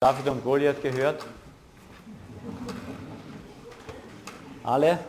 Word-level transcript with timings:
David 0.00 0.28
und 0.28 0.44
Goliath 0.44 0.80
gehört? 0.80 1.26
Alle? 4.62 5.00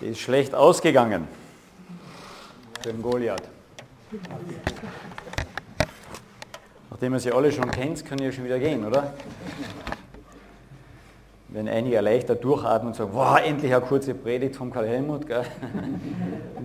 Die 0.00 0.06
ist 0.06 0.20
schlecht 0.20 0.54
ausgegangen 0.54 1.26
für 2.80 2.92
den 2.92 3.02
Goliath. 3.02 3.42
Nachdem 6.90 7.14
ihr 7.14 7.18
sie 7.18 7.32
alle 7.32 7.50
schon 7.50 7.68
kennt, 7.72 8.04
können 8.04 8.22
ihr 8.22 8.30
schon 8.30 8.44
wieder 8.44 8.60
gehen, 8.60 8.84
oder? 8.84 9.12
Wenn 11.56 11.70
einige 11.70 11.96
erleichtert 11.96 12.44
durchatmen 12.44 12.88
und 12.88 12.96
sagen, 12.96 13.12
wow, 13.14 13.40
endlich 13.42 13.74
eine 13.74 13.82
kurze 13.82 14.12
Predigt 14.12 14.56
vom 14.56 14.70
Karl 14.70 14.88
Helmut. 14.88 15.26
Gell? 15.26 15.42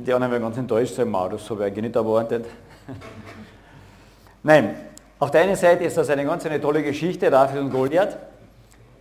Die 0.05 0.11
anderen 0.11 0.33
werden 0.33 0.43
ganz 0.43 0.57
enttäuscht 0.57 0.95
sein, 0.95 1.09
das 1.13 1.49
habe 1.49 1.69
ich 1.69 1.75
nicht 1.77 1.95
erwartet. 1.95 2.45
Nein, 4.43 4.75
auf 5.17 5.31
der 5.31 5.43
einen 5.43 5.55
Seite 5.55 5.85
ist 5.85 5.95
das 5.95 6.09
eine 6.09 6.25
ganz 6.25 6.45
eine 6.45 6.59
tolle 6.59 6.83
Geschichte, 6.83 7.31
David 7.31 7.61
und 7.61 7.69
Goliath. 7.69 8.17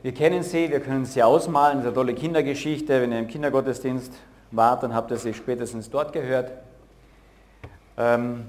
Wir 0.03 0.15
kennen 0.15 0.45
sie, 0.45 0.71
wir 0.71 0.79
können 0.79 1.07
sie 1.07 1.25
ausmalen, 1.25 1.79
das 1.79 1.87
ist 1.87 1.89
eine 1.89 1.95
tolle 1.97 2.15
Kindergeschichte. 2.15 3.03
Wenn 3.03 3.11
ihr 3.11 3.19
im 3.19 3.27
Kindergottesdienst 3.27 4.13
wart, 4.53 4.85
dann 4.85 4.95
habt 4.95 5.11
ihr 5.11 5.17
sie 5.17 5.35
spätestens 5.35 5.91
dort 5.91 6.13
gehört. 6.13 6.53
Ähm, 7.99 8.45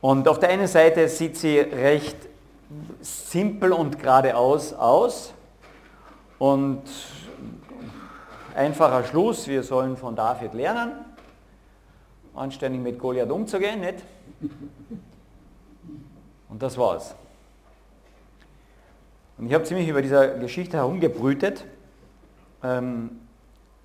und 0.00 0.26
auf 0.26 0.40
der 0.40 0.48
einen 0.48 0.66
Seite 0.66 1.06
sieht 1.06 1.36
sie 1.36 1.60
recht 1.60 2.16
simpel 3.00 3.72
und 3.72 4.00
geradeaus 4.00 4.72
aus 4.72 5.34
und 6.38 6.82
einfacher 8.54 9.04
Schluss, 9.04 9.48
wir 9.48 9.62
sollen 9.62 9.96
von 9.96 10.14
David 10.14 10.54
lernen, 10.54 10.92
anständig 12.34 12.82
mit 12.82 12.98
Goliath 12.98 13.30
umzugehen, 13.30 13.80
nicht? 13.80 14.04
Und 16.48 16.62
das 16.62 16.78
war's. 16.78 17.14
Und 19.36 19.46
ich 19.46 19.54
habe 19.54 19.64
ziemlich 19.64 19.88
über 19.88 20.02
dieser 20.02 20.28
Geschichte 20.38 20.78
herumgebrütet 20.78 21.64
ähm, 22.62 23.20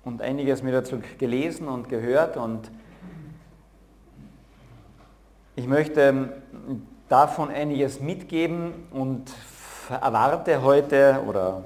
und 0.04 0.20
einiges 0.22 0.62
mir 0.62 0.72
dazu 0.72 1.00
gelesen 1.18 1.68
und 1.68 1.88
gehört 1.88 2.36
und 2.36 2.70
ich 5.56 5.68
möchte 5.68 6.00
ähm, 6.00 6.32
davon 7.08 7.50
einiges 7.50 8.00
mitgeben 8.00 8.72
und 8.90 9.30
erwarte 9.88 10.62
heute 10.62 11.22
oder 11.28 11.62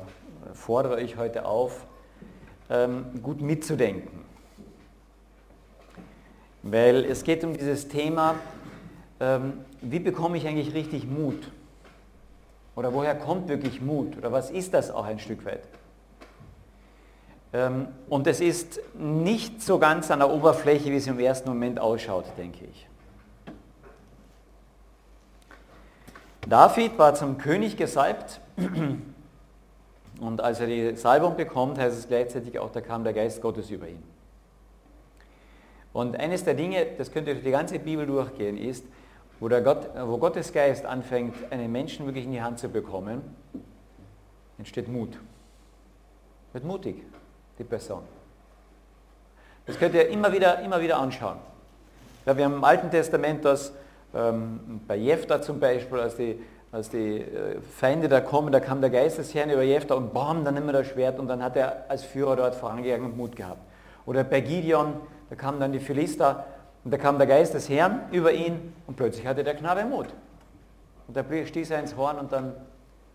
fordere 0.58 1.00
ich 1.00 1.16
heute 1.16 1.46
auf, 1.46 1.86
ähm, 2.68 3.06
gut 3.22 3.40
mitzudenken. 3.40 4.24
Weil 6.62 7.04
es 7.04 7.24
geht 7.24 7.44
um 7.44 7.56
dieses 7.56 7.88
Thema, 7.88 8.34
ähm, 9.20 9.64
wie 9.80 10.00
bekomme 10.00 10.36
ich 10.36 10.46
eigentlich 10.46 10.74
richtig 10.74 11.06
Mut? 11.06 11.50
Oder 12.74 12.92
woher 12.92 13.14
kommt 13.14 13.48
wirklich 13.48 13.80
Mut? 13.80 14.18
Oder 14.18 14.32
was 14.32 14.50
ist 14.50 14.74
das 14.74 14.90
auch 14.90 15.04
ein 15.04 15.18
Stück 15.18 15.44
weit? 15.44 15.62
Und 18.10 18.26
es 18.26 18.40
ist 18.40 18.78
nicht 18.94 19.62
so 19.62 19.78
ganz 19.78 20.10
an 20.10 20.18
der 20.18 20.28
Oberfläche, 20.30 20.92
wie 20.92 20.96
es 20.96 21.06
im 21.06 21.18
ersten 21.18 21.48
Moment 21.48 21.80
ausschaut, 21.80 22.26
denke 22.36 22.66
ich. 22.66 22.86
David 26.46 26.98
war 26.98 27.14
zum 27.14 27.38
König 27.38 27.78
gesalbt 27.78 28.42
und 30.20 30.40
als 30.40 30.60
er 30.60 30.66
die 30.66 30.96
Salbung 30.96 31.36
bekommt, 31.36 31.78
heißt 31.78 31.96
es 31.96 32.08
gleichzeitig 32.08 32.58
auch, 32.58 32.70
da 32.70 32.80
kam 32.80 33.04
der 33.04 33.12
Geist 33.12 33.40
Gottes 33.40 33.70
über 33.70 33.88
ihn. 33.88 34.02
Und 35.92 36.16
eines 36.16 36.44
der 36.44 36.54
Dinge, 36.54 36.86
das 36.96 37.10
könnt 37.10 37.28
ihr 37.28 37.34
durch 37.34 37.44
die 37.44 37.50
ganze 37.50 37.78
Bibel 37.78 38.06
durchgehen, 38.06 38.56
ist, 38.56 38.84
wo, 39.40 39.48
der 39.48 39.62
Gott, 39.62 39.88
wo 40.06 40.18
Gottes 40.18 40.52
Geist 40.52 40.84
anfängt, 40.84 41.34
einen 41.50 41.70
Menschen 41.70 42.06
wirklich 42.06 42.24
in 42.24 42.32
die 42.32 42.42
Hand 42.42 42.58
zu 42.58 42.68
bekommen, 42.68 43.22
entsteht 44.58 44.88
Mut. 44.88 45.18
Wird 46.52 46.64
mutig, 46.64 47.02
die 47.58 47.64
Person. 47.64 48.02
Das 49.66 49.78
könnt 49.78 49.94
ihr 49.94 50.08
immer 50.08 50.32
wieder, 50.32 50.60
immer 50.60 50.80
wieder 50.80 50.98
anschauen. 50.98 51.38
Ja, 52.26 52.36
wir 52.36 52.44
haben 52.44 52.54
im 52.54 52.64
Alten 52.64 52.90
Testament 52.90 53.44
das 53.44 53.72
ähm, 54.14 54.80
bei 54.86 54.96
Jefta 54.96 55.40
zum 55.40 55.60
Beispiel, 55.60 55.98
als 56.00 56.16
die, 56.16 56.40
als 56.70 56.90
die 56.90 57.20
äh, 57.20 57.60
Feinde 57.60 58.08
da 58.08 58.20
kommen, 58.20 58.52
da 58.52 58.60
kam 58.60 58.80
der 58.80 58.90
Geist 58.90 59.18
des 59.18 59.34
Herrn 59.34 59.50
über 59.50 59.62
Jefta 59.62 59.94
und 59.94 60.12
bam, 60.12 60.44
dann 60.44 60.54
nimmt 60.54 60.68
er 60.68 60.74
das 60.74 60.88
Schwert 60.88 61.18
und 61.18 61.28
dann 61.28 61.42
hat 61.42 61.56
er 61.56 61.84
als 61.88 62.04
Führer 62.04 62.36
dort 62.36 62.54
vorangegangen 62.54 63.06
und 63.06 63.16
Mut 63.16 63.36
gehabt. 63.36 63.60
Oder 64.06 64.24
bei 64.24 64.40
Gideon, 64.40 64.94
da 65.30 65.36
kamen 65.36 65.60
dann 65.60 65.72
die 65.72 65.80
Philister 65.80 66.44
und 66.84 66.92
da 66.92 66.98
kam 66.98 67.18
der 67.18 67.26
Geist 67.26 67.54
des 67.54 67.68
Herrn 67.68 68.02
über 68.12 68.32
ihn 68.32 68.74
und 68.86 68.96
plötzlich 68.96 69.26
hatte 69.26 69.44
der 69.44 69.54
Knabe 69.54 69.84
Mut. 69.84 70.08
Und 71.06 71.16
da 71.16 71.24
stieß 71.24 71.70
er 71.70 71.80
ins 71.80 71.96
Horn 71.96 72.18
und 72.18 72.32
dann 72.32 72.54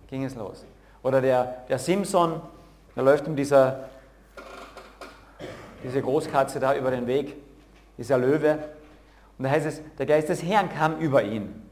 ging 0.07 0.23
es 0.23 0.35
los. 0.35 0.65
Oder 1.03 1.21
der, 1.21 1.65
der 1.69 1.77
Simson, 1.77 2.41
da 2.95 3.01
läuft 3.01 3.27
ihm 3.27 3.35
dieser, 3.35 3.89
diese 5.83 6.01
Großkatze 6.01 6.59
da 6.59 6.75
über 6.75 6.91
den 6.91 7.07
Weg, 7.07 7.35
dieser 7.97 8.17
Löwe, 8.17 8.57
und 9.37 9.45
da 9.45 9.49
heißt 9.49 9.65
es, 9.65 9.81
der 9.97 10.05
Geist 10.05 10.29
des 10.29 10.43
Herrn 10.43 10.69
kam 10.69 10.99
über 10.99 11.23
ihn. 11.23 11.63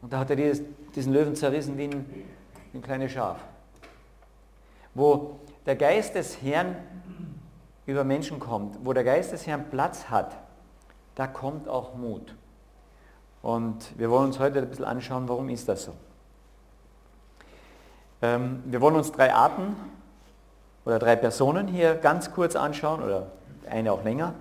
Und 0.00 0.12
da 0.12 0.20
hat 0.20 0.30
er 0.30 0.36
dieses, 0.36 0.62
diesen 0.98 1.12
Löwen 1.12 1.36
zerrissen 1.36 1.78
wie 1.78 1.84
ein, 1.84 2.26
wie 2.72 2.78
ein 2.78 2.82
kleines 2.82 3.12
Schaf. 3.12 3.38
Wo 4.94 5.38
der 5.64 5.76
Geist 5.76 6.16
des 6.16 6.42
Herrn 6.42 6.74
über 7.86 8.02
Menschen 8.02 8.40
kommt, 8.40 8.84
wo 8.84 8.92
der 8.92 9.04
Geist 9.04 9.30
des 9.30 9.46
Herrn 9.46 9.70
Platz 9.70 10.10
hat, 10.10 10.36
da 11.14 11.28
kommt 11.28 11.68
auch 11.68 11.94
Mut. 11.94 12.34
Und 13.42 13.96
wir 13.96 14.10
wollen 14.10 14.26
uns 14.26 14.40
heute 14.40 14.58
ein 14.58 14.68
bisschen 14.68 14.84
anschauen, 14.84 15.28
warum 15.28 15.48
ist 15.48 15.68
das 15.68 15.84
so. 15.84 15.92
Ähm, 18.20 18.64
wir 18.66 18.80
wollen 18.80 18.96
uns 18.96 19.12
drei 19.12 19.32
Arten 19.32 19.76
oder 20.84 20.98
drei 20.98 21.14
Personen 21.14 21.68
hier 21.68 21.94
ganz 21.94 22.32
kurz 22.32 22.56
anschauen 22.56 23.04
oder 23.04 23.28
eine 23.70 23.92
auch 23.92 24.02
länger. 24.02 24.34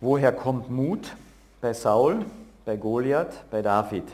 Woher 0.00 0.32
kommt 0.32 0.70
Mut? 0.70 1.16
Bei 1.60 1.72
Saul, 1.72 2.24
bei 2.64 2.76
Goliath, 2.76 3.50
bei 3.50 3.62
David. 3.62 4.04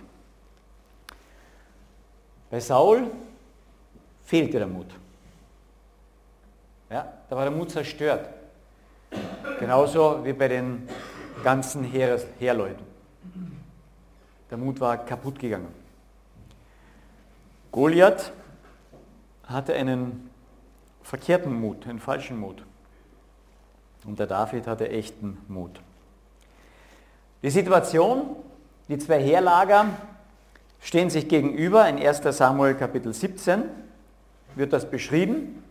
Bei 2.57 2.61
Saul 2.61 3.11
fehlte 4.25 4.57
der 4.57 4.67
Mut. 4.67 4.87
Ja, 6.89 7.13
da 7.29 7.37
war 7.37 7.45
der 7.45 7.53
Mut 7.53 7.71
zerstört. 7.71 8.31
Genauso 9.61 10.25
wie 10.25 10.33
bei 10.33 10.49
den 10.49 10.89
ganzen 11.45 11.85
Heeres, 11.85 12.27
Heerleuten. 12.39 12.83
Der 14.51 14.57
Mut 14.57 14.81
war 14.81 14.97
kaputt 14.97 15.39
gegangen. 15.39 15.69
Goliath 17.73 18.33
hatte 19.45 19.75
einen 19.75 20.31
verkehrten 21.03 21.61
Mut, 21.61 21.87
einen 21.87 22.01
falschen 22.01 22.41
Mut. 22.41 22.65
Und 24.07 24.19
der 24.19 24.29
David 24.29 24.67
hatte 24.67 24.89
echten 24.89 25.37
Mut. 25.47 25.79
Die 27.43 27.51
Situation, 27.51 28.35
die 28.89 28.97
zwei 28.97 29.23
Heerlager 29.23 29.89
stehen 30.81 31.11
sich 31.11 31.29
gegenüber. 31.29 31.89
In 31.89 31.99
1 31.99 32.23
Samuel 32.37 32.75
Kapitel 32.75 33.13
17 33.13 33.65
wird 34.55 34.73
das 34.73 34.91
beschrieben. 34.91 35.63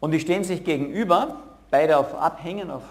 Und 0.00 0.10
die 0.10 0.20
stehen 0.20 0.44
sich 0.44 0.64
gegenüber, 0.64 1.40
beide 1.70 1.96
auf 1.96 2.14
Abhängen, 2.14 2.70
auf 2.70 2.82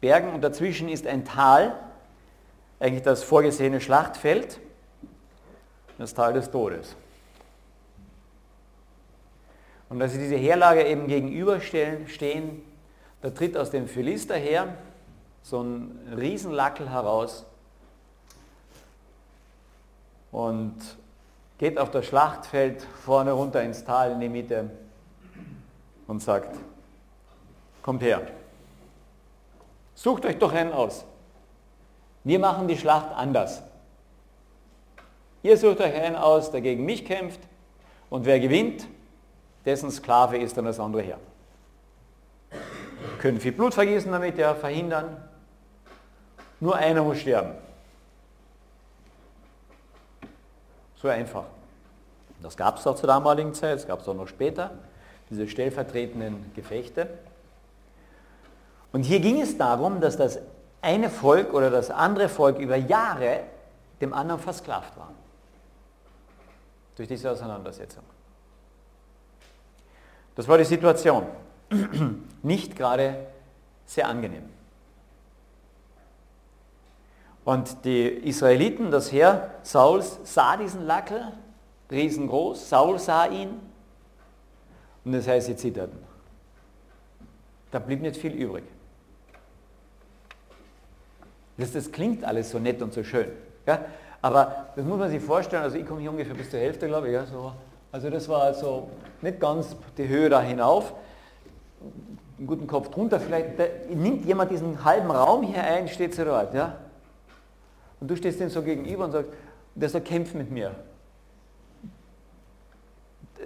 Bergen 0.00 0.32
und 0.32 0.42
dazwischen 0.42 0.88
ist 0.88 1.06
ein 1.06 1.24
Tal, 1.24 1.74
eigentlich 2.78 3.02
das 3.02 3.22
vorgesehene 3.22 3.80
Schlachtfeld, 3.80 4.60
das 5.98 6.14
Tal 6.14 6.32
des 6.32 6.50
Todes. 6.50 6.96
Und 9.90 10.00
als 10.00 10.12
sie 10.12 10.18
diese 10.18 10.36
Heerlager 10.36 10.86
eben 10.86 11.08
gegenüberstehen, 11.08 12.08
stehen, 12.08 12.62
da 13.22 13.30
tritt 13.30 13.56
aus 13.56 13.70
dem 13.70 13.86
Philister 13.86 14.36
her 14.36 14.74
so 15.42 15.62
ein 15.62 15.98
Riesenlackel 16.16 16.90
heraus 16.90 17.44
und 20.32 20.76
geht 21.58 21.78
auf 21.78 21.90
das 21.90 22.06
Schlachtfeld 22.06 22.82
vorne 23.04 23.32
runter 23.32 23.62
ins 23.62 23.84
Tal 23.84 24.12
in 24.12 24.20
die 24.20 24.28
Mitte 24.28 24.70
und 26.06 26.22
sagt, 26.22 26.56
kommt 27.82 28.02
her, 28.02 28.22
sucht 29.94 30.24
euch 30.24 30.38
doch 30.38 30.52
einen 30.52 30.72
aus. 30.72 31.04
Wir 32.24 32.38
machen 32.38 32.68
die 32.68 32.76
Schlacht 32.76 33.14
anders. 33.14 33.62
Ihr 35.42 35.56
sucht 35.56 35.80
euch 35.80 35.94
einen 35.94 36.16
aus, 36.16 36.50
der 36.50 36.60
gegen 36.60 36.84
mich 36.84 37.04
kämpft 37.04 37.40
und 38.10 38.26
wer 38.26 38.40
gewinnt, 38.40 38.86
dessen 39.64 39.90
Sklave 39.90 40.38
ist 40.38 40.56
dann 40.56 40.64
das 40.64 40.80
andere 40.80 41.02
Herr 41.02 41.18
können 43.20 43.38
viel 43.38 43.52
Blut 43.52 43.74
vergießen 43.74 44.10
damit, 44.10 44.38
ja, 44.38 44.54
verhindern. 44.54 45.16
Nur 46.58 46.76
einer 46.76 47.02
muss 47.02 47.18
sterben. 47.18 47.52
So 51.00 51.08
einfach. 51.08 51.44
Das 52.42 52.56
gab 52.56 52.78
es 52.78 52.86
auch 52.86 52.96
zur 52.96 53.06
damaligen 53.06 53.54
Zeit, 53.54 53.78
es 53.78 53.86
gab 53.86 54.00
es 54.00 54.08
auch 54.08 54.14
noch 54.14 54.28
später, 54.28 54.70
diese 55.28 55.48
stellvertretenden 55.48 56.52
Gefechte. 56.54 57.08
Und 58.92 59.02
hier 59.02 59.20
ging 59.20 59.40
es 59.40 59.56
darum, 59.56 60.00
dass 60.00 60.16
das 60.16 60.38
eine 60.82 61.10
Volk 61.10 61.52
oder 61.54 61.70
das 61.70 61.90
andere 61.90 62.28
Volk 62.28 62.58
über 62.58 62.76
Jahre 62.76 63.40
dem 64.00 64.12
anderen 64.12 64.40
versklavt 64.40 64.96
war. 64.96 65.12
Durch 66.96 67.08
diese 67.08 67.30
Auseinandersetzung. 67.30 68.02
Das 70.34 70.48
war 70.48 70.58
die 70.58 70.64
Situation. 70.64 71.26
Nicht 72.42 72.76
gerade 72.76 73.26
sehr 73.84 74.08
angenehm. 74.08 74.48
Und 77.50 77.84
die 77.84 78.06
Israeliten, 78.06 78.92
das 78.92 79.10
Heer 79.10 79.50
Sauls, 79.64 80.20
sah 80.22 80.56
diesen 80.56 80.86
Lackel, 80.86 81.32
riesengroß. 81.90 82.68
Saul 82.68 82.96
sah 83.00 83.26
ihn. 83.26 83.60
Und 85.04 85.10
das 85.10 85.26
heißt, 85.26 85.48
sie 85.48 85.56
zitterten. 85.56 85.98
Da 87.72 87.80
blieb 87.80 88.02
nicht 88.02 88.16
viel 88.16 88.34
übrig. 88.34 88.62
Das, 91.56 91.72
das 91.72 91.90
klingt 91.90 92.22
alles 92.22 92.52
so 92.52 92.60
nett 92.60 92.82
und 92.82 92.92
so 92.92 93.02
schön. 93.02 93.32
Ja? 93.66 93.84
Aber 94.22 94.66
das 94.76 94.84
muss 94.84 95.00
man 95.00 95.10
sich 95.10 95.20
vorstellen, 95.20 95.64
also 95.64 95.76
ich 95.76 95.84
komme 95.84 96.02
hier 96.02 96.12
ungefähr 96.12 96.36
bis 96.36 96.50
zur 96.50 96.60
Hälfte, 96.60 96.86
glaube 96.86 97.08
ich. 97.08 97.14
Ja, 97.14 97.26
so. 97.26 97.52
Also 97.90 98.10
das 98.10 98.28
war 98.28 98.42
also 98.42 98.90
nicht 99.22 99.40
ganz 99.40 99.74
die 99.98 100.06
Höhe 100.06 100.28
da 100.28 100.40
hinauf. 100.40 100.94
Einen 102.38 102.46
guten 102.46 102.68
Kopf 102.68 102.90
drunter, 102.90 103.18
vielleicht 103.18 103.58
nimmt 103.92 104.24
jemand 104.24 104.52
diesen 104.52 104.84
halben 104.84 105.10
Raum 105.10 105.42
hier 105.42 105.64
ein, 105.64 105.88
steht 105.88 106.14
so 106.14 106.24
dort. 106.24 106.54
Ja? 106.54 106.76
Und 108.00 108.08
du 108.08 108.16
stehst 108.16 108.40
dem 108.40 108.48
so 108.48 108.62
gegenüber 108.62 109.04
und 109.04 109.12
sagst, 109.12 109.30
der 109.74 109.88
soll 109.88 110.00
kämpfen 110.00 110.38
mit 110.38 110.50
mir. 110.50 110.74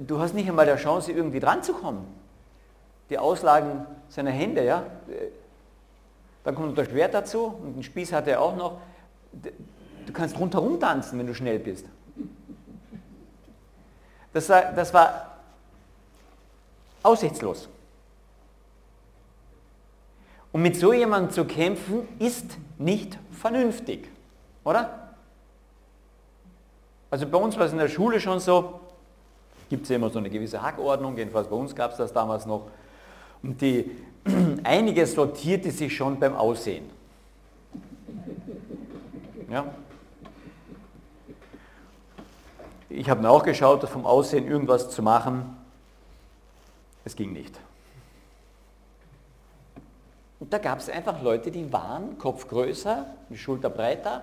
Du 0.01 0.19
hast 0.19 0.35
nicht 0.35 0.49
einmal 0.49 0.67
die 0.67 0.81
Chance, 0.81 1.13
irgendwie 1.13 1.41
dran 1.41 1.63
zu 1.63 1.75
kommen. 1.75 2.07
Die 3.11 3.19
Auslagen 3.19 3.87
seiner 4.09 4.31
Hände, 4.31 4.65
ja. 4.65 4.85
Dann 6.43 6.55
kommt 6.55 6.77
das 6.77 6.89
Schwert 6.89 7.15
dazu 7.15 7.47
und 7.63 7.75
den 7.75 7.83
Spieß 7.83 8.13
hat 8.13 8.27
er 8.27 8.41
auch 8.41 8.57
noch. 8.57 8.81
Du 10.07 10.13
kannst 10.13 10.39
rundherum 10.39 10.79
tanzen, 10.81 11.19
wenn 11.19 11.27
du 11.27 11.35
schnell 11.35 11.59
bist. 11.59 11.87
Das 14.33 14.49
war, 14.49 14.73
das 14.73 14.93
war 14.93 15.39
aussichtslos. 17.03 17.69
Und 20.53 20.63
mit 20.63 20.77
so 20.77 20.93
jemandem 20.93 21.33
zu 21.33 21.45
kämpfen, 21.45 22.07
ist 22.19 22.59
nicht 22.79 23.19
vernünftig, 23.33 24.09
oder? 24.65 25.09
Also 27.11 27.27
bei 27.27 27.39
uns 27.39 27.57
war 27.57 27.67
es 27.67 27.73
in 27.73 27.79
der 27.79 27.89
Schule 27.89 28.21
schon 28.21 28.41
so, 28.41 28.81
gibt 29.69 29.85
es 29.85 29.91
immer 29.91 30.11
so 30.11 30.19
eine 30.19 30.31
gewisse 30.31 30.61
Hackordnung, 30.61 31.17
jedenfalls 31.17 31.49
bei 31.49 31.57
uns 31.57 31.75
gab 31.75 31.93
es 31.93 31.99
das 31.99 32.13
damals 32.13 32.47
noch. 32.47 32.67
Und 33.43 33.61
die, 33.61 33.91
einiges 34.65 35.15
sortierte 35.15 35.71
sich 35.71 35.95
schon 35.95 36.19
beim 36.19 36.35
Aussehen. 36.35 36.91
Ja? 39.51 39.67
Ich 42.89 43.11
habe 43.11 43.29
auch 43.29 43.43
geschaut, 43.43 43.89
vom 43.89 44.07
Aussehen 44.07 44.47
irgendwas 44.47 44.91
zu 44.91 45.03
machen. 45.03 45.57
Es 47.05 47.17
ging 47.17 47.33
nicht. 47.33 47.59
Und 50.41 50.53
da 50.53 50.59
gab 50.59 50.79
es 50.79 50.89
einfach 50.89 51.23
Leute, 51.23 51.51
die 51.51 51.73
waren 51.73 52.19
Kopf 52.19 52.49
größer, 52.49 53.07
die 53.31 53.39
Schulter 53.39 53.71
breiter. 53.71 54.23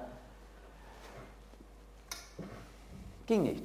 Ging 3.32 3.44
nicht. 3.44 3.64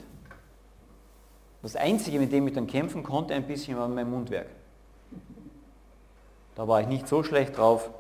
Das 1.61 1.75
Einzige, 1.75 2.21
mit 2.21 2.31
dem 2.31 2.47
ich 2.47 2.55
dann 2.55 2.69
kämpfen 2.69 3.03
konnte, 3.03 3.35
ein 3.35 3.49
bisschen 3.49 3.77
war 3.77 3.89
mein 3.89 4.09
Mundwerk. 4.09 4.47
Da 6.55 6.69
war 6.69 6.83
ich 6.83 6.87
nicht 6.87 7.09
so 7.09 7.25
schlecht 7.25 7.59
drauf, 7.59 7.91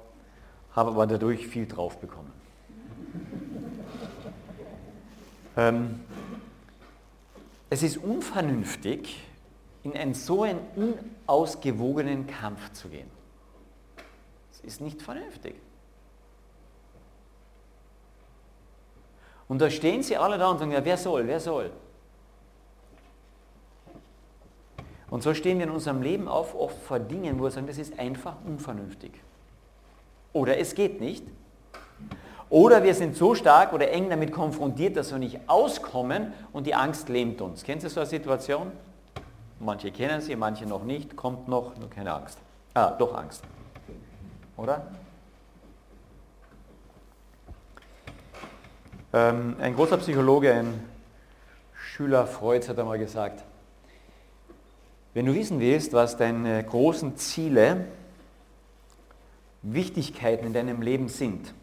habe 0.76 0.92
aber 0.92 1.08
dadurch 1.08 1.48
viel 1.48 1.66
drauf 1.66 1.98
bekommen. 1.98 2.30
ähm, 5.56 6.02
es 7.68 7.82
ist 7.82 7.96
unvernünftig, 7.96 9.20
in 9.82 9.94
einen 9.94 10.14
so 10.14 10.44
einen 10.44 10.60
unausgewogenen 11.26 12.28
Kampf 12.28 12.74
zu 12.74 12.90
gehen. 12.90 13.10
Es 14.52 14.60
ist 14.60 14.80
nicht 14.80 15.02
vernünftig. 15.02 15.56
Und 19.48 19.60
da 19.60 19.70
stehen 19.70 20.02
sie 20.02 20.16
alle 20.16 20.38
da 20.38 20.50
und 20.50 20.58
sagen, 20.58 20.72
ja, 20.72 20.84
wer 20.84 20.96
soll, 20.96 21.26
wer 21.26 21.40
soll? 21.40 21.70
Und 25.08 25.22
so 25.22 25.34
stehen 25.34 25.58
wir 25.58 25.66
in 25.66 25.72
unserem 25.72 26.02
Leben 26.02 26.26
auf 26.26 26.54
oft 26.54 26.82
vor 26.82 26.98
Dingen, 26.98 27.38
wo 27.38 27.44
wir 27.44 27.50
sagen, 27.50 27.66
das 27.66 27.78
ist 27.78 27.98
einfach 27.98 28.34
unvernünftig. 28.44 29.12
Oder 30.32 30.58
es 30.58 30.74
geht 30.74 31.00
nicht. 31.00 31.24
Oder 32.50 32.82
wir 32.82 32.94
sind 32.94 33.16
so 33.16 33.34
stark 33.34 33.72
oder 33.72 33.90
eng 33.90 34.10
damit 34.10 34.32
konfrontiert, 34.32 34.96
dass 34.96 35.10
wir 35.10 35.18
nicht 35.18 35.40
auskommen 35.46 36.32
und 36.52 36.66
die 36.66 36.74
Angst 36.74 37.08
lähmt 37.08 37.40
uns. 37.40 37.62
Kennen 37.62 37.80
Sie 37.80 37.88
so 37.88 38.00
eine 38.00 38.08
Situation? 38.08 38.72
Manche 39.58 39.90
kennen 39.90 40.20
sie, 40.20 40.36
manche 40.36 40.66
noch 40.66 40.84
nicht. 40.84 41.16
Kommt 41.16 41.48
noch, 41.48 41.76
nur 41.76 41.88
keine 41.88 42.12
Angst. 42.12 42.38
Ah, 42.74 42.90
doch 42.90 43.14
Angst. 43.16 43.42
Oder? 44.56 44.86
Ein 49.16 49.74
großer 49.74 49.96
Psychologe, 49.96 50.52
ein 50.52 50.84
Schüler 51.74 52.26
Freud 52.26 52.68
hat 52.68 52.78
einmal 52.78 52.98
gesagt, 52.98 53.44
wenn 55.14 55.24
du 55.24 55.34
wissen 55.34 55.60
willst, 55.60 55.94
was 55.94 56.18
deine 56.18 56.62
großen 56.62 57.16
Ziele, 57.16 57.86
Wichtigkeiten 59.62 60.46
in 60.46 60.52
deinem 60.52 60.82
Leben 60.82 61.08
sind, 61.08 61.54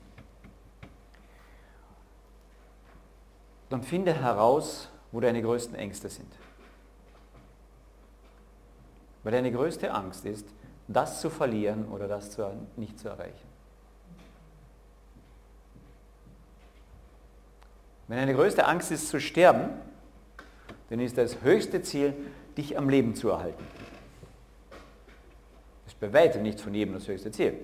dann 3.70 3.84
finde 3.84 4.14
heraus, 4.14 4.90
wo 5.12 5.20
deine 5.20 5.42
größten 5.42 5.76
Ängste 5.76 6.10
sind. 6.10 6.34
Weil 9.22 9.32
deine 9.32 9.52
größte 9.52 9.94
Angst 9.94 10.26
ist, 10.26 10.48
das 10.88 11.22
zu 11.22 11.30
verlieren 11.30 11.88
oder 11.90 12.08
das 12.08 12.36
nicht 12.76 13.00
zu 13.00 13.10
erreichen. 13.10 13.53
Wenn 18.14 18.20
deine 18.20 18.36
größte 18.36 18.68
Angst 18.68 18.92
ist 18.92 19.10
zu 19.10 19.20
sterben, 19.20 19.72
dann 20.92 21.00
ist 21.00 21.18
das 21.18 21.42
höchste 21.42 21.82
Ziel, 21.82 22.14
dich 22.56 22.78
am 22.78 22.88
Leben 22.88 23.16
zu 23.16 23.30
erhalten. 23.30 23.66
Das 25.84 25.94
ist 25.94 26.00
bei 26.00 26.14
weitem 26.14 26.44
nicht 26.44 26.60
von 26.60 26.76
jedem 26.76 26.94
das 26.94 27.08
höchste 27.08 27.32
Ziel. 27.32 27.56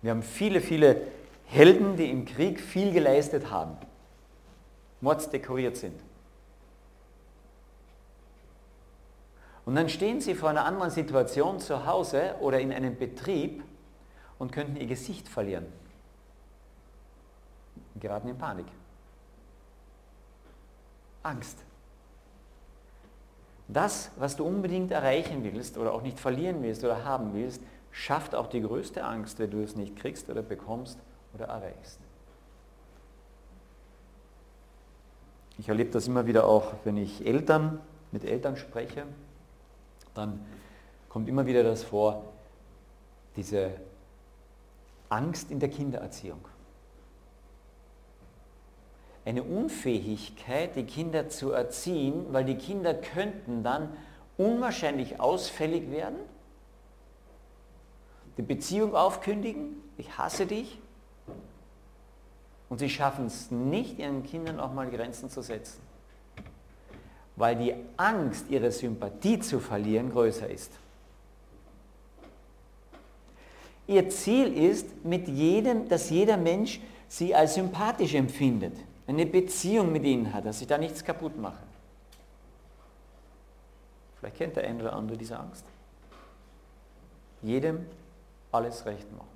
Wir 0.00 0.12
haben 0.12 0.22
viele, 0.22 0.60
viele 0.60 1.08
Helden, 1.46 1.96
die 1.96 2.08
im 2.08 2.24
Krieg 2.24 2.60
viel 2.60 2.92
geleistet 2.92 3.50
haben, 3.50 3.76
mordsdekoriert 5.00 5.76
sind. 5.76 6.00
Und 9.64 9.74
dann 9.74 9.88
stehen 9.88 10.20
sie 10.20 10.36
vor 10.36 10.50
einer 10.50 10.66
anderen 10.66 10.92
Situation 10.92 11.58
zu 11.58 11.84
Hause 11.84 12.36
oder 12.38 12.60
in 12.60 12.72
einem 12.72 12.96
Betrieb 12.96 13.64
und 14.38 14.52
könnten 14.52 14.76
ihr 14.76 14.86
Gesicht 14.86 15.28
verlieren. 15.28 15.66
Und 18.00 18.08
geraten 18.08 18.28
in 18.28 18.38
Panik. 18.38 18.66
Angst. 21.22 21.58
Das, 23.68 24.10
was 24.16 24.36
du 24.36 24.44
unbedingt 24.44 24.90
erreichen 24.90 25.44
willst 25.44 25.76
oder 25.76 25.92
auch 25.92 26.00
nicht 26.00 26.18
verlieren 26.18 26.62
willst 26.62 26.82
oder 26.82 27.04
haben 27.04 27.34
willst, 27.34 27.62
schafft 27.90 28.34
auch 28.34 28.46
die 28.46 28.62
größte 28.62 29.04
Angst, 29.04 29.38
wenn 29.38 29.50
du 29.50 29.62
es 29.62 29.76
nicht 29.76 29.96
kriegst 29.96 30.30
oder 30.30 30.40
bekommst 30.40 30.98
oder 31.34 31.44
erreichst. 31.44 32.00
Ich 35.58 35.68
erlebe 35.68 35.90
das 35.90 36.08
immer 36.08 36.26
wieder 36.26 36.46
auch, 36.46 36.72
wenn 36.84 36.96
ich 36.96 37.26
Eltern 37.26 37.80
mit 38.12 38.24
Eltern 38.24 38.56
spreche, 38.56 39.04
dann 40.14 40.40
kommt 41.10 41.28
immer 41.28 41.44
wieder 41.44 41.62
das 41.62 41.84
vor, 41.84 42.24
diese 43.36 43.72
Angst 45.10 45.50
in 45.50 45.60
der 45.60 45.68
Kindererziehung 45.68 46.40
eine 49.24 49.42
Unfähigkeit, 49.42 50.76
die 50.76 50.84
Kinder 50.84 51.28
zu 51.28 51.52
erziehen, 51.52 52.26
weil 52.30 52.44
die 52.44 52.56
Kinder 52.56 52.94
könnten 52.94 53.62
dann 53.62 53.90
unwahrscheinlich 54.36 55.20
ausfällig 55.20 55.90
werden, 55.90 56.16
die 58.36 58.42
Beziehung 58.42 58.94
aufkündigen, 58.94 59.76
ich 59.98 60.16
hasse 60.16 60.46
dich, 60.46 60.78
und 62.70 62.78
sie 62.78 62.88
schaffen 62.88 63.26
es 63.26 63.50
nicht, 63.50 63.98
ihren 63.98 64.22
Kindern 64.22 64.60
auch 64.60 64.72
mal 64.72 64.88
Grenzen 64.88 65.28
zu 65.28 65.42
setzen, 65.42 65.80
weil 67.36 67.56
die 67.56 67.74
Angst, 67.96 68.46
ihre 68.48 68.70
Sympathie 68.70 69.40
zu 69.40 69.58
verlieren, 69.58 70.10
größer 70.10 70.48
ist. 70.48 70.72
Ihr 73.86 74.08
Ziel 74.08 74.56
ist, 74.56 75.04
mit 75.04 75.26
jedem, 75.26 75.88
dass 75.88 76.10
jeder 76.10 76.36
Mensch 76.36 76.80
sie 77.08 77.34
als 77.34 77.54
sympathisch 77.54 78.14
empfindet 78.14 78.74
eine 79.10 79.26
Beziehung 79.26 79.92
mit 79.92 80.04
ihnen 80.04 80.32
hat, 80.32 80.46
dass 80.46 80.60
ich 80.60 80.66
da 80.66 80.78
nichts 80.78 81.04
kaputt 81.04 81.36
mache. 81.36 81.62
Vielleicht 84.18 84.36
kennt 84.36 84.56
der 84.56 84.64
eine 84.64 84.82
oder 84.82 84.92
andere 84.92 85.16
diese 85.16 85.38
Angst. 85.38 85.64
Jedem 87.42 87.86
alles 88.52 88.84
recht 88.84 89.10
machen. 89.12 89.26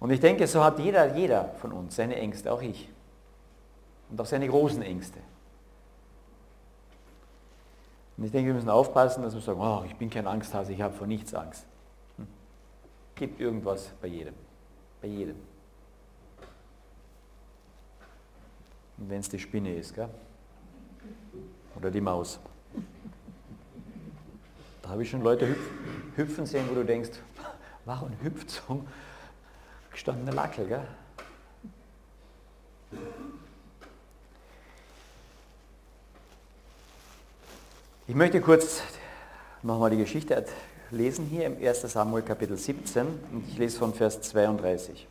Und 0.00 0.10
ich 0.10 0.20
denke, 0.20 0.46
so 0.46 0.62
hat 0.62 0.78
jeder, 0.78 1.16
jeder 1.16 1.50
von 1.60 1.72
uns 1.72 1.96
seine 1.96 2.16
Ängste, 2.16 2.52
auch 2.52 2.60
ich. 2.60 2.88
Und 4.10 4.20
auch 4.20 4.26
seine 4.26 4.48
großen 4.48 4.82
Ängste. 4.82 5.20
Und 8.16 8.24
ich 8.24 8.32
denke, 8.32 8.48
wir 8.48 8.54
müssen 8.54 8.70
aufpassen, 8.70 9.22
dass 9.22 9.34
wir 9.34 9.40
sagen, 9.40 9.60
oh, 9.60 9.82
ich 9.86 9.96
bin 9.96 10.10
kein 10.10 10.26
Angsthase, 10.26 10.72
ich 10.72 10.80
habe 10.80 10.94
vor 10.94 11.06
nichts 11.06 11.34
Angst. 11.34 11.66
Hm. 12.16 12.26
Gibt 13.14 13.40
irgendwas 13.40 13.92
bei 14.00 14.08
jedem. 14.08 14.34
Bei 15.00 15.08
jedem. 15.08 15.36
Wenn 18.96 19.20
es 19.20 19.28
die 19.28 19.38
Spinne 19.38 19.74
ist, 19.74 19.94
gell? 19.94 20.08
oder 21.76 21.90
die 21.90 22.00
Maus. 22.00 22.38
Da 24.82 24.88
habe 24.90 25.02
ich 25.02 25.10
schon 25.10 25.22
Leute 25.22 25.54
hüpfen 26.16 26.46
sehen, 26.46 26.64
wo 26.70 26.74
du 26.74 26.84
denkst, 26.84 27.10
warum 27.84 28.10
hüpft 28.22 28.50
so 28.50 28.74
ein 28.74 28.88
gestandener 29.90 30.32
Lackel? 30.32 30.66
Gell? 30.66 30.86
Ich 38.08 38.14
möchte 38.14 38.40
kurz 38.40 38.82
nochmal 39.62 39.90
die 39.90 39.96
Geschichte 39.96 40.46
lesen 40.92 41.26
hier 41.26 41.46
im 41.46 41.56
1. 41.58 41.82
Samuel 41.82 42.22
Kapitel 42.22 42.56
17 42.56 43.06
und 43.32 43.48
ich 43.48 43.58
lese 43.58 43.78
von 43.78 43.92
Vers 43.92 44.20
32. 44.22 45.06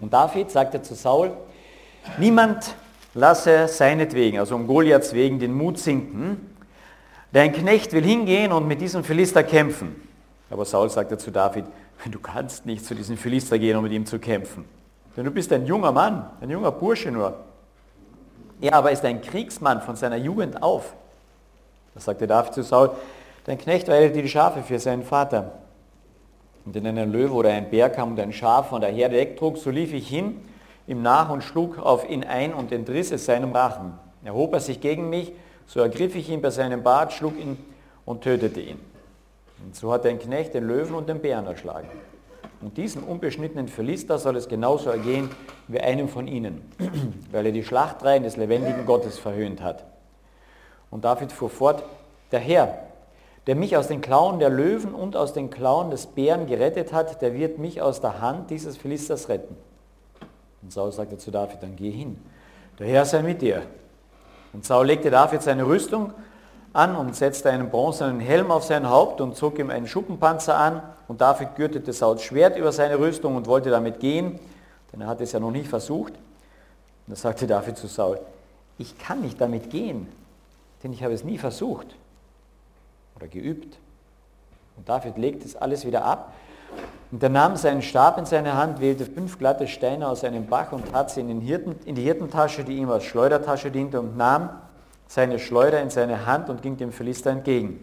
Und 0.00 0.12
David 0.12 0.50
sagte 0.50 0.80
zu 0.82 0.94
Saul, 0.94 1.36
niemand 2.18 2.74
lasse 3.14 3.68
seinetwegen, 3.68 4.38
also 4.38 4.54
um 4.54 4.66
Goliaths 4.66 5.12
wegen, 5.12 5.38
den 5.38 5.52
Mut 5.52 5.78
sinken. 5.78 6.54
Dein 7.32 7.52
Knecht 7.52 7.92
will 7.92 8.04
hingehen 8.04 8.52
und 8.52 8.66
mit 8.66 8.80
diesem 8.80 9.04
Philister 9.04 9.42
kämpfen. 9.42 9.96
Aber 10.50 10.64
Saul 10.64 10.90
sagte 10.90 11.16
zu 11.16 11.30
David, 11.30 11.64
du 12.10 12.18
kannst 12.18 12.66
nicht 12.66 12.84
zu 12.84 12.94
diesem 12.94 13.16
Philister 13.16 13.58
gehen, 13.58 13.76
um 13.76 13.84
mit 13.84 13.92
ihm 13.92 14.04
zu 14.04 14.18
kämpfen. 14.18 14.64
Denn 15.16 15.24
du 15.24 15.30
bist 15.30 15.52
ein 15.52 15.66
junger 15.66 15.92
Mann, 15.92 16.30
ein 16.40 16.50
junger 16.50 16.72
Bursche 16.72 17.10
nur. 17.10 17.36
Er 18.60 18.74
aber 18.74 18.92
ist 18.92 19.04
ein 19.04 19.20
Kriegsmann 19.20 19.82
von 19.82 19.96
seiner 19.96 20.16
Jugend 20.16 20.62
auf. 20.62 20.94
Da 21.94 22.00
sagte 22.00 22.26
David 22.26 22.54
zu 22.54 22.62
Saul, 22.62 22.90
dein 23.44 23.58
Knecht 23.58 23.88
weidete 23.88 24.22
die 24.22 24.28
Schafe 24.28 24.62
für 24.62 24.78
seinen 24.78 25.02
Vater. 25.02 25.52
Und 26.64 26.74
wenn 26.74 26.86
ein 26.86 27.10
Löwe 27.10 27.32
oder 27.32 27.50
ein 27.50 27.70
Bär 27.70 27.90
kam 27.90 28.12
und 28.12 28.20
ein 28.20 28.32
Schaf 28.32 28.68
von 28.68 28.80
der 28.80 28.90
Herde 28.90 29.16
wegtrug, 29.16 29.58
so 29.58 29.70
lief 29.70 29.92
ich 29.92 30.08
hin, 30.08 30.40
ihm 30.86 31.02
nach 31.02 31.30
und 31.30 31.42
schlug 31.42 31.78
auf 31.78 32.08
ihn 32.08 32.24
ein 32.24 32.54
und 32.54 32.72
entriss 32.72 33.12
es 33.12 33.24
seinem 33.24 33.52
Rachen. 33.52 33.92
Erhob 34.24 34.52
er 34.54 34.60
sich 34.60 34.80
gegen 34.80 35.10
mich, 35.10 35.32
so 35.66 35.80
ergriff 35.80 36.14
ich 36.14 36.28
ihn 36.28 36.42
bei 36.42 36.50
seinem 36.50 36.82
Bart, 36.82 37.12
schlug 37.12 37.38
ihn 37.38 37.56
und 38.04 38.22
tötete 38.22 38.60
ihn. 38.60 38.80
Und 39.64 39.76
so 39.76 39.92
hat 39.92 40.06
ein 40.06 40.18
Knecht 40.18 40.54
den 40.54 40.66
Löwen 40.66 40.94
und 40.94 41.08
den 41.08 41.20
Bären 41.20 41.46
erschlagen. 41.46 41.88
Und 42.60 42.76
diesem 42.76 43.02
unbeschnittenen 43.04 43.68
Philister 43.68 44.18
soll 44.18 44.36
es 44.36 44.48
genauso 44.48 44.90
ergehen 44.90 45.30
wie 45.66 45.80
einem 45.80 46.08
von 46.08 46.28
ihnen, 46.28 46.62
weil 47.32 47.46
er 47.46 47.52
die 47.52 47.64
Schlachtreihen 47.64 48.22
des 48.22 48.36
lebendigen 48.36 48.86
Gottes 48.86 49.18
verhöhnt 49.18 49.60
hat. 49.60 49.84
Und 50.90 51.04
David 51.04 51.32
fuhr 51.32 51.50
fort, 51.50 51.82
der 52.30 52.40
Herr, 52.40 52.78
der 53.46 53.56
mich 53.56 53.76
aus 53.76 53.88
den 53.88 54.00
Klauen 54.00 54.38
der 54.38 54.50
Löwen 54.50 54.94
und 54.94 55.16
aus 55.16 55.32
den 55.32 55.50
Klauen 55.50 55.90
des 55.90 56.06
Bären 56.06 56.46
gerettet 56.46 56.92
hat, 56.92 57.20
der 57.22 57.34
wird 57.34 57.58
mich 57.58 57.82
aus 57.82 58.00
der 58.00 58.20
Hand 58.20 58.50
dieses 58.50 58.76
Philisters 58.76 59.28
retten. 59.28 59.56
Und 60.62 60.72
Saul 60.72 60.92
sagte 60.92 61.18
zu 61.18 61.30
David, 61.30 61.62
dann 61.62 61.76
geh 61.76 61.90
hin, 61.90 62.18
der 62.78 62.86
Herr 62.86 63.04
sei 63.04 63.22
mit 63.22 63.42
dir. 63.42 63.62
Und 64.52 64.64
Saul 64.64 64.86
legte 64.86 65.10
David 65.10 65.42
seine 65.42 65.66
Rüstung 65.66 66.12
an 66.72 66.96
und 66.96 67.14
setzte 67.14 67.50
einen 67.50 67.70
bronzenen 67.70 68.20
Helm 68.20 68.50
auf 68.50 68.64
sein 68.64 68.88
Haupt 68.88 69.20
und 69.20 69.36
zog 69.36 69.58
ihm 69.58 69.70
einen 69.70 69.86
Schuppenpanzer 69.86 70.56
an. 70.56 70.82
Und 71.08 71.20
David 71.20 71.56
gürtete 71.56 71.92
Sauls 71.92 72.22
Schwert 72.22 72.56
über 72.56 72.72
seine 72.72 72.98
Rüstung 72.98 73.36
und 73.36 73.46
wollte 73.46 73.70
damit 73.70 74.00
gehen, 74.00 74.38
denn 74.92 75.00
er 75.00 75.06
hatte 75.08 75.24
es 75.24 75.32
ja 75.32 75.40
noch 75.40 75.50
nicht 75.50 75.68
versucht. 75.68 76.12
Und 76.12 77.08
da 77.08 77.16
sagte 77.16 77.46
David 77.46 77.76
zu 77.76 77.88
Saul, 77.88 78.20
ich 78.78 78.98
kann 78.98 79.20
nicht 79.20 79.40
damit 79.40 79.70
gehen, 79.70 80.08
denn 80.82 80.92
ich 80.92 81.02
habe 81.02 81.12
es 81.12 81.24
nie 81.24 81.38
versucht 81.38 81.88
oder 83.16 83.28
geübt. 83.28 83.78
Und 84.76 84.88
David 84.88 85.18
legt 85.18 85.44
es 85.44 85.56
alles 85.56 85.84
wieder 85.86 86.04
ab. 86.04 86.32
Und 87.10 87.22
er 87.22 87.28
nahm 87.28 87.56
seinen 87.56 87.82
Stab 87.82 88.18
in 88.18 88.24
seine 88.24 88.56
Hand, 88.56 88.80
wählte 88.80 89.04
fünf 89.04 89.38
glatte 89.38 89.68
Steine 89.68 90.08
aus 90.08 90.24
einem 90.24 90.46
Bach 90.46 90.72
und 90.72 90.90
tat 90.90 91.10
sie 91.10 91.20
in, 91.20 91.40
Hirten, 91.40 91.76
in 91.84 91.94
die 91.94 92.02
Hirtentasche, 92.02 92.64
die 92.64 92.76
ihm 92.76 92.90
als 92.90 93.04
Schleudertasche 93.04 93.70
diente, 93.70 94.00
und 94.00 94.16
nahm 94.16 94.50
seine 95.06 95.38
Schleuder 95.38 95.82
in 95.82 95.90
seine 95.90 96.24
Hand 96.24 96.48
und 96.48 96.62
ging 96.62 96.76
dem 96.76 96.90
Philister 96.90 97.30
entgegen. 97.30 97.80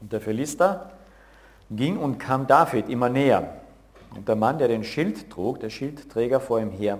Und 0.00 0.12
der 0.12 0.20
Philister 0.20 0.90
ging 1.70 1.96
und 1.96 2.18
kam 2.18 2.46
David 2.46 2.88
immer 2.90 3.08
näher. 3.08 3.54
Und 4.14 4.28
der 4.28 4.36
Mann, 4.36 4.58
der 4.58 4.68
den 4.68 4.84
Schild 4.84 5.30
trug, 5.30 5.60
der 5.60 5.70
Schildträger 5.70 6.38
vor 6.38 6.60
ihm 6.60 6.70
her. 6.70 6.98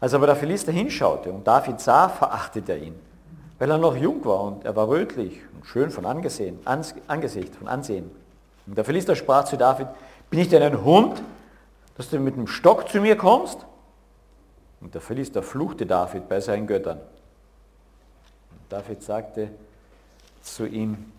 Als 0.00 0.14
aber 0.14 0.26
der 0.26 0.34
Philister 0.34 0.72
hinschaute 0.72 1.30
und 1.30 1.46
David 1.46 1.80
sah, 1.80 2.08
verachtete 2.08 2.72
er 2.72 2.78
ihn 2.78 2.94
weil 3.62 3.70
er 3.70 3.78
noch 3.78 3.96
jung 3.96 4.24
war 4.24 4.42
und 4.42 4.64
er 4.64 4.74
war 4.74 4.88
rötlich 4.88 5.40
und 5.54 5.64
schön 5.64 5.90
von 5.90 6.04
Angesehen, 6.04 6.58
Angesicht, 7.06 7.54
von 7.54 7.68
Ansehen. 7.68 8.10
Und 8.66 8.76
der 8.76 8.84
Philister 8.84 9.16
sprach 9.16 9.44
zu 9.44 9.56
David, 9.56 9.88
bin 10.30 10.40
ich 10.40 10.48
denn 10.48 10.62
ein 10.62 10.84
Hund, 10.84 11.22
dass 11.96 12.10
du 12.10 12.18
mit 12.18 12.36
dem 12.36 12.46
Stock 12.46 12.88
zu 12.88 13.00
mir 13.00 13.16
kommst? 13.16 13.58
Und 14.80 14.94
der 14.94 15.00
Philister 15.00 15.42
fluchte 15.42 15.86
David 15.86 16.28
bei 16.28 16.40
seinen 16.40 16.66
Göttern. 16.66 16.98
Und 16.98 18.60
David 18.68 19.02
sagte 19.02 19.50
zu 20.42 20.66
ihm, 20.66 21.12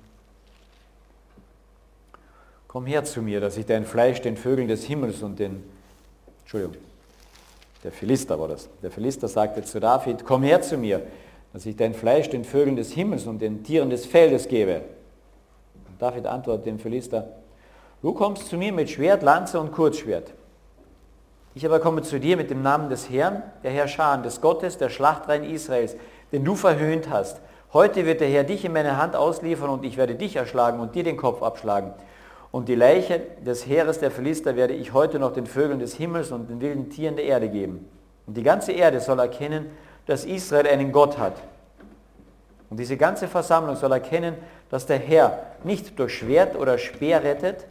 komm 2.68 2.86
her 2.86 3.04
zu 3.04 3.22
mir, 3.22 3.40
dass 3.40 3.56
ich 3.58 3.66
dein 3.66 3.86
Fleisch 3.86 4.22
den 4.22 4.36
Vögeln 4.36 4.68
des 4.68 4.84
Himmels 4.84 5.22
und 5.22 5.40
den, 5.40 5.64
Entschuldigung, 6.42 6.76
der 7.84 7.92
Philister 7.92 8.40
war 8.40 8.48
das. 8.48 8.70
Der 8.82 8.92
Philister 8.92 9.28
sagte 9.28 9.64
zu 9.64 9.80
David, 9.80 10.26
komm 10.26 10.44
her 10.44 10.62
zu 10.62 10.78
mir, 10.78 11.06
dass 11.52 11.66
ich 11.66 11.76
dein 11.76 11.94
Fleisch 11.94 12.30
den 12.30 12.46
Vögeln 12.46 12.76
des 12.76 12.92
Himmels 12.92 13.28
und 13.28 13.40
den 13.40 13.64
Tieren 13.64 13.90
des 13.90 14.06
Feldes 14.06 14.48
gebe. 14.48 14.82
David 16.00 16.26
antwortet 16.26 16.66
dem 16.66 16.80
Philister, 16.80 17.28
du 18.02 18.14
kommst 18.14 18.48
zu 18.48 18.58
mir 18.58 18.74
mit 18.74 18.90
Schwert, 18.90 19.24
Lanze 19.24 19.60
und 19.60 19.72
Kurzschwert. 19.72 20.34
Ich 21.56 21.66
aber 21.66 21.80
komme 21.80 22.02
zu 22.02 22.20
dir 22.20 22.36
mit 22.36 22.50
dem 22.50 22.62
Namen 22.64 22.90
des 22.90 23.10
Herrn, 23.10 23.44
der 23.64 23.72
Herrscher, 23.72 24.18
des 24.18 24.42
Gottes, 24.42 24.78
der 24.78 24.90
Schlachtreihen 24.90 25.44
Israels, 25.44 25.96
den 26.32 26.44
du 26.44 26.56
verhöhnt 26.56 27.10
hast. 27.10 27.42
Heute 27.74 28.06
wird 28.06 28.22
der 28.22 28.28
Herr 28.28 28.44
dich 28.44 28.66
in 28.66 28.74
meine 28.74 28.98
Hand 28.98 29.16
ausliefern 29.16 29.70
und 29.70 29.86
ich 29.86 29.98
werde 29.98 30.16
dich 30.16 30.36
erschlagen 30.36 30.80
und 30.80 30.96
dir 30.96 31.04
den 31.04 31.18
Kopf 31.18 31.44
abschlagen. 31.44 31.94
Und 32.52 32.70
die 32.70 32.76
Leiche 32.76 33.20
des 33.46 33.68
Heeres 33.68 34.00
der 34.00 34.12
Philister 34.12 34.56
werde 34.56 34.74
ich 34.74 34.94
heute 34.94 35.20
noch 35.20 35.34
den 35.34 35.48
Vögeln 35.48 35.80
des 35.80 35.96
Himmels 35.96 36.32
und 36.32 36.50
den 36.50 36.62
wilden 36.62 36.90
Tieren 36.90 37.16
der 37.16 37.26
Erde 37.26 37.50
geben. 37.50 37.90
Und 38.28 38.38
die 38.38 38.44
ganze 38.44 38.72
Erde 38.72 39.00
soll 39.00 39.20
erkennen, 39.20 39.72
dass 40.06 40.26
Israel 40.26 40.68
einen 40.68 40.92
Gott 40.92 41.18
hat. 41.18 41.34
Und 42.74 42.78
diese 42.78 42.98
ganze 42.98 43.28
Versammlung 43.28 43.76
soll 43.76 43.92
erkennen, 43.92 44.36
dass 44.72 44.88
der 44.88 44.98
Herr 44.98 45.44
nicht 45.64 46.00
durch 46.00 46.18
Schwert 46.18 46.56
oder 46.56 46.80
Speer 46.80 47.24
rettet, 47.24 47.68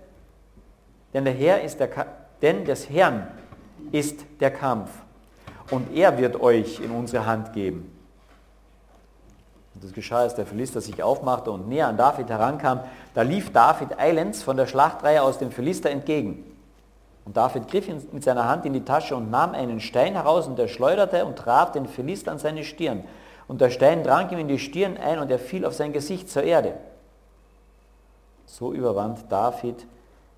denn, 1.13 1.25
der 1.25 1.35
Herr 1.35 1.61
ist 1.61 1.81
der, 1.81 1.89
denn 2.41 2.65
des 2.65 2.89
Herrn 2.89 3.27
ist 3.91 4.21
der 4.39 4.53
Kampf. 4.53 4.91
Und 5.73 5.93
er 5.93 6.17
wird 6.19 6.41
euch 6.41 6.79
in 6.79 6.93
unsere 6.93 7.27
Hand 7.27 7.53
geben. 7.53 7.93
Und 9.75 9.83
das 9.83 9.93
geschah, 9.93 10.21
als 10.21 10.37
der 10.37 10.47
Philister 10.47 10.81
sich 10.81 11.03
aufmachte 11.03 11.51
und 11.51 11.69
näher 11.69 11.89
an 11.89 11.97
David 11.97 12.31
herankam. 12.31 12.83
Da 13.13 13.23
lief 13.23 13.53
David 13.53 13.99
eilends 13.99 14.45
von 14.45 14.57
der 14.57 14.69
Schlachtreihe 14.69 15.21
aus 15.21 15.37
dem 15.37 15.51
Philister 15.51 15.91
entgegen. 15.91 16.45
Und 17.25 17.37
David 17.37 17.67
griff 17.67 17.89
mit 18.13 18.23
seiner 18.23 18.47
Hand 18.49 18.67
in 18.67 18.73
die 18.73 18.85
Tasche 18.85 19.17
und 19.17 19.33
nahm 19.33 19.51
einen 19.51 19.81
Stein 19.81 20.15
heraus 20.15 20.47
und 20.47 20.57
er 20.61 20.69
schleuderte 20.69 21.25
und 21.25 21.35
traf 21.35 21.73
den 21.73 21.87
Philister 21.87 22.31
an 22.31 22.39
seine 22.39 22.63
Stirn. 22.63 23.03
Und 23.49 23.61
der 23.61 23.71
Stein 23.71 24.03
drang 24.05 24.31
ihm 24.31 24.39
in 24.39 24.49
die 24.49 24.59
Stirn 24.59 24.97
ein 24.97 25.19
und 25.19 25.31
er 25.31 25.39
fiel 25.39 25.65
auf 25.65 25.75
sein 25.75 25.93
Gesicht 25.93 26.31
zur 26.31 26.43
Erde. 26.43 26.75
So 28.47 28.73
überwand 28.73 29.31
David 29.31 29.87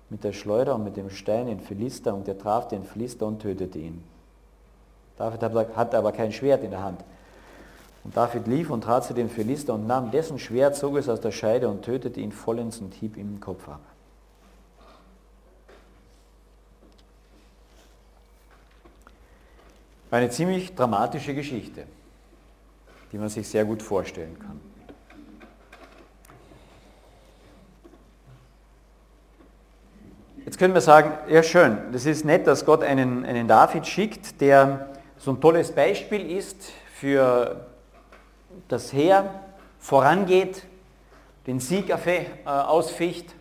mit 0.09 0.23
der 0.23 0.33
Schleuder 0.33 0.75
und 0.75 0.83
mit 0.83 0.97
dem 0.97 1.09
Stein 1.09 1.47
den 1.47 1.59
Philister 1.59 2.13
und 2.13 2.27
er 2.27 2.37
traf 2.37 2.67
den 2.67 2.83
Philister 2.83 3.25
und 3.25 3.41
tötete 3.41 3.79
ihn. 3.79 4.03
David 5.17 5.41
hatte 5.75 5.97
aber 5.97 6.11
kein 6.11 6.31
Schwert 6.31 6.63
in 6.63 6.71
der 6.71 6.83
Hand. 6.83 7.01
Und 8.03 8.15
David 8.15 8.47
lief 8.47 8.69
und 8.69 8.81
trat 8.81 9.05
zu 9.05 9.13
dem 9.13 9.29
Philister 9.29 9.73
und 9.73 9.87
nahm 9.87 10.11
dessen 10.11 10.37
Schwert, 10.37 10.75
zog 10.75 10.97
es 10.97 11.09
aus 11.09 11.21
der 11.21 11.31
Scheide 11.31 11.67
und 11.69 11.83
tötete 11.83 12.19
ihn 12.19 12.31
vollends 12.31 12.79
und 12.79 12.93
hieb 12.93 13.17
ihm 13.17 13.35
den 13.35 13.39
Kopf 13.39 13.67
ab. 13.67 13.79
Eine 20.11 20.29
ziemlich 20.29 20.75
dramatische 20.75 21.33
Geschichte, 21.33 21.87
die 23.15 23.19
man 23.19 23.29
sich 23.29 23.47
sehr 23.47 23.63
gut 23.63 23.81
vorstellen 23.81 24.37
kann. 24.37 24.59
Jetzt 30.43 30.57
können 30.59 30.73
wir 30.73 30.81
sagen, 30.81 31.13
ja 31.29 31.41
schön, 31.41 31.77
das 31.93 32.05
ist 32.05 32.25
nett, 32.25 32.45
dass 32.45 32.65
Gott 32.65 32.83
einen, 32.83 33.23
einen 33.23 33.47
David 33.47 33.87
schickt, 33.87 34.41
der 34.41 34.89
so 35.17 35.31
ein 35.31 35.39
tolles 35.39 35.71
Beispiel 35.71 36.29
ist 36.29 36.73
für 36.93 37.67
das 38.67 38.91
Heer, 38.91 39.33
vorangeht, 39.79 40.65
den 41.47 41.61
Sieg 41.61 41.91
äh, 41.91 42.25
ausficht 42.45 43.33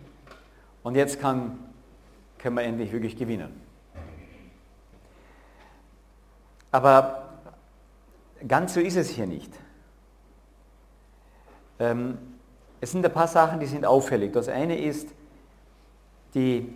und 0.85 0.95
jetzt 0.95 1.21
kann, 1.21 1.59
können 2.39 2.55
wir 2.55 2.63
endlich 2.63 2.93
wirklich 2.93 3.17
gewinnen. 3.17 3.61
Aber 6.71 7.41
ganz 8.47 8.75
so 8.75 8.79
ist 8.79 8.95
es 8.95 9.09
hier 9.09 9.27
nicht. 9.27 9.64
Ähm, 11.79 12.19
es 12.81 12.93
sind 12.93 13.05
ein 13.05 13.13
paar 13.13 13.29
Sachen, 13.29 13.61
die 13.61 13.67
sind 13.67 13.85
auffällig. 13.85 14.33
Das 14.33 14.49
eine 14.49 14.79
ist 14.79 15.09
die 16.35 16.75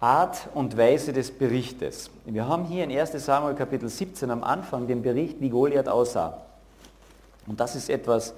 Art 0.00 0.48
und 0.54 0.76
Weise 0.76 1.12
des 1.12 1.30
Berichtes. 1.30 2.10
Wir 2.24 2.46
haben 2.46 2.64
hier 2.64 2.84
in 2.84 2.90
1 2.90 3.12
Samuel 3.24 3.54
Kapitel 3.54 3.88
17 3.88 4.30
am 4.30 4.44
Anfang 4.44 4.86
den 4.86 5.02
Bericht, 5.02 5.40
wie 5.40 5.48
Goliath 5.48 5.88
aussah. 5.88 6.42
Und 7.46 7.60
das 7.60 7.76
ist 7.76 7.90
etwas, 7.90 8.34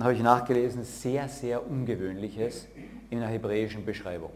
habe 0.00 0.14
ich 0.14 0.22
nachgelesen, 0.22 0.84
sehr, 0.84 1.28
sehr 1.28 1.66
Ungewöhnliches 1.68 2.66
in 3.10 3.20
der 3.20 3.28
hebräischen 3.28 3.84
Beschreibung. 3.84 4.32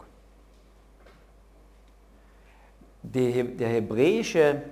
Der 3.02 3.68
hebräische 3.68 4.62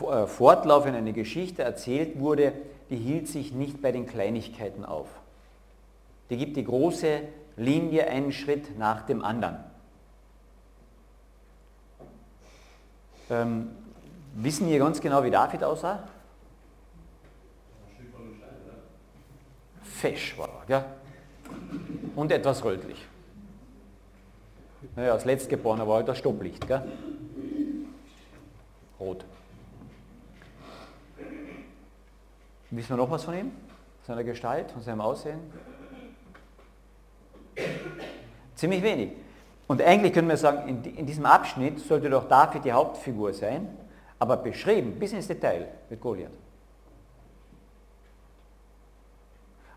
äh, 0.00 0.26
Fortlauf 0.26 0.86
in 0.86 0.94
einer 0.94 1.12
Geschichte 1.12 1.62
erzählt 1.62 2.18
wurde, 2.18 2.52
die 2.90 2.96
hielt 2.96 3.28
sich 3.28 3.52
nicht 3.52 3.80
bei 3.80 3.92
den 3.92 4.06
Kleinigkeiten 4.06 4.84
auf. 4.84 5.08
Die 6.30 6.36
gibt 6.36 6.56
die 6.56 6.64
große 6.64 7.22
Linie 7.56 8.06
einen 8.06 8.32
Schritt 8.32 8.78
nach 8.78 9.02
dem 9.02 9.22
anderen. 9.22 9.58
Ähm, 13.28 13.70
wissen 14.34 14.68
wir 14.68 14.78
ganz 14.78 15.00
genau, 15.00 15.22
wie 15.24 15.30
David 15.30 15.62
aussah? 15.62 16.04
Fesch 19.82 20.38
war 20.38 20.48
er, 20.48 20.66
gell? 20.66 20.84
Und 22.16 22.32
etwas 22.32 22.64
rötlich. 22.64 23.06
Naja, 24.96 25.12
als 25.12 25.24
Letztgeborener 25.24 25.86
war 25.86 25.96
halt 25.96 26.08
das 26.08 26.18
Stopplicht, 26.18 26.66
gell? 26.66 26.82
Rot. 28.98 29.24
Wissen 32.70 32.90
wir 32.90 32.96
noch 32.96 33.10
was 33.10 33.24
von 33.24 33.34
ihm? 33.34 33.52
Seiner 34.06 34.24
Gestalt, 34.24 34.70
von 34.70 34.82
seinem 34.82 35.00
Aussehen? 35.00 35.40
Ziemlich 38.54 38.82
wenig. 38.82 39.12
Und 39.66 39.80
eigentlich 39.82 40.12
können 40.12 40.28
wir 40.28 40.36
sagen, 40.36 40.68
in, 40.68 40.96
in 40.96 41.06
diesem 41.06 41.26
Abschnitt 41.26 41.78
sollte 41.78 42.10
doch 42.10 42.28
David 42.28 42.64
die 42.64 42.72
Hauptfigur 42.72 43.32
sein, 43.32 43.68
aber 44.18 44.36
beschrieben 44.36 44.98
bis 44.98 45.12
ins 45.12 45.28
Detail 45.28 45.68
mit 45.88 46.00
Goliath. 46.00 46.30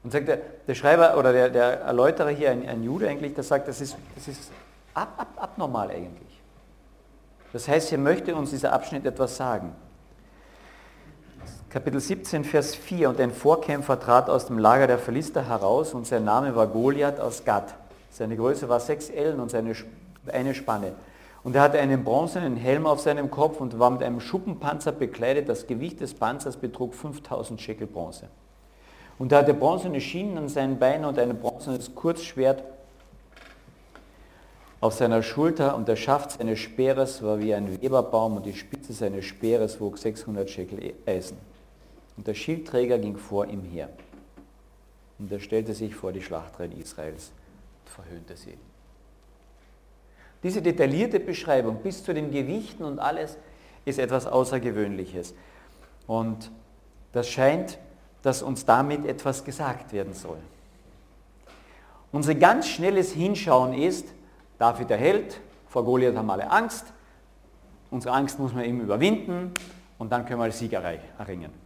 Und 0.04 0.12
sagt 0.12 0.28
der, 0.28 0.38
der 0.68 0.76
Schreiber 0.76 1.18
oder 1.18 1.32
der, 1.32 1.50
der 1.50 1.82
Erläuterer 1.82 2.30
hier, 2.30 2.52
ein, 2.52 2.68
ein, 2.68 2.84
Jude 2.84 3.08
eigentlich, 3.08 3.34
der 3.36 3.44
sagt, 3.44 3.68
das 3.68 3.80
ist, 3.80 3.96
das 4.16 4.28
ist 4.28 4.52
ab, 4.94 5.14
ab, 5.18 5.28
abnormal 5.38 5.90
eigentlich. 5.92 6.42
Das 7.54 7.68
heißt, 7.68 7.90
hier 7.90 7.98
möchte 7.98 8.36
uns 8.36 8.50
dieser 8.50 8.74
Abschnitt 8.74 9.06
etwas 9.06 9.38
sagen. 9.38 9.74
Kapitel 11.74 12.00
17, 12.00 12.44
Vers 12.44 12.76
4. 12.76 13.10
Und 13.10 13.20
ein 13.20 13.32
Vorkämpfer 13.32 14.00
trat 14.00 14.30
aus 14.30 14.46
dem 14.46 14.60
Lager 14.60 14.86
der 14.86 15.00
Philister 15.00 15.48
heraus 15.48 15.96
und 15.96 16.06
sein 16.06 16.24
Name 16.24 16.56
war 16.56 16.68
Goliath 16.68 17.20
aus 17.20 17.46
Gad. 17.46 17.74
Seine 18.12 18.36
Größe 18.36 18.70
war 18.70 18.80
sechs 18.80 19.10
Ellen 19.10 19.40
und 19.40 19.50
seine, 19.50 19.74
eine 20.32 20.54
Spanne. 20.54 20.92
Und 21.44 21.56
er 21.56 21.64
hatte 21.64 21.80
einen 21.80 22.04
bronzenen 22.04 22.58
Helm 22.58 22.86
auf 22.86 23.00
seinem 23.00 23.32
Kopf 23.32 23.60
und 23.60 23.80
war 23.80 23.90
mit 23.90 24.04
einem 24.04 24.20
Schuppenpanzer 24.20 24.92
bekleidet. 24.92 25.50
Das 25.50 25.66
Gewicht 25.66 26.00
des 26.00 26.14
Panzers 26.14 26.58
betrug 26.58 26.94
5000 26.94 27.60
Schekel 27.60 27.88
Bronze. 27.88 28.28
Und 29.18 29.32
er 29.32 29.40
hatte 29.40 29.56
bronzene 29.56 30.00
Schienen 30.00 30.38
an 30.38 30.50
seinen 30.50 30.78
Beinen 30.78 31.06
und 31.06 31.18
ein 31.18 31.36
bronzenes 31.40 31.96
Kurzschwert 31.96 32.64
auf 34.80 34.94
seiner 34.94 35.24
Schulter 35.24 35.76
und 35.76 35.88
der 35.88 35.96
Schaft 35.96 36.34
seines 36.34 36.60
Speeres 36.60 37.24
war 37.24 37.40
wie 37.40 37.56
ein 37.56 37.82
Weberbaum 37.82 38.38
und 38.38 38.46
die 38.46 38.54
Spitze 38.54 38.94
seines 38.94 39.26
Speeres 39.26 39.82
wog 39.82 39.98
600 39.98 40.48
Schekel 40.48 40.94
Eisen. 41.08 41.53
Und 42.18 42.28
der 42.28 42.34
Schildträger 42.34 43.00
ging 43.00 43.18
vor 43.18 43.48
ihm 43.48 43.64
her. 43.64 43.90
Und 45.20 45.32
er 45.32 45.40
stellte 45.40 45.74
sich 45.74 45.96
vor 45.96 46.12
die 46.12 46.22
Schlachtreihen 46.22 46.80
Israels 46.80 47.32
und 47.84 47.90
verhöhnte 47.90 48.36
sie. 48.36 48.58
Diese 50.44 50.62
detaillierte 50.62 51.20
Beschreibung 51.20 51.78
bis 51.82 52.04
zu 52.04 52.14
den 52.14 52.32
Gewichten 52.32 52.84
und 52.84 53.00
alles 53.00 53.38
ist 53.86 54.00
etwas 54.00 54.28
Außergewöhnliches. 54.28 55.34
Und 56.06 56.52
das 57.14 57.30
scheint, 57.30 57.80
dass 58.22 58.42
uns 58.42 58.66
damit 58.66 59.06
etwas 59.06 59.44
gesagt 59.44 59.94
werden 59.94 60.14
soll. 60.14 60.40
Unser 62.12 62.36
ganz 62.36 62.68
schnelles 62.68 63.12
Hinschauen 63.14 63.74
ist, 63.74 64.14
David 64.60 64.90
der 64.90 64.98
Held, 64.98 65.40
vor 65.68 65.84
Goliath 65.84 66.16
haben 66.16 66.30
alle 66.30 66.50
Angst, 66.52 66.86
unsere 67.90 68.14
Angst 68.14 68.38
muss 68.38 68.54
man 68.54 68.66
eben 68.66 68.82
überwinden 68.82 69.52
und 69.98 70.12
dann 70.12 70.26
können 70.26 70.40
wir 70.40 70.52
Siegerei 70.52 71.00
erringen. 71.18 71.63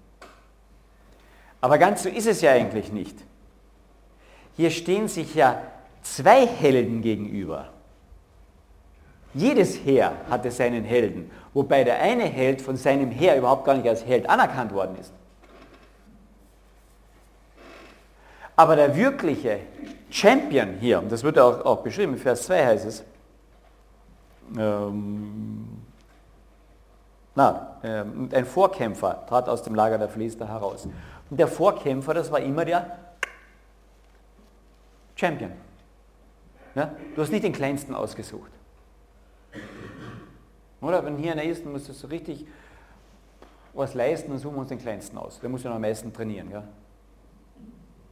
Aber 1.61 1.77
ganz 1.77 2.03
so 2.03 2.09
ist 2.09 2.27
es 2.27 2.41
ja 2.41 2.51
eigentlich 2.51 2.91
nicht. 2.91 3.17
Hier 4.55 4.71
stehen 4.71 5.07
sich 5.07 5.35
ja 5.35 5.61
zwei 6.01 6.45
Helden 6.45 7.01
gegenüber. 7.01 7.69
Jedes 9.33 9.75
Heer 9.75 10.13
hatte 10.29 10.49
seinen 10.49 10.83
Helden, 10.83 11.29
wobei 11.53 11.83
der 11.83 12.01
eine 12.01 12.23
Held 12.23 12.61
von 12.61 12.75
seinem 12.75 13.11
Heer 13.11 13.37
überhaupt 13.37 13.65
gar 13.65 13.75
nicht 13.75 13.87
als 13.87 14.05
Held 14.05 14.29
anerkannt 14.29 14.73
worden 14.73 14.97
ist. 14.99 15.13
Aber 18.55 18.75
der 18.75 18.95
wirkliche 18.95 19.59
Champion 20.09 20.77
hier, 20.79 20.99
und 20.99 21.11
das 21.11 21.23
wird 21.23 21.37
auch, 21.37 21.63
auch 21.63 21.83
beschrieben, 21.83 22.13
in 22.13 22.19
Vers 22.19 22.43
2 22.47 22.65
heißt 22.65 22.85
es, 22.87 23.03
ähm, 24.57 25.67
na, 27.35 27.77
ähm, 27.83 28.29
ein 28.33 28.45
Vorkämpfer 28.45 29.23
trat 29.27 29.47
aus 29.47 29.61
dem 29.61 29.75
Lager 29.75 29.99
der 29.99 30.09
Philister 30.09 30.47
heraus. 30.47 30.87
Und 31.29 31.39
der 31.39 31.47
Vorkämpfer, 31.47 32.13
das 32.13 32.31
war 32.31 32.39
immer 32.39 32.63
der 32.63 32.97
Champion. 35.15 35.51
Ja? 36.75 36.91
Du 37.15 37.21
hast 37.21 37.31
nicht 37.31 37.43
den 37.43 37.53
Kleinsten 37.53 37.93
ausgesucht. 37.95 38.51
Oder 40.79 41.03
wenn 41.03 41.17
hier 41.17 41.31
einer 41.31 41.43
ist, 41.43 41.65
dann 41.65 41.71
musst 41.71 41.89
du 41.89 41.93
so 41.93 42.07
richtig 42.07 42.45
was 43.73 43.93
leisten, 43.93 44.31
dann 44.31 44.39
suchen 44.39 44.55
wir 44.55 44.61
uns 44.61 44.69
den 44.69 44.79
Kleinsten 44.79 45.17
aus. 45.17 45.39
Der 45.39 45.49
muss 45.49 45.63
ja 45.63 45.69
noch 45.69 45.75
am 45.75 45.81
meisten 45.81 46.11
trainieren. 46.13 46.49
Ja? 46.51 46.63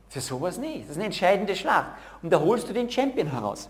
Für 0.09 0.21
sowas 0.21 0.57
nicht. 0.57 0.83
Das 0.83 0.91
ist 0.91 0.97
eine 0.97 1.05
entscheidende 1.05 1.55
Schlacht. 1.55 1.91
Und 2.21 2.31
da 2.31 2.39
holst 2.39 2.69
du 2.69 2.73
den 2.73 2.89
Champion 2.89 3.27
heraus. 3.27 3.69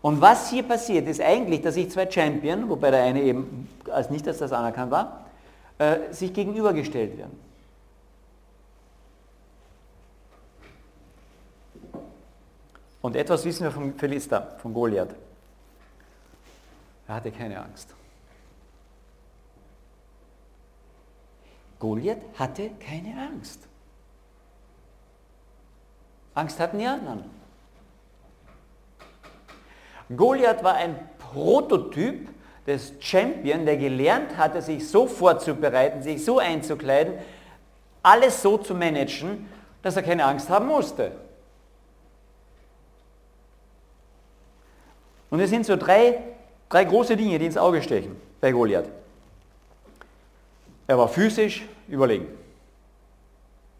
Und 0.00 0.20
was 0.20 0.50
hier 0.50 0.62
passiert, 0.62 1.08
ist 1.08 1.20
eigentlich, 1.20 1.62
dass 1.62 1.74
sich 1.74 1.90
zwei 1.90 2.10
Champion, 2.10 2.68
wobei 2.68 2.90
der 2.90 3.02
eine 3.02 3.22
eben 3.22 3.68
als 3.90 4.10
nicht 4.10 4.26
als 4.28 4.38
das 4.38 4.52
anerkannt 4.52 4.90
war, 4.90 5.24
äh, 5.78 6.12
sich 6.12 6.32
gegenübergestellt 6.32 7.16
werden. 7.16 7.38
Und 13.00 13.16
etwas 13.16 13.44
wissen 13.44 13.64
wir 13.64 13.70
von 13.70 13.94
Philister, 13.94 14.56
von 14.60 14.74
Goliath. 14.74 15.14
Er 17.06 17.14
hatte 17.14 17.30
keine 17.30 17.62
Angst. 17.62 17.94
Goliath 21.78 22.22
hatte 22.38 22.70
keine 22.80 23.18
Angst. 23.18 23.60
Angst 26.34 26.58
hatten 26.58 26.78
die 26.78 26.86
anderen. 26.86 27.24
Goliath 30.14 30.62
war 30.64 30.74
ein 30.74 31.08
Prototyp 31.18 32.28
des 32.68 32.92
Champion, 33.00 33.64
der 33.64 33.78
gelernt 33.78 34.36
hatte, 34.36 34.60
sich 34.60 34.86
so 34.86 35.06
vorzubereiten, 35.06 36.02
sich 36.02 36.22
so 36.22 36.38
einzukleiden, 36.38 37.14
alles 38.02 38.42
so 38.42 38.58
zu 38.58 38.74
managen, 38.74 39.48
dass 39.82 39.96
er 39.96 40.02
keine 40.02 40.24
Angst 40.26 40.50
haben 40.50 40.66
musste. 40.66 41.12
Und 45.30 45.40
es 45.40 45.48
sind 45.48 45.64
so 45.64 45.76
drei, 45.76 46.22
drei 46.68 46.84
große 46.84 47.16
Dinge, 47.16 47.38
die 47.38 47.46
ins 47.46 47.56
Auge 47.56 47.82
stechen 47.82 48.20
bei 48.40 48.52
Goliath. 48.52 48.88
Er 50.86 50.98
war 50.98 51.08
physisch 51.08 51.64
überlegen. 51.88 52.26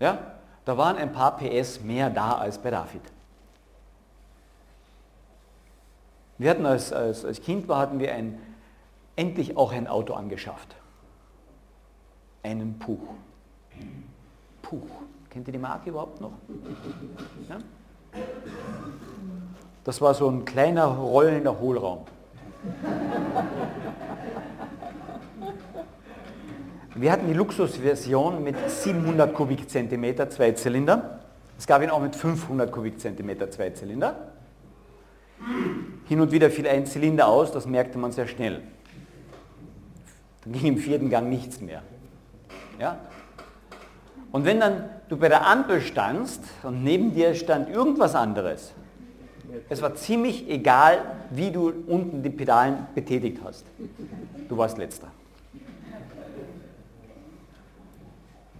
Ja? 0.01 0.19
Da 0.65 0.77
waren 0.77 0.97
ein 0.97 1.13
paar 1.13 1.37
PS 1.37 1.81
mehr 1.81 2.09
da 2.09 2.39
als 2.39 2.59
bei 2.59 2.71
David. 2.71 3.03
Wir 6.39 6.51
hatten 6.51 6.65
als, 6.65 6.93
als, 6.93 7.25
als 7.25 7.43
Kind 7.43 7.69
hatten 7.69 7.99
wir 7.99 8.15
ein, 8.15 8.39
endlich 9.19 9.57
auch 9.57 9.73
ein 9.73 9.89
Auto 9.89 10.15
angeschafft. 10.15 10.77
Einen 12.43 12.79
Puch. 12.79 13.03
Puch. 14.63 14.87
Kennt 15.29 15.49
ihr 15.49 15.53
die 15.53 15.59
Marke 15.59 15.91
überhaupt 15.91 16.21
noch? 16.21 16.33
Ja? 17.49 17.59
Das 19.85 20.01
war 20.01 20.15
so 20.15 20.29
ein 20.29 20.45
kleiner 20.45 20.87
rollender 20.87 21.59
Hohlraum. 21.59 22.05
Wir 26.95 27.13
hatten 27.13 27.27
die 27.27 27.33
Luxusversion 27.33 28.43
mit 28.43 28.57
700 28.69 29.35
Kubikzentimeter 29.35 30.31
Zweizylinder. 30.31 31.21
Es 31.59 31.67
gab 31.67 31.83
ihn 31.83 31.91
auch 31.91 32.01
mit 32.01 32.15
500 32.15 32.71
Kubikzentimeter 32.71 33.51
Zweizylinder. 33.51 34.33
Hin 36.07 36.21
und 36.21 36.33
wieder 36.33 36.51
fiel 36.51 36.67
ein 36.67 36.87
Zylinder 36.87 37.29
aus, 37.29 37.53
das 37.53 37.67
merkte 37.67 37.99
man 37.99 38.13
sehr 38.13 38.27
schnell. 38.27 38.63
Dann 40.45 40.53
ging 40.53 40.67
im 40.67 40.79
vierten 40.79 41.11
Gang 41.11 41.29
nichts 41.29 41.61
mehr. 41.61 41.83
Ja? 42.79 42.99
Und 44.31 44.45
wenn 44.45 44.61
dann 44.61 44.89
du 45.09 45.17
bei 45.17 45.29
der 45.29 45.47
Ampel 45.47 45.81
standst 45.81 46.43
und 46.63 46.85
neben 46.85 47.15
dir 47.15 47.35
stand 47.35 47.71
irgendwas 47.71 48.15
anderes, 48.15 48.73
es 49.69 49.81
war 49.81 49.95
ziemlich 49.95 50.49
egal, 50.49 51.01
wie 51.31 51.51
du 51.51 51.73
unten 51.87 52.23
die 52.23 52.31
Pedalen 52.31 52.87
betätigt 52.95 53.39
hast. 53.43 53.65
Du 54.49 54.57
warst 54.57 54.79
letzter. 54.79 55.09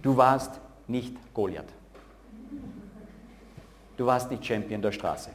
Du 0.01 0.15
warst 0.17 0.59
nicht 0.87 1.15
Goliath. 1.33 1.71
Du 3.97 4.05
warst 4.05 4.31
nicht 4.31 4.45
Champion 4.45 4.81
der 4.81 4.91
Straße. 4.91 5.29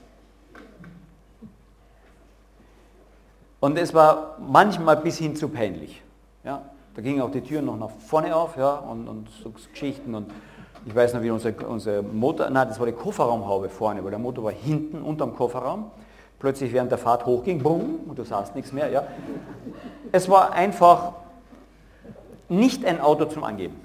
Und 3.61 3.79
es 3.79 3.95
war 3.95 4.37
manchmal 4.41 4.97
bis 4.97 5.19
hin 5.19 5.37
zu 5.37 5.49
peinlich. 5.49 6.03
Ja, 6.45 6.63
da 6.95 7.03
gingen 7.03 7.23
auch 7.23 7.31
die 7.31 7.41
Türen 7.41 7.65
noch 7.65 7.79
nach 7.79 7.91
vorne 7.91 8.37
auf 8.37 8.57
ja, 8.57 8.75
und, 8.75 9.09
und 9.09 9.29
so 9.43 9.51
Geschichten. 9.51 10.15
Und 10.15 10.31
ich 10.87 10.95
weiß 10.95 11.15
noch, 11.15 11.23
wie 11.23 11.31
unser, 11.31 11.53
unser 11.69 12.03
Motor, 12.03 12.51
nein, 12.51 12.69
das 12.69 12.79
war 12.79 12.87
die 12.87 12.93
Kofferraumhaube 12.93 13.71
vorne, 13.71 14.05
weil 14.05 14.11
der 14.11 14.19
Motor 14.19 14.45
war 14.45 14.53
hinten 14.53 15.03
unterm 15.03 15.35
Kofferraum. 15.35 15.91
Plötzlich 16.39 16.73
während 16.73 16.91
der 16.91 16.99
Fahrt 16.99 17.25
hochging, 17.25 17.63
bumm, 17.63 18.01
und 18.07 18.19
du 18.19 18.25
sahst 18.25 18.55
nichts 18.55 18.73
mehr. 18.73 18.91
Ja. 18.91 19.05
Es 20.13 20.29
war 20.29 20.53
einfach 20.53 21.15
nicht 22.51 22.85
ein 22.85 23.01
Auto 23.01 23.25
zum 23.25 23.45
Angeben. 23.45 23.81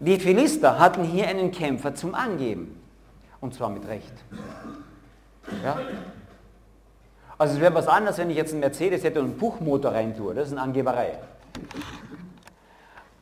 Die 0.00 0.18
Philister 0.18 0.78
hatten 0.78 1.04
hier 1.04 1.28
einen 1.28 1.52
Kämpfer 1.52 1.94
zum 1.94 2.14
Angeben. 2.14 2.80
Und 3.40 3.54
zwar 3.54 3.70
mit 3.70 3.86
Recht. 3.86 4.12
Ja? 5.62 5.78
Also 7.40 7.54
es 7.54 7.60
wäre 7.62 7.72
was 7.72 7.88
anderes, 7.88 8.18
wenn 8.18 8.28
ich 8.28 8.36
jetzt 8.36 8.52
einen 8.52 8.60
Mercedes 8.60 9.02
hätte 9.02 9.18
und 9.18 9.28
einen 9.28 9.38
Buchmotor 9.38 9.92
rein 9.92 10.14
tue. 10.14 10.34
Das 10.34 10.48
ist 10.48 10.52
eine 10.52 10.60
Angeberei. 10.60 11.18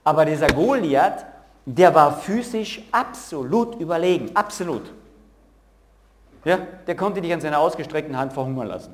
Aber 0.02 0.24
dieser 0.24 0.48
Goliath, 0.48 1.24
der 1.64 1.94
war 1.94 2.18
physisch 2.18 2.82
absolut 2.90 3.78
überlegen. 3.78 4.34
Absolut. 4.34 4.90
Ja, 6.44 6.58
der 6.84 6.96
konnte 6.96 7.20
dich 7.20 7.32
an 7.32 7.40
seiner 7.40 7.60
ausgestreckten 7.60 8.18
Hand 8.18 8.32
verhungern 8.32 8.66
lassen. 8.66 8.92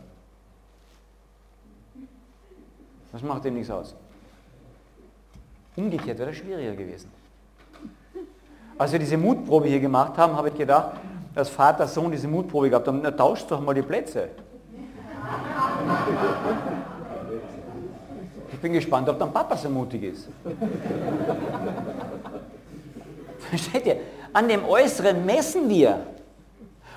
Das 3.11 3.23
macht 3.23 3.47
ihm 3.47 3.55
nichts 3.55 3.71
aus. 3.71 3.95
Umgekehrt 5.75 6.19
wäre 6.19 6.33
das 6.33 6.37
schwieriger 6.37 6.75
gewesen. 6.75 7.11
Als 8.77 8.93
wir 8.93 8.99
diese 8.99 9.17
Mutprobe 9.17 9.69
hier 9.69 9.81
gemacht 9.81 10.19
haben, 10.19 10.37
habe 10.37 10.51
ich 10.51 10.55
gedacht, 10.55 10.99
dass 11.35 11.49
Vater, 11.49 11.89
Sohn 11.89 12.11
diese 12.11 12.29
Mutprobe 12.29 12.69
gehabt 12.69 12.87
haben, 12.87 13.01
na 13.03 13.11
tauscht 13.11 13.51
doch 13.51 13.63
mal 13.63 13.73
die 13.73 13.81
Plätze. 13.81 14.29
Ich 18.53 18.59
bin 18.61 18.73
gespannt, 18.73 19.09
ob 19.09 19.19
dann 19.19 19.33
Papa 19.33 19.57
so 19.57 19.69
mutig 19.69 20.03
ist. 20.05 20.29
Versteht 23.39 23.87
ihr? 23.87 23.97
An 24.33 24.49
dem 24.49 24.65
Äußeren 24.65 25.25
messen 25.25 25.69
wir. 25.69 26.07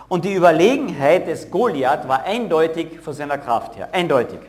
Und 0.07 0.23
die 0.23 0.33
Überlegenheit 0.33 1.27
des 1.27 1.51
Goliath 1.51 2.07
war 2.07 2.23
eindeutig 2.23 2.99
von 3.01 3.13
seiner 3.13 3.37
Kraft 3.37 3.75
her. 3.75 3.89
Eindeutig. 3.91 4.39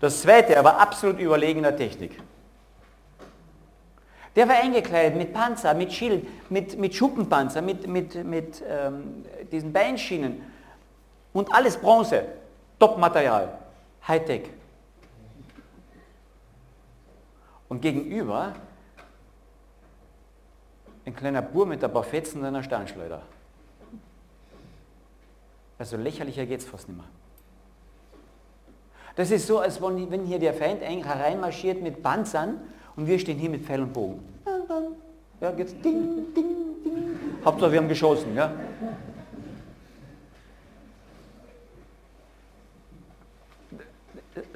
Das 0.00 0.22
zweite, 0.22 0.54
er 0.54 0.64
war 0.64 0.80
absolut 0.80 1.20
überlegener 1.20 1.76
Technik. 1.76 2.18
Der 4.36 4.48
war 4.48 4.56
eingekleidet 4.56 5.16
mit 5.18 5.34
Panzer, 5.34 5.74
mit 5.74 5.92
Schild, 5.92 6.26
mit, 6.48 6.78
mit 6.78 6.94
Schuppenpanzer, 6.94 7.60
mit, 7.60 7.86
mit, 7.88 8.24
mit 8.24 8.62
ähm, 8.68 9.24
diesen 9.50 9.72
Beinschienen 9.72 10.40
und 11.32 11.52
alles 11.52 11.76
Bronze, 11.76 12.22
Top-Material, 12.78 13.58
Hightech. 14.06 14.50
Und 17.68 17.82
gegenüber 17.82 18.54
ein 21.04 21.14
kleiner 21.14 21.42
Bur 21.42 21.66
mit 21.66 21.82
ein 21.82 21.92
paar 21.92 22.04
Fetzen 22.04 22.40
und 22.40 22.46
einer 22.46 22.62
Sternschleuder. 22.62 23.22
Also 25.78 25.96
lächerlicher 25.96 26.46
geht 26.46 26.60
es 26.60 26.66
fast 26.66 26.88
nicht 26.88 26.96
mehr. 26.96 27.06
Das 29.16 29.30
ist 29.30 29.46
so, 29.46 29.58
als 29.58 29.80
wenn 29.82 30.24
hier 30.24 30.38
der 30.38 30.54
Feind 30.54 30.80
hereinmarschiert 30.82 31.82
mit 31.82 32.02
Panzern 32.02 32.60
und 32.96 33.06
wir 33.06 33.18
stehen 33.18 33.38
hier 33.38 33.50
mit 33.50 33.64
Pfeil 33.64 33.82
und 33.82 33.92
Bogen. 33.92 34.22
Ja, 35.40 35.50
geht's 35.52 35.72
ding, 35.80 36.34
ding, 36.34 36.84
ding. 36.84 37.44
Hauptsache 37.44 37.72
wir 37.72 37.78
haben 37.78 37.88
geschossen. 37.88 38.34
Ja? 38.34 38.52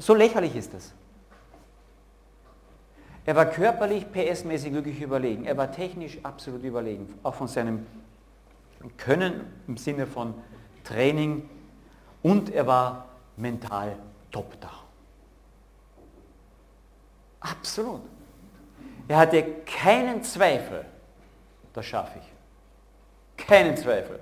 So 0.03 0.17
lächerlich 0.17 0.57
ist 0.57 0.75
das. 0.75 0.93
Er 3.25 3.37
war 3.37 3.47
körperlich 3.47 4.05
PS-mäßig 4.13 4.73
wirklich 4.73 5.01
überlegen. 5.01 5.45
Er 5.45 5.57
war 5.57 5.71
technisch 5.71 6.19
absolut 6.25 6.65
überlegen. 6.65 7.21
Auch 7.23 7.37
von 7.37 7.47
seinem 7.47 7.87
Können 8.97 9.47
im 9.69 9.77
Sinne 9.77 10.09
von 10.09 10.35
Training. 10.83 11.49
Und 12.21 12.51
er 12.51 12.67
war 12.67 13.11
mental 13.37 13.97
top 14.33 14.61
da. 14.61 14.73
Absolut. 17.39 18.03
Er 19.07 19.19
hatte 19.19 19.45
keinen 19.65 20.25
Zweifel, 20.25 20.85
das 21.75 21.87
schaffe 21.87 22.19
ich. 22.19 23.47
Keinen 23.47 23.77
Zweifel. 23.77 24.19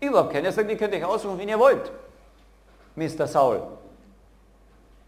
Überhaupt 0.00 0.32
keinen. 0.32 0.44
Er 0.44 0.52
sagt, 0.52 0.70
ihr 0.70 0.76
könnt 0.76 0.94
euch 0.94 1.04
aussuchen, 1.04 1.38
wen 1.38 1.48
ihr 1.48 1.58
wollt. 1.58 1.90
Mr. 2.94 3.26
Saul. 3.26 3.62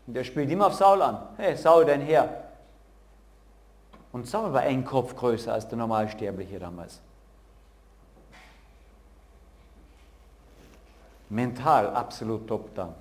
Und 0.07 0.15
der 0.15 0.25
spielt 0.25 0.51
immer 0.51 0.67
auf 0.69 0.75
Saul 0.75 1.03
an. 1.03 1.19
Hey, 1.37 1.57
Saul, 1.57 1.85
dein 1.85 2.01
Herr. 2.01 2.45
Und 4.13 4.27
Saul 4.27 4.53
war 4.53 4.63
ein 4.63 4.85
Kopf 4.85 5.15
größer 5.15 5.53
als 5.53 5.69
der 5.69 5.79
Normalsterbliche 5.79 6.59
damals. 6.59 7.01
Mental 11.29 11.95
absolut 11.95 12.47
top 12.49 12.75
down. 12.75 12.95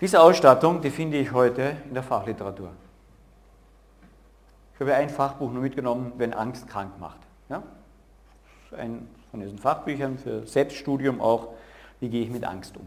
Diese 0.00 0.20
Ausstattung, 0.20 0.80
die 0.80 0.90
finde 0.90 1.18
ich 1.18 1.32
heute 1.32 1.76
in 1.86 1.94
der 1.94 2.02
Fachliteratur. 2.02 2.70
Ich 4.74 4.80
habe 4.80 4.94
ein 4.94 5.10
Fachbuch 5.10 5.50
nur 5.50 5.62
mitgenommen, 5.62 6.12
wenn 6.16 6.32
Angst 6.32 6.68
krank 6.68 6.98
macht. 6.98 7.18
Ja? 7.48 7.62
Ein 8.76 9.08
von 9.30 9.40
diesen 9.40 9.58
Fachbüchern 9.58 10.18
für 10.18 10.46
Selbststudium 10.46 11.20
auch, 11.20 11.48
wie 12.00 12.08
gehe 12.08 12.22
ich 12.22 12.30
mit 12.30 12.44
Angst 12.44 12.76
um. 12.76 12.86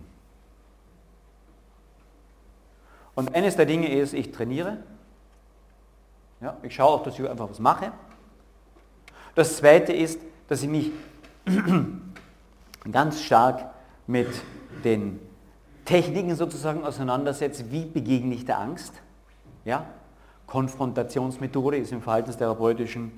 Und 3.16 3.34
eines 3.36 3.56
der 3.56 3.66
Dinge 3.66 3.94
ist, 3.94 4.14
ich 4.14 4.32
trainiere. 4.32 4.78
Ja, 6.42 6.58
ich 6.64 6.76
schaue 6.76 6.90
auch, 6.90 7.04
dass 7.04 7.18
ich 7.18 7.30
einfach 7.30 7.50
was 7.50 7.60
mache. 7.60 7.92
Das 9.36 9.58
zweite 9.58 9.94
ist, 9.94 10.20
dass 10.48 10.64
ich 10.64 10.70
mich 10.70 10.92
ganz 12.92 13.22
stark 13.22 13.72
mit 14.08 14.30
den 14.84 15.20
Techniken 15.86 16.36
sozusagen 16.36 16.84
auseinandersetzt, 16.84 17.72
wie 17.72 17.86
begegne 17.86 18.36
ich 18.36 18.46
der 18.46 18.60
Angst. 18.60 18.94
Ja? 19.64 19.86
Konfrontationsmethode 20.48 21.78
ist 21.78 21.92
im 21.92 22.02
Verhaltenstherapeutischen 22.02 23.12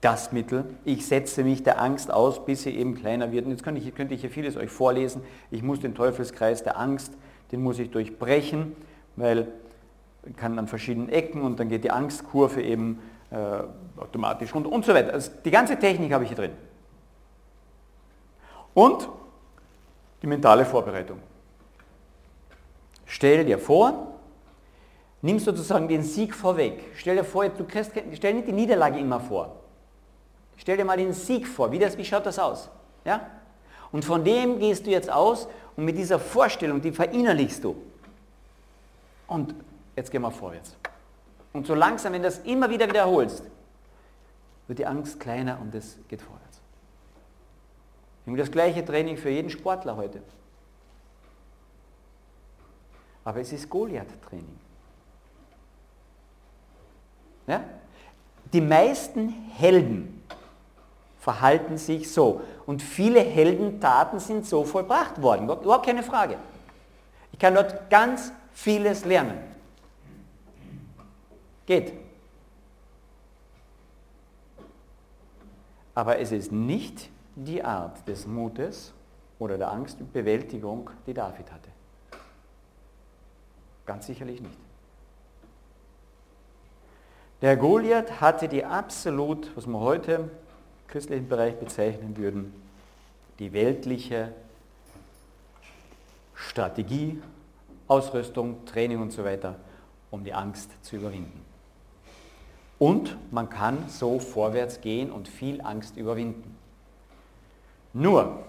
das 0.00 0.32
Mittel. 0.32 0.64
Ich 0.84 1.06
setze 1.06 1.42
mich 1.42 1.62
der 1.62 1.80
Angst 1.80 2.10
aus, 2.10 2.44
bis 2.44 2.62
sie 2.62 2.70
eben 2.70 2.94
kleiner 2.94 3.32
wird. 3.32 3.46
Und 3.46 3.52
jetzt 3.52 3.62
könnte 3.62 3.80
ich, 3.80 3.94
könnte 3.94 4.14
ich 4.14 4.20
hier 4.20 4.30
vieles 4.30 4.56
euch 4.56 4.70
vorlesen. 4.70 5.22
Ich 5.50 5.62
muss 5.62 5.80
den 5.80 5.94
Teufelskreis 5.94 6.62
der 6.62 6.78
Angst, 6.78 7.12
den 7.52 7.62
muss 7.62 7.78
ich 7.78 7.90
durchbrechen, 7.90 8.76
weil 9.16 9.48
kann 10.36 10.58
an 10.58 10.66
verschiedenen 10.66 11.08
Ecken 11.08 11.42
und 11.42 11.60
dann 11.60 11.68
geht 11.68 11.84
die 11.84 11.90
Angstkurve 11.90 12.60
eben 12.62 13.00
äh, 13.30 13.36
automatisch 14.00 14.54
runter 14.54 14.72
und 14.72 14.84
so 14.84 14.92
weiter. 14.92 15.12
Also 15.12 15.30
die 15.44 15.50
ganze 15.50 15.78
Technik 15.78 16.12
habe 16.12 16.24
ich 16.24 16.30
hier 16.30 16.36
drin. 16.36 16.52
Und 18.74 19.08
die 20.20 20.26
mentale 20.26 20.64
Vorbereitung. 20.64 21.18
Stell 23.04 23.44
dir 23.44 23.58
vor, 23.58 24.14
nimm 25.22 25.38
sozusagen 25.38 25.86
den 25.88 26.02
Sieg 26.02 26.34
vorweg. 26.34 26.84
Stell 26.96 27.16
dir 27.16 27.24
vor, 27.24 27.48
du 27.48 27.64
kriegst, 27.64 27.92
stell 28.14 28.34
nicht 28.34 28.48
die 28.48 28.52
Niederlage 28.52 28.98
immer 28.98 29.20
vor. 29.20 29.54
Stell 30.56 30.76
dir 30.76 30.84
mal 30.84 30.96
den 30.96 31.12
Sieg 31.12 31.46
vor. 31.46 31.70
Wie, 31.70 31.78
das, 31.78 31.96
wie 31.96 32.04
schaut 32.04 32.26
das 32.26 32.38
aus? 32.38 32.70
Ja? 33.04 33.30
Und 33.92 34.04
von 34.04 34.24
dem 34.24 34.58
gehst 34.58 34.86
du 34.86 34.90
jetzt 34.90 35.10
aus 35.10 35.48
und 35.76 35.84
mit 35.84 35.96
dieser 35.96 36.18
Vorstellung, 36.18 36.80
die 36.80 36.92
verinnerlichst 36.92 37.62
du. 37.62 37.76
Und 39.26 39.54
jetzt 39.94 40.10
gehen 40.10 40.22
wir 40.22 40.30
vorwärts. 40.30 40.76
Und 41.52 41.66
so 41.66 41.74
langsam, 41.74 42.12
wenn 42.12 42.22
du 42.22 42.28
das 42.28 42.38
immer 42.40 42.68
wieder 42.68 42.88
wiederholst, 42.88 43.44
wird 44.66 44.78
die 44.78 44.86
Angst 44.86 45.20
kleiner 45.20 45.58
und 45.60 45.74
es 45.74 45.98
geht 46.08 46.22
vorwärts. 46.22 46.60
Das 48.26 48.50
gleiche 48.50 48.84
Training 48.84 49.16
für 49.16 49.30
jeden 49.30 49.50
Sportler 49.50 49.96
heute. 49.96 50.20
Aber 53.24 53.40
es 53.40 53.52
ist 53.52 53.70
Goliath-Training. 53.70 54.58
Ja? 57.46 57.64
Die 58.52 58.60
meisten 58.60 59.28
Helden 59.28 60.15
verhalten 61.26 61.76
sich 61.76 62.12
so. 62.12 62.40
Und 62.66 62.80
viele 62.80 63.18
Heldentaten 63.18 64.20
sind 64.20 64.46
so 64.46 64.62
vollbracht 64.62 65.20
worden. 65.20 65.42
Überhaupt 65.42 65.84
keine 65.84 66.04
Frage. 66.04 66.36
Ich 67.32 67.40
kann 67.40 67.52
dort 67.52 67.90
ganz 67.90 68.30
vieles 68.52 69.04
lernen. 69.04 69.36
Geht. 71.66 71.94
Aber 75.96 76.20
es 76.20 76.30
ist 76.30 76.52
nicht 76.52 77.10
die 77.34 77.64
Art 77.64 78.06
des 78.06 78.28
Mutes 78.28 78.92
oder 79.40 79.58
der 79.58 79.72
Angstbewältigung, 79.72 80.90
die 81.08 81.14
David 81.14 81.50
hatte. 81.50 81.70
Ganz 83.84 84.06
sicherlich 84.06 84.40
nicht. 84.40 84.58
Der 87.42 87.56
Goliath 87.56 88.20
hatte 88.20 88.46
die 88.46 88.64
absolut, 88.64 89.50
was 89.56 89.66
wir 89.66 89.80
heute 89.80 90.30
christlichen 90.88 91.28
Bereich 91.28 91.56
bezeichnen 91.56 92.16
würden, 92.16 92.52
die 93.38 93.52
weltliche 93.52 94.32
Strategie, 96.34 97.20
Ausrüstung, 97.88 98.64
Training 98.66 99.00
und 99.00 99.12
so 99.12 99.24
weiter, 99.24 99.56
um 100.10 100.24
die 100.24 100.32
Angst 100.32 100.70
zu 100.84 100.96
überwinden. 100.96 101.44
Und 102.78 103.16
man 103.32 103.48
kann 103.48 103.88
so 103.88 104.18
vorwärts 104.18 104.80
gehen 104.80 105.10
und 105.10 105.28
viel 105.28 105.60
Angst 105.62 105.96
überwinden. 105.96 106.56
Nur, 107.92 108.44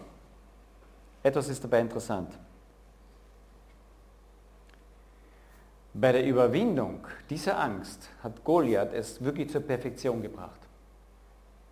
etwas 1.23 1.47
ist 1.47 1.63
dabei 1.63 1.79
interessant. 1.79 2.37
Bei 5.93 6.11
der 6.11 6.25
Überwindung 6.25 7.07
dieser 7.29 7.59
Angst 7.59 8.09
hat 8.21 8.43
Goliath 8.43 8.93
es 8.93 9.23
wirklich 9.23 9.49
zur 9.49 9.61
Perfektion 9.61 10.21
gebracht. 10.21 10.66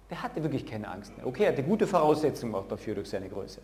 Der 0.10 0.22
hatte 0.22 0.44
wirklich 0.44 0.66
keine 0.66 0.88
Angst 0.88 1.16
mehr. 1.18 1.26
Okay, 1.26 1.44
er 1.44 1.52
hatte 1.52 1.64
gute 1.64 1.88
Voraussetzungen 1.88 2.54
auch 2.54 2.68
dafür 2.68 2.96
durch 2.96 3.10
seine 3.10 3.28
Größe. 3.28 3.62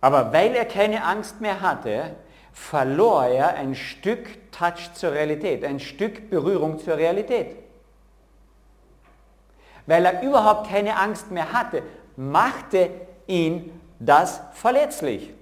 Aber 0.00 0.32
weil 0.32 0.54
er 0.54 0.64
keine 0.64 1.04
Angst 1.04 1.40
mehr 1.40 1.60
hatte, 1.60 2.16
verlor 2.52 3.24
er 3.26 3.54
ein 3.54 3.74
Stück 3.74 4.50
Touch 4.50 4.92
zur 4.94 5.12
Realität, 5.12 5.64
ein 5.64 5.78
Stück 5.78 6.28
Berührung 6.28 6.78
zur 6.78 6.96
Realität. 6.96 7.56
Weil 9.86 10.04
er 10.04 10.22
überhaupt 10.22 10.68
keine 10.68 10.96
Angst 10.96 11.30
mehr 11.30 11.52
hatte, 11.52 11.82
machte 12.16 12.90
ihn 13.26 13.80
das 13.98 14.40
verletzlich. 14.52 15.32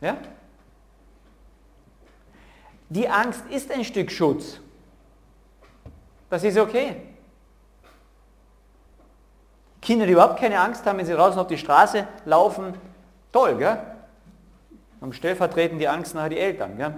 Ja? 0.00 0.16
Die 2.90 3.08
Angst 3.08 3.42
ist 3.50 3.70
ein 3.70 3.84
Stück 3.84 4.10
Schutz. 4.10 4.60
Das 6.30 6.42
ist 6.44 6.58
okay. 6.58 6.96
Kinder, 9.80 10.06
die 10.06 10.12
überhaupt 10.12 10.38
keine 10.38 10.58
Angst 10.60 10.84
haben, 10.86 10.98
wenn 10.98 11.06
sie 11.06 11.12
draußen 11.12 11.38
auf 11.38 11.46
die 11.46 11.58
Straße 11.58 12.06
laufen, 12.24 12.74
toll, 13.32 13.56
gell? 13.56 13.78
Am 15.00 15.12
stellvertretend 15.12 15.80
die 15.80 15.88
Angst 15.88 16.14
nachher 16.14 16.28
die 16.30 16.38
Eltern, 16.38 16.76
gell? 16.76 16.94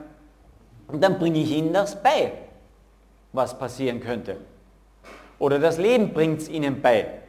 Und 0.88 1.02
dann 1.02 1.18
bringe 1.18 1.38
ich 1.38 1.50
ihnen 1.50 1.72
das 1.72 2.02
bei, 2.02 2.32
was 3.32 3.56
passieren 3.58 4.00
könnte. 4.00 4.38
Oder 5.38 5.58
das 5.58 5.78
Leben 5.78 6.12
bringt 6.12 6.40
es 6.40 6.48
ihnen 6.48 6.82
bei. 6.82 7.20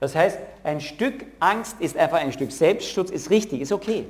Das 0.00 0.14
heißt, 0.14 0.38
ein 0.64 0.80
Stück 0.80 1.24
Angst 1.38 1.80
ist 1.80 1.96
einfach 1.96 2.18
ein 2.18 2.32
Stück 2.32 2.52
Selbstschutz, 2.52 3.10
ist 3.10 3.30
richtig, 3.30 3.60
ist 3.60 3.72
okay. 3.72 4.06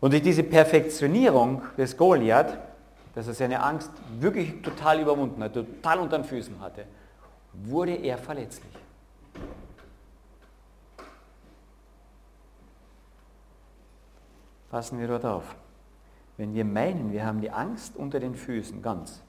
Und 0.00 0.12
durch 0.12 0.22
diese 0.22 0.44
Perfektionierung 0.44 1.62
des 1.76 1.96
Goliath, 1.96 2.56
dass 3.14 3.26
er 3.26 3.34
seine 3.34 3.62
Angst 3.62 3.90
wirklich 4.20 4.62
total 4.62 5.00
überwunden 5.00 5.42
hat, 5.42 5.54
total 5.54 5.98
unter 5.98 6.18
den 6.18 6.24
Füßen 6.24 6.60
hatte, 6.60 6.84
wurde 7.52 7.96
er 7.96 8.16
verletzlich. 8.16 8.72
Passen 14.70 15.00
wir 15.00 15.08
dort 15.08 15.24
auf. 15.24 15.56
Wenn 16.36 16.54
wir 16.54 16.64
meinen, 16.64 17.10
wir 17.10 17.24
haben 17.24 17.40
die 17.40 17.50
Angst 17.50 17.96
unter 17.96 18.20
den 18.20 18.36
Füßen 18.36 18.80
ganz, 18.80 19.20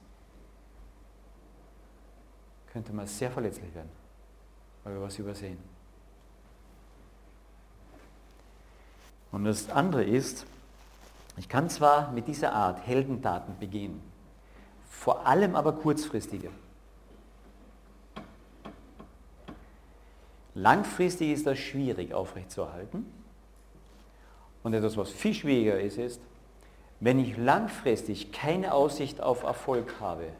könnte 2.72 2.92
man 2.92 3.06
sehr 3.06 3.30
verletzlich 3.32 3.74
werden, 3.74 3.90
weil 4.84 4.94
wir 4.94 5.02
was 5.02 5.18
übersehen. 5.18 5.58
Und 9.32 9.44
das 9.44 9.70
andere 9.70 10.04
ist, 10.04 10.46
ich 11.36 11.48
kann 11.48 11.70
zwar 11.70 12.12
mit 12.12 12.28
dieser 12.28 12.52
Art 12.52 12.86
Heldentaten 12.86 13.58
begehen, 13.58 14.02
vor 14.88 15.26
allem 15.26 15.54
aber 15.54 15.72
kurzfristige. 15.72 16.50
Langfristig 20.54 21.30
ist 21.30 21.46
das 21.46 21.58
schwierig 21.58 22.12
aufrechtzuerhalten. 22.12 23.06
Und 24.62 24.74
etwas, 24.74 24.96
was 24.96 25.10
viel 25.10 25.32
schwieriger 25.32 25.80
ist, 25.80 25.96
ist, 25.96 26.20
wenn 26.98 27.18
ich 27.18 27.36
langfristig 27.36 28.30
keine 28.30 28.74
Aussicht 28.74 29.22
auf 29.22 29.42
Erfolg 29.42 30.00
habe, 30.00 30.32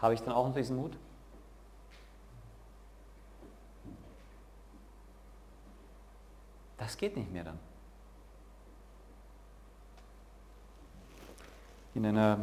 habe 0.00 0.14
ich 0.14 0.22
dann 0.22 0.32
auch 0.32 0.48
noch 0.48 0.54
diesen 0.54 0.76
Mut? 0.76 0.96
Das 6.76 6.96
geht 6.96 7.16
nicht 7.16 7.30
mehr 7.32 7.44
dann. 7.44 7.71
In 11.94 12.06
einer, 12.06 12.38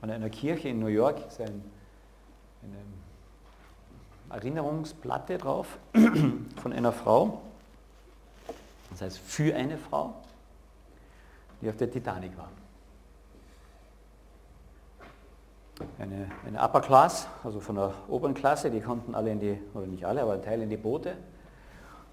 an 0.00 0.10
einer 0.10 0.30
Kirche 0.30 0.68
in 0.68 0.80
New 0.80 0.86
York 0.86 1.26
ist 1.26 1.40
ein, 1.40 1.62
eine 2.62 4.36
Erinnerungsplatte 4.36 5.38
drauf 5.38 5.78
von 6.62 6.72
einer 6.72 6.92
Frau, 6.92 7.42
das 8.90 9.02
heißt 9.02 9.18
für 9.18 9.54
eine 9.54 9.76
Frau, 9.78 10.14
die 11.60 11.68
auf 11.68 11.76
der 11.76 11.90
Titanic 11.90 12.36
war. 12.38 12.48
eine, 15.98 16.30
eine 16.46 16.62
Upper 16.62 16.80
Class, 16.80 17.26
also 17.42 17.60
von 17.60 17.76
der 17.76 17.92
oberen 18.08 18.34
Klasse, 18.34 18.70
die 18.70 18.80
konnten 18.80 19.14
alle 19.14 19.30
in 19.30 19.40
die, 19.40 19.58
oder 19.74 19.86
nicht 19.86 20.04
alle, 20.04 20.22
aber 20.22 20.34
ein 20.34 20.42
Teil 20.42 20.62
in 20.62 20.70
die 20.70 20.76
Boote. 20.76 21.16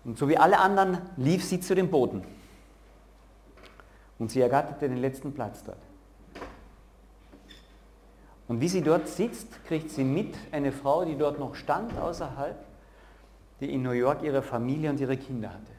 Und 0.03 0.17
so 0.17 0.27
wie 0.27 0.37
alle 0.37 0.57
anderen 0.59 0.99
lief 1.17 1.45
sie 1.45 1.59
zu 1.59 1.75
den 1.75 1.91
Booten. 1.91 2.23
Und 4.17 4.31
sie 4.31 4.41
ergatterte 4.41 4.89
den 4.89 4.97
letzten 4.97 5.33
Platz 5.33 5.63
dort. 5.63 5.77
Und 8.51 8.59
wie 8.59 8.67
sie 8.67 8.81
dort 8.81 9.07
sitzt, 9.07 9.63
kriegt 9.63 9.91
sie 9.91 10.03
mit 10.03 10.35
eine 10.51 10.73
Frau, 10.73 11.05
die 11.05 11.15
dort 11.17 11.39
noch 11.39 11.55
stand 11.55 11.97
außerhalb, 11.97 12.57
die 13.61 13.73
in 13.73 13.81
New 13.81 13.91
York 13.91 14.23
ihre 14.23 14.41
Familie 14.41 14.89
und 14.89 14.99
ihre 14.99 15.15
Kinder 15.15 15.53
hatte. 15.53 15.71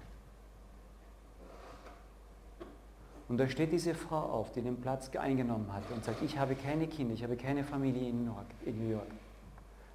Und 3.29 3.37
da 3.37 3.47
steht 3.47 3.73
diese 3.73 3.95
Frau 3.95 4.21
auf, 4.21 4.53
die 4.53 4.63
den 4.63 4.81
Platz 4.81 5.15
eingenommen 5.15 5.71
hat 5.71 5.83
und 5.95 6.03
sagt, 6.03 6.23
ich 6.23 6.39
habe 6.39 6.55
keine 6.55 6.87
Kinder, 6.87 7.13
ich 7.13 7.23
habe 7.23 7.37
keine 7.37 7.63
Familie 7.63 8.09
in 8.09 8.25
New 8.25 8.91
York. 8.91 9.11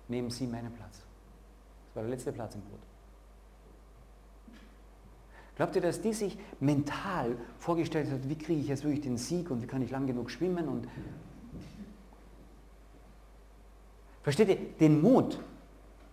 Nehmen 0.07 0.29
Sie 0.29 0.45
meinen 0.45 0.71
Platz. 0.71 1.01
Das 1.87 1.95
war 1.95 2.03
der 2.03 2.11
letzte 2.11 2.31
Platz 2.31 2.53
im 2.53 2.61
Boot. 2.61 2.79
Glaubt 5.55 5.75
ihr, 5.75 5.81
dass 5.81 5.99
die 5.99 6.13
sich 6.13 6.37
mental 6.59 7.37
vorgestellt 7.57 8.11
hat, 8.11 8.29
wie 8.29 8.37
kriege 8.37 8.61
ich 8.61 8.67
jetzt 8.67 8.83
wirklich 8.83 9.01
den 9.01 9.17
Sieg 9.17 9.49
und 9.49 9.63
wie 9.63 9.65
kann 9.65 9.81
ich 9.81 9.89
lang 9.89 10.05
genug 10.05 10.29
schwimmen? 10.29 10.67
Und 10.67 10.87
Versteht 14.27 14.49
ihr, 14.49 14.57
den 14.57 15.01
Mut 15.01 15.39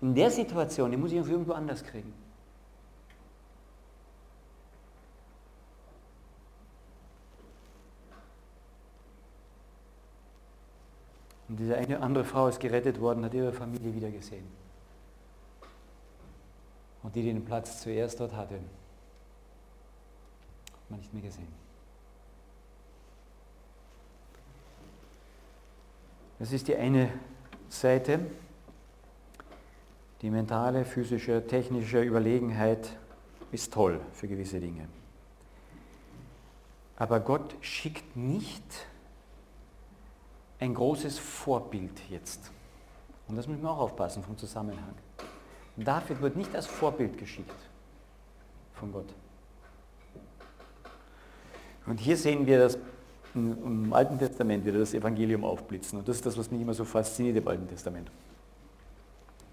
in 0.01 0.15
der 0.15 0.31
Situation, 0.31 0.93
den 0.93 1.01
muss 1.01 1.11
ich 1.11 1.17
irgendwo 1.17 1.53
anders 1.53 1.83
kriegen. 1.83 2.15
Und 11.49 11.59
diese 11.59 11.77
eine 11.77 12.01
andere 12.01 12.25
Frau 12.25 12.47
ist 12.47 12.61
gerettet 12.61 13.01
worden, 13.01 13.25
hat 13.25 13.35
ihre 13.35 13.53
Familie 13.53 13.93
wieder 13.93 14.13
gesehen. 14.13 14.47
Und 17.03 17.17
die, 17.17 17.23
die 17.23 17.33
den 17.33 17.45
Platz 17.45 17.83
zuerst 17.83 18.21
dort 18.21 18.37
hatte, 18.37 18.55
hat 18.55 18.63
man 20.89 21.01
nicht 21.01 21.13
mehr 21.13 21.23
gesehen. 21.23 21.53
Das 26.39 26.53
ist 26.53 26.69
die 26.69 26.77
eine 26.77 27.11
Seite, 27.69 28.21
die 30.23 30.31
mentale, 30.31 30.85
physische, 30.85 31.47
technische 31.47 32.01
Überlegenheit 32.03 32.97
ist 33.53 33.73
toll 33.73 34.01
für 34.13 34.29
gewisse 34.29 34.61
Dinge. 34.61 34.89
Aber 36.97 37.21
Gott 37.21 37.57
schickt 37.61 38.17
nicht 38.17 38.87
ein 40.61 40.75
großes 40.75 41.19
Vorbild 41.19 41.93
jetzt. 42.09 42.51
Und 43.29 43.37
das 43.37 43.49
müssen 43.49 43.63
wir 43.63 43.71
auch 43.71 43.81
aufpassen 43.81 44.23
vom 44.23 44.39
Zusammenhang. 44.39 44.95
David 45.77 46.21
wird 46.21 46.37
nicht 46.37 46.55
als 46.55 46.67
Vorbild 46.67 47.19
geschickt 47.19 47.51
von 48.75 48.93
Gott. 48.93 49.13
Und 51.87 51.99
hier 51.99 52.17
sehen 52.17 52.47
wir 52.47 52.59
das 52.59 52.79
im 53.35 53.93
Alten 53.93 54.19
Testament 54.19 54.65
wieder 54.65 54.79
das 54.79 54.95
Evangelium 54.95 55.45
aufblitzen. 55.45 55.99
Und 55.99 56.09
das 56.09 56.17
ist 56.17 56.27
das, 56.27 56.39
was 56.39 56.51
mich 56.51 56.61
immer 56.61 56.75
so 56.75 56.85
fasziniert 56.85 57.37
im 57.37 57.49
Alten 57.49 57.69
Testament. 57.69 58.11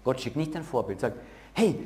Gott 0.04 0.20
schickt 0.20 0.36
nicht 0.36 0.54
ein 0.56 0.64
Vorbild, 0.64 1.00
sagt, 1.00 1.16
hey, 1.54 1.78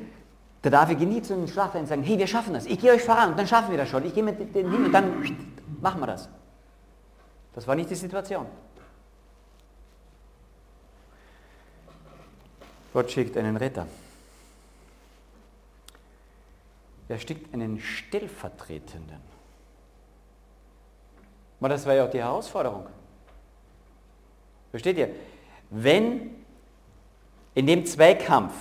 der 0.63 0.71
David 0.71 0.99
geht 0.99 1.09
nie 1.09 1.21
zu 1.21 1.35
den 1.35 1.47
Schlachtern 1.47 1.81
und 1.81 1.87
sagen, 1.87 2.03
hey, 2.03 2.17
wir 2.17 2.27
schaffen 2.27 2.53
das, 2.53 2.65
ich 2.65 2.79
gehe 2.79 2.91
euch 2.91 3.03
voran 3.03 3.31
und 3.31 3.39
dann 3.39 3.47
schaffen 3.47 3.71
wir 3.71 3.77
das 3.77 3.89
schon, 3.89 4.05
ich 4.05 4.13
gehe 4.13 4.23
mit 4.23 4.55
den 4.55 4.71
hin 4.71 4.85
und 4.85 4.91
dann 4.91 5.23
machen 5.81 6.01
wir 6.01 6.07
das. 6.07 6.29
Das 7.53 7.67
war 7.67 7.75
nicht 7.75 7.89
die 7.89 7.95
Situation. 7.95 8.45
Gott 12.93 13.11
schickt 13.11 13.37
einen 13.37 13.57
Retter. 13.57 13.87
Er 17.09 17.19
schickt 17.19 17.53
einen 17.53 17.79
Stellvertretenden. 17.79 19.36
Aber 21.59 21.69
das 21.69 21.85
war 21.85 21.93
ja 21.93 22.05
auch 22.05 22.09
die 22.09 22.19
Herausforderung. 22.19 22.85
Versteht 24.71 24.97
ihr? 24.97 25.09
Wenn 25.69 26.35
in 27.55 27.65
dem 27.65 27.85
Zweikampf 27.85 28.53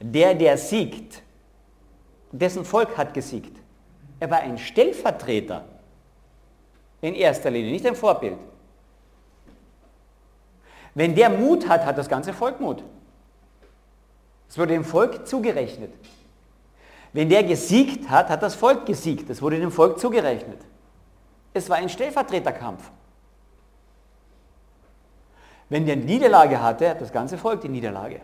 der, 0.00 0.34
der 0.34 0.56
siegt, 0.56 1.22
dessen 2.32 2.64
Volk 2.64 2.96
hat 2.96 3.14
gesiegt, 3.14 3.56
er 4.20 4.30
war 4.30 4.40
ein 4.40 4.58
Stellvertreter 4.58 5.64
in 7.00 7.14
erster 7.14 7.50
Linie, 7.50 7.72
nicht 7.72 7.86
ein 7.86 7.94
Vorbild. 7.94 8.38
Wenn 10.94 11.14
der 11.14 11.28
Mut 11.28 11.68
hat, 11.68 11.84
hat 11.84 11.98
das 11.98 12.08
ganze 12.08 12.32
Volk 12.32 12.60
Mut. 12.60 12.82
Es 14.48 14.56
wurde 14.56 14.72
dem 14.72 14.84
Volk 14.84 15.26
zugerechnet. 15.26 15.92
Wenn 17.12 17.28
der 17.28 17.42
gesiegt 17.42 18.08
hat, 18.08 18.28
hat 18.28 18.42
das 18.42 18.54
Volk 18.54 18.86
gesiegt. 18.86 19.28
Das 19.28 19.42
wurde 19.42 19.58
dem 19.58 19.72
Volk 19.72 19.98
zugerechnet. 19.98 20.60
Es 21.54 21.70
war 21.70 21.76
ein 21.76 21.88
Stellvertreterkampf. 21.88 22.90
Wenn 25.68 25.86
der 25.86 25.96
Niederlage 25.96 26.60
hatte, 26.60 26.90
hat 26.90 27.00
das 27.00 27.12
ganze 27.12 27.38
Volk 27.38 27.60
die 27.62 27.68
Niederlage. 27.68 28.20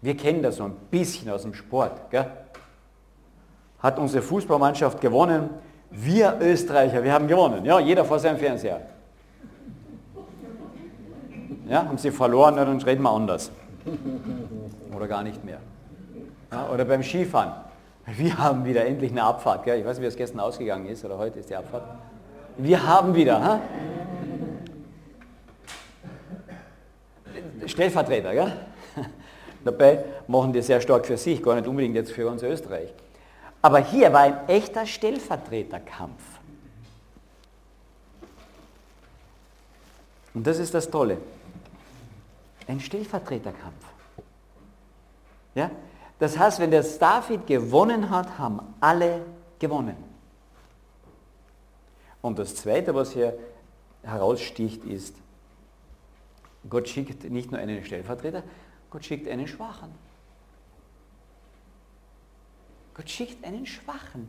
Wir 0.00 0.16
kennen 0.16 0.42
das 0.42 0.56
so 0.56 0.64
ein 0.64 0.76
bisschen 0.90 1.28
aus 1.30 1.42
dem 1.42 1.52
Sport. 1.52 2.10
Gell? 2.10 2.30
Hat 3.80 3.98
unsere 3.98 4.22
Fußballmannschaft 4.22 5.00
gewonnen? 5.00 5.50
Wir 5.90 6.38
Österreicher, 6.40 7.02
wir 7.02 7.12
haben 7.12 7.26
gewonnen. 7.26 7.64
Ja, 7.64 7.80
jeder 7.80 8.04
vor 8.04 8.18
seinem 8.18 8.38
Fernseher. 8.38 8.80
Ja, 11.68 11.84
haben 11.86 11.98
sie 11.98 12.10
verloren, 12.10 12.56
dann 12.56 12.80
reden 12.80 13.02
wir 13.02 13.10
anders. 13.10 13.50
Oder 14.94 15.08
gar 15.08 15.22
nicht 15.22 15.44
mehr. 15.44 15.58
Ja, 16.50 16.68
oder 16.70 16.86
beim 16.86 17.02
Skifahren. 17.02 17.52
Wir 18.16 18.38
haben 18.38 18.64
wieder 18.64 18.86
endlich 18.86 19.10
eine 19.10 19.22
Abfahrt. 19.22 19.64
Gell? 19.64 19.80
Ich 19.80 19.84
weiß 19.84 19.98
nicht, 19.98 20.04
wie 20.04 20.08
es 20.08 20.16
gestern 20.16 20.40
ausgegangen 20.40 20.86
ist 20.86 21.04
oder 21.04 21.18
heute 21.18 21.40
ist 21.40 21.50
die 21.50 21.56
Abfahrt. 21.56 21.84
Wir 22.56 22.86
haben 22.86 23.14
wieder. 23.14 23.42
Ha? 23.42 23.60
Stellvertreter. 27.66 28.32
Gell? 28.32 28.52
Dabei 29.64 30.04
machen 30.26 30.52
die 30.52 30.62
sehr 30.62 30.80
stark 30.80 31.04
für 31.04 31.18
sich, 31.18 31.42
gar 31.42 31.56
nicht 31.56 31.66
unbedingt 31.66 31.94
jetzt 31.94 32.12
für 32.12 32.28
uns 32.28 32.42
Österreich. 32.42 32.94
Aber 33.60 33.80
hier 33.80 34.12
war 34.12 34.20
ein 34.20 34.48
echter 34.48 34.86
Stellvertreterkampf. 34.86 36.22
Und 40.32 40.46
das 40.46 40.58
ist 40.58 40.72
das 40.72 40.88
Tolle. 40.88 41.18
Ein 42.66 42.80
Stellvertreterkampf. 42.80 43.84
Ja? 45.54 45.70
Das 46.18 46.36
heißt, 46.36 46.58
wenn 46.58 46.70
der 46.70 46.82
David 46.82 47.46
gewonnen 47.46 48.10
hat, 48.10 48.38
haben 48.38 48.60
alle 48.80 49.24
gewonnen. 49.58 49.96
Und 52.20 52.38
das 52.38 52.56
Zweite, 52.56 52.94
was 52.94 53.12
hier 53.12 53.38
heraussticht, 54.02 54.84
ist, 54.84 55.14
Gott 56.68 56.88
schickt 56.88 57.24
nicht 57.24 57.50
nur 57.50 57.60
einen 57.60 57.84
Stellvertreter, 57.84 58.42
Gott 58.90 59.04
schickt 59.04 59.28
einen 59.28 59.46
Schwachen. 59.46 59.94
Gott 62.94 63.08
schickt 63.08 63.44
einen 63.44 63.64
Schwachen. 63.64 64.28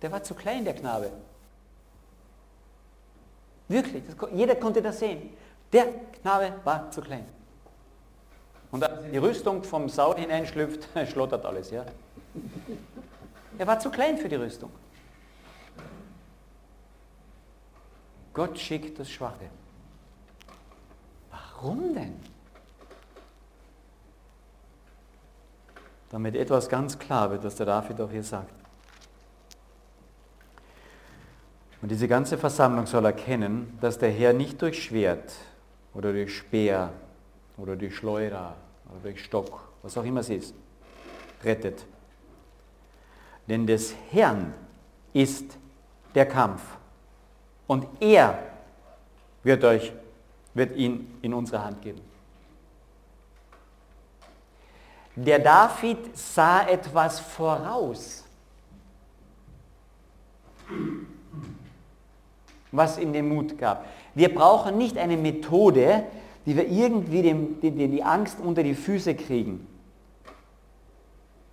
Der 0.00 0.10
war 0.10 0.22
zu 0.22 0.34
klein, 0.34 0.64
der 0.64 0.74
Knabe. 0.74 1.10
Wirklich, 3.68 4.02
das, 4.06 4.16
jeder 4.32 4.56
konnte 4.56 4.80
das 4.80 4.98
sehen. 4.98 5.30
Der 5.72 5.86
Knabe 6.20 6.54
war 6.64 6.90
zu 6.90 7.02
klein. 7.02 7.26
Und 8.74 8.82
als 8.82 9.08
die 9.08 9.18
Rüstung 9.18 9.62
vom 9.62 9.88
Saul 9.88 10.16
hineinschlüpft, 10.16 10.88
schlottert 11.12 11.46
alles, 11.46 11.70
ja. 11.70 11.84
Er 13.56 13.68
war 13.68 13.78
zu 13.78 13.88
klein 13.88 14.18
für 14.18 14.28
die 14.28 14.34
Rüstung. 14.34 14.68
Gott 18.32 18.58
schickt 18.58 18.98
das 18.98 19.08
Schwache. 19.08 19.48
Warum 21.30 21.94
denn? 21.94 22.18
Damit 26.10 26.34
etwas 26.34 26.68
ganz 26.68 26.98
klar 26.98 27.30
wird, 27.30 27.44
was 27.44 27.54
der 27.54 27.66
David 27.66 28.00
auch 28.00 28.10
hier 28.10 28.24
sagt. 28.24 28.52
Und 31.80 31.92
diese 31.92 32.08
ganze 32.08 32.36
Versammlung 32.36 32.86
soll 32.86 33.04
erkennen, 33.04 33.78
dass 33.80 33.98
der 33.98 34.10
Herr 34.10 34.32
nicht 34.32 34.60
durch 34.60 34.82
Schwert 34.82 35.32
oder 35.94 36.12
durch 36.12 36.36
Speer 36.36 36.92
oder 37.56 37.76
durch 37.76 37.94
Schleuder 37.96 38.56
oder 38.90 39.00
durch 39.02 39.24
Stock, 39.24 39.68
was 39.82 39.96
auch 39.96 40.04
immer 40.04 40.20
es 40.20 40.30
ist, 40.30 40.54
rettet. 41.42 41.84
Denn 43.48 43.66
des 43.66 43.94
Herrn 44.10 44.54
ist 45.12 45.56
der 46.14 46.26
Kampf 46.26 46.62
und 47.66 47.86
er 48.00 48.38
wird 49.42 49.62
euch, 49.64 49.92
wird 50.54 50.76
ihn 50.76 51.18
in 51.22 51.34
unsere 51.34 51.62
Hand 51.62 51.82
geben. 51.82 52.00
Der 55.16 55.38
David 55.38 56.16
sah 56.16 56.66
etwas 56.66 57.20
voraus, 57.20 58.24
was 62.72 62.98
ihm 62.98 63.12
den 63.12 63.28
Mut 63.28 63.56
gab. 63.56 63.86
Wir 64.14 64.34
brauchen 64.34 64.76
nicht 64.76 64.98
eine 64.98 65.16
Methode, 65.16 66.04
die 66.46 66.56
wir 66.56 66.68
irgendwie 66.68 67.22
dem, 67.22 67.60
dem, 67.60 67.78
dem 67.78 67.90
die 67.90 68.02
Angst 68.02 68.38
unter 68.40 68.62
die 68.62 68.74
Füße 68.74 69.14
kriegen, 69.14 69.66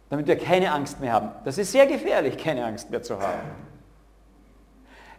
damit 0.10 0.28
wir 0.28 0.38
keine 0.38 0.72
Angst 0.72 1.00
mehr 1.00 1.14
haben. 1.14 1.30
Das 1.46 1.58
ist 1.58 1.72
sehr 1.72 1.88
gefährlich, 1.88 2.38
keine 2.38 2.66
Angst 2.66 2.90
mehr 2.90 3.02
zu 3.02 3.20
haben. 3.20 3.50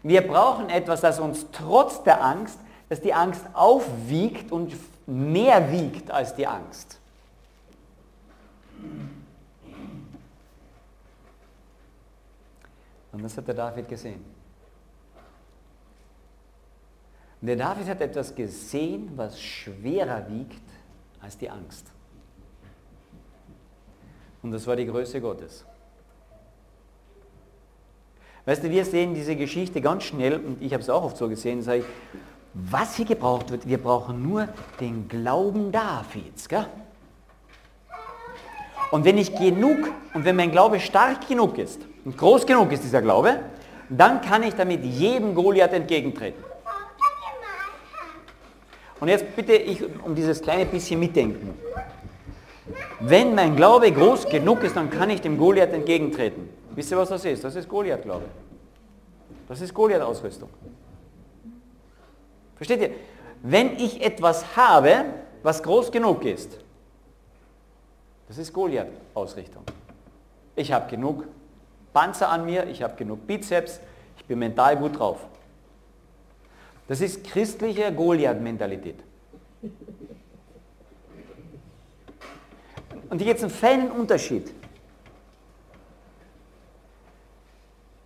Wir 0.03 0.27
brauchen 0.27 0.69
etwas, 0.69 1.01
das 1.01 1.19
uns 1.21 1.47
trotz 1.53 2.03
der 2.03 2.23
Angst, 2.23 2.59
dass 2.89 3.01
die 3.01 3.15
Angst 3.15 3.43
aufwiegt 3.55 4.53
und 4.53 4.75
mehr 5.07 5.73
wiegt 5.73 6.11
als 6.11 6.35
die 6.35 6.47
Angst. 6.47 6.99
Und 13.13 13.23
das 13.23 13.37
hat 13.37 13.47
der 13.47 13.55
David 13.55 13.89
gesehen. 13.89 14.32
Und 17.43 17.49
der 17.49 17.57
David 17.57 17.89
hat 17.89 18.01
etwas 18.01 18.33
gesehen, 18.33 19.11
was 19.17 19.41
schwerer 19.41 20.25
wiegt 20.29 20.63
als 21.21 21.37
die 21.37 21.51
Angst. 21.51 21.87
Und 24.45 24.53
das 24.53 24.65
war 24.65 24.77
die 24.77 24.87
Größe 24.87 25.21
Gottes. 25.21 25.65
Weißt 28.45 28.63
du, 28.63 28.71
wir 28.71 28.85
sehen 28.85 29.13
diese 29.15 29.35
Geschichte 29.35 29.81
ganz 29.81 30.05
schnell, 30.05 30.37
und 30.37 30.63
ich 30.63 30.73
habe 30.73 30.85
es 30.85 30.89
auch 30.89 31.03
oft 31.03 31.17
so 31.17 31.29
gesehen, 31.29 31.63
sage 31.63 31.81
ich, 31.81 31.85
was 32.55 32.95
hier 32.95 33.07
gebraucht 33.07 33.51
wird, 33.51 33.67
wir 33.67 33.79
brauchen 33.79 34.23
nur 34.23 34.49
den 34.79 35.09
Glauben 35.09 35.73
Davids. 35.73 36.49
Gell? 36.49 36.67
Und 38.93 39.05
wenn 39.05 39.19
ich 39.19 39.35
genug, 39.35 39.91
und 40.15 40.25
wenn 40.25 40.37
mein 40.37 40.53
Glaube 40.53 40.79
stark 40.79 41.27
genug 41.27 41.59
ist, 41.59 41.81
und 42.05 42.17
groß 42.17 42.47
genug 42.47 42.71
ist 42.71 42.85
dieser 42.85 43.03
Glaube, 43.03 43.41
dann 43.89 44.21
kann 44.21 44.45
ich 44.45 44.55
damit 44.55 44.85
jedem 44.85 45.35
Goliath 45.35 45.73
entgegentreten. 45.73 46.52
Und 49.03 49.09
jetzt 49.09 49.35
bitte 49.35 49.55
ich 49.55 49.83
um 50.05 50.15
dieses 50.15 50.41
kleine 50.41 50.65
bisschen 50.65 51.01
mitdenken. 51.01 51.59
Wenn 53.01 53.35
mein 53.35 53.57
Glaube 53.57 53.91
groß 53.91 54.27
genug 54.27 54.63
ist, 54.63 54.77
dann 54.77 54.91
kann 54.91 55.11
ich 55.11 55.21
dem 55.21 55.39
Goliath 55.39 55.73
entgegentreten. 55.73 56.49
Wisst 56.77 56.93
ihr, 56.93 56.99
was 56.99 57.09
das 57.09 57.25
ist? 57.25 57.43
Das 57.43 57.57
ist 57.57 57.69
Goliath-Glaube. 57.69 58.27
Das 59.49 59.61
ist 59.61 59.75
Goliath-Ausrüstung. 59.75 60.51
Versteht 62.55 62.81
ihr? 62.81 62.91
Wenn 63.43 63.77
ich 63.77 64.01
etwas 64.01 64.57
habe, 64.57 65.07
was 65.43 65.65
groß 65.65 65.91
genug 65.91 66.25
ist, 66.25 66.61
das 68.29 68.39
ist 68.39 68.53
Goliath-Ausrichtung. 68.53 69.65
Ich 70.55 70.71
habe 70.71 70.89
genug 70.89 71.27
Panzer 71.93 72.29
an 72.29 72.45
mir, 72.45 72.69
ich 72.69 72.85
habe 72.85 72.95
genug 72.95 73.27
Bizeps, 73.27 73.81
ich 74.17 74.25
bin 74.27 74.39
mental 74.39 74.77
gut 74.77 74.97
drauf. 74.97 75.27
Das 76.89 77.01
ist 77.01 77.25
christliche 77.25 77.93
Goliath-Mentalität. 77.93 79.03
Und 83.09 83.19
hier 83.19 83.27
gibt 83.27 83.39
es 83.39 83.45
einen 83.45 83.53
feinen 83.53 83.91
Unterschied. 83.91 84.53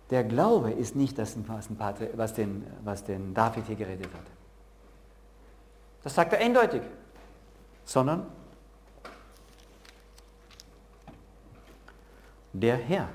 Der 0.09 0.23
Glaube 0.23 0.71
ist 0.71 0.95
nicht 0.95 1.17
das, 1.17 1.35
was 1.47 2.33
den, 2.33 2.65
was 2.83 3.03
den 3.03 3.33
David 3.33 3.67
hier 3.67 3.75
geredet 3.75 4.13
hat. 4.13 4.25
Das 6.03 6.15
sagt 6.15 6.33
er 6.33 6.39
eindeutig. 6.39 6.81
Sondern 7.83 8.27
der 12.53 12.77
Herr 12.77 13.09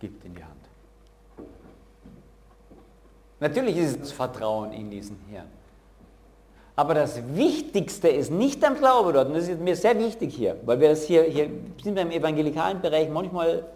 gibt 0.00 0.24
in 0.24 0.34
die 0.34 0.42
Hand. 0.42 0.51
Natürlich 3.42 3.76
ist 3.76 3.90
es 3.90 3.98
das 3.98 4.12
Vertrauen 4.12 4.72
in 4.72 4.88
diesen 4.88 5.18
Herrn. 5.28 5.48
Aber 6.76 6.94
das 6.94 7.20
Wichtigste 7.34 8.06
ist 8.06 8.30
nicht 8.30 8.64
am 8.64 8.76
Glaube 8.76 9.12
dort, 9.12 9.26
und 9.26 9.34
das 9.34 9.48
ist 9.48 9.60
mir 9.60 9.74
sehr 9.74 9.98
wichtig 9.98 10.32
hier, 10.32 10.60
weil 10.64 10.78
wir 10.78 10.90
das 10.90 11.02
hier, 11.02 11.24
hier 11.24 11.50
sind 11.82 11.96
wir 11.96 12.02
im 12.02 12.12
evangelikalen 12.12 12.80
Bereich 12.80 13.10
manchmal 13.10 13.66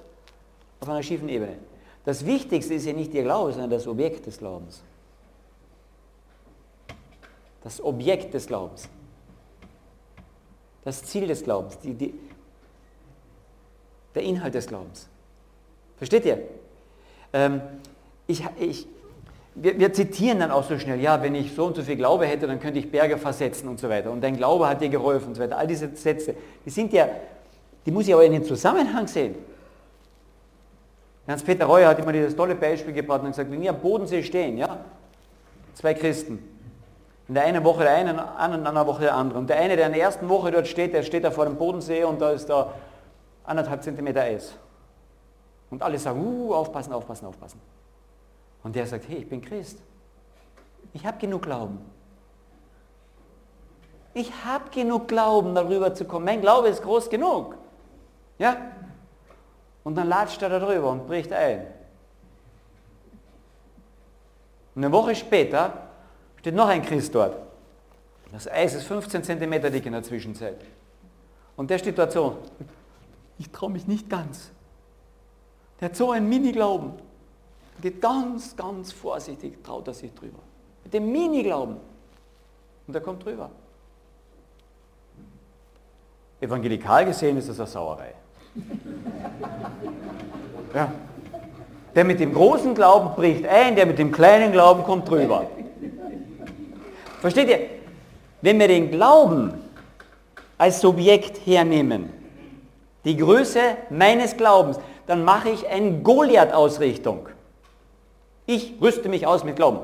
auf 0.78 0.88
einer 0.88 1.02
schiefen 1.02 1.28
Ebene. 1.28 1.56
Das 2.04 2.24
Wichtigste 2.24 2.74
ist 2.74 2.86
ja 2.86 2.92
nicht 2.92 3.12
ihr 3.12 3.24
Glaube, 3.24 3.50
sondern 3.50 3.70
das 3.70 3.88
Objekt 3.88 4.26
des 4.26 4.38
Glaubens. 4.38 4.84
Das 7.64 7.82
Objekt 7.82 8.34
des 8.34 8.46
Glaubens. 8.46 8.88
Das 10.84 11.02
Ziel 11.02 11.26
des 11.26 11.42
Glaubens. 11.42 11.76
Die, 11.80 11.92
die, 11.92 12.14
der 14.14 14.22
Inhalt 14.22 14.54
des 14.54 14.68
Glaubens. 14.68 15.08
Versteht 15.96 16.24
ihr? 16.24 16.40
Ähm, 17.32 17.60
ich, 18.28 18.44
ich, 18.60 18.86
wir, 19.57 19.78
wir, 19.78 19.92
zitieren 19.92 20.38
dann 20.40 20.50
auch 20.50 20.64
so 20.64 20.78
schnell, 20.78 21.00
ja, 21.00 21.22
wenn 21.22 21.34
ich 21.34 21.54
so 21.54 21.64
und 21.66 21.76
so 21.76 21.82
viel 21.82 21.96
Glaube 21.96 22.26
hätte, 22.26 22.46
dann 22.46 22.61
könnte 22.61 22.78
ich 22.78 22.90
Berge 22.90 23.16
versetzen 23.16 23.68
und 23.68 23.80
so 23.80 23.88
weiter. 23.88 24.11
Und 24.11 24.20
dein 24.20 24.36
Glaube 24.36 24.68
hat 24.68 24.82
dir 24.82 24.90
geholfen 24.90 25.28
und 25.28 25.34
so 25.34 25.42
weiter. 25.42 25.57
All 25.57 25.66
diese 25.66 25.94
Sätze, 25.96 26.34
die 26.64 26.70
sind 26.70 26.92
ja, 26.92 27.09
die 27.86 27.90
muss 27.90 28.07
ich 28.07 28.12
aber 28.12 28.24
in 28.24 28.32
den 28.32 28.44
Zusammenhang 28.44 29.07
sehen. 29.07 29.34
Hans-Peter 31.26 31.64
Reuer 31.64 31.88
hat 31.88 31.98
immer 31.98 32.12
dieses 32.12 32.36
tolle 32.36 32.54
Beispiel 32.54 32.92
gebracht 32.92 33.22
und 33.22 33.28
gesagt, 33.28 33.50
wenn 33.50 33.61
wir 33.61 33.70
am 33.70 33.80
Bodensee 33.80 34.22
stehen, 34.22 34.59
ja, 34.59 34.78
zwei 35.74 35.94
Christen, 35.94 36.38
in 37.26 37.34
der 37.34 37.44
einen 37.44 37.64
Woche 37.64 37.82
der 37.82 37.94
eine, 37.94 38.11
in 38.11 38.16
der 38.16 38.38
anderen 38.38 38.86
Woche 38.86 39.02
der 39.02 39.14
andere. 39.14 39.38
Und 39.38 39.48
der 39.48 39.57
eine, 39.57 39.74
der 39.74 39.86
in 39.86 39.92
der 39.94 40.02
ersten 40.02 40.28
Woche 40.28 40.50
dort 40.52 40.68
steht, 40.68 40.92
der 40.92 41.02
steht 41.02 41.24
da 41.24 41.30
vor 41.30 41.46
dem 41.46 41.57
Bodensee 41.57 42.04
und 42.04 42.20
da 42.20 42.30
ist 42.30 42.46
da 42.46 42.74
anderthalb 43.44 43.82
Zentimeter 43.82 44.20
Eis. 44.20 44.54
Und 45.70 45.82
alle 45.82 45.98
sagen, 45.98 46.20
uh, 46.20 46.54
aufpassen, 46.54 46.92
aufpassen, 46.92 47.26
aufpassen. 47.26 47.61
Und 48.66 48.74
der 48.74 48.84
sagt, 48.84 49.08
hey, 49.08 49.18
ich 49.18 49.28
bin 49.28 49.40
Christ. 49.40 49.78
Ich 50.92 51.06
habe 51.06 51.18
genug 51.18 51.42
Glauben. 51.42 51.78
Ich 54.12 54.28
habe 54.44 54.70
genug 54.70 55.06
Glauben, 55.06 55.54
darüber 55.54 55.94
zu 55.94 56.04
kommen. 56.04 56.24
Mein 56.24 56.40
Glaube 56.40 56.66
ist 56.66 56.82
groß 56.82 57.08
genug. 57.08 57.56
Ja? 58.40 58.56
Und 59.84 59.94
dann 59.94 60.08
latscht 60.08 60.42
er 60.42 60.48
darüber 60.48 60.90
und 60.90 61.06
bricht 61.06 61.32
ein. 61.32 61.64
Und 64.74 64.84
eine 64.84 64.92
Woche 64.92 65.14
später 65.14 65.86
steht 66.40 66.56
noch 66.56 66.66
ein 66.66 66.82
Christ 66.82 67.14
dort. 67.14 67.36
Das 68.32 68.48
Eis 68.48 68.74
ist 68.74 68.88
15 68.88 69.22
cm 69.22 69.62
dick 69.70 69.86
in 69.86 69.92
der 69.92 70.02
Zwischenzeit. 70.02 70.60
Und 71.54 71.70
der 71.70 71.78
steht 71.78 71.96
dort 71.96 72.10
so. 72.10 72.38
Ich 73.38 73.48
traue 73.52 73.70
mich 73.70 73.86
nicht 73.86 74.10
ganz. 74.10 74.50
Der 75.80 75.90
hat 75.90 75.94
so 75.94 76.10
einen 76.10 76.28
Mini-Glauben 76.28 77.05
geht 77.82 78.00
ganz, 78.00 78.56
ganz 78.56 78.92
vorsichtig, 78.92 79.62
traut 79.62 79.86
er 79.88 79.94
sich 79.94 80.12
drüber. 80.14 80.38
Mit 80.84 80.94
dem 80.94 81.10
Mini-Glauben. 81.10 81.76
Und 82.86 82.94
er 82.94 83.00
kommt 83.00 83.24
drüber. 83.24 83.50
Evangelikal 86.40 87.06
gesehen 87.06 87.36
ist 87.36 87.48
das 87.48 87.58
eine 87.58 87.68
Sauerei. 87.68 88.14
Ja. 90.74 90.92
Der 91.94 92.04
mit 92.04 92.20
dem 92.20 92.34
großen 92.34 92.74
Glauben 92.74 93.14
bricht 93.14 93.46
ein, 93.46 93.76
der 93.76 93.86
mit 93.86 93.98
dem 93.98 94.12
kleinen 94.12 94.52
Glauben 94.52 94.82
kommt 94.82 95.08
drüber. 95.08 95.46
Versteht 97.22 97.48
ihr? 97.48 97.60
Wenn 98.42 98.58
wir 98.58 98.68
den 98.68 98.90
Glauben 98.90 99.54
als 100.58 100.82
Subjekt 100.82 101.46
hernehmen, 101.46 102.10
die 103.06 103.16
Größe 103.16 103.60
meines 103.88 104.36
Glaubens, 104.36 104.78
dann 105.06 105.24
mache 105.24 105.48
ich 105.48 105.66
eine 105.66 106.00
Goliath-Ausrichtung. 106.02 107.28
Ich 108.47 108.74
rüste 108.80 109.09
mich 109.09 109.26
aus 109.26 109.44
mit 109.44 109.57
Glauben. 109.57 109.80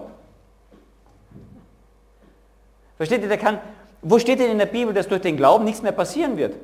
Versteht 2.97 3.23
ihr, 3.23 3.29
der 3.29 3.39
kann, 3.39 3.61
wo 4.01 4.19
steht 4.19 4.39
denn 4.39 4.51
in 4.51 4.59
der 4.59 4.67
Bibel, 4.67 4.95
dass 4.95 5.09
durch 5.09 5.23
den 5.23 5.37
Glauben 5.37 5.65
nichts 5.65 5.83
mehr 5.83 5.93
passieren 5.93 6.37
wird? 6.37 6.55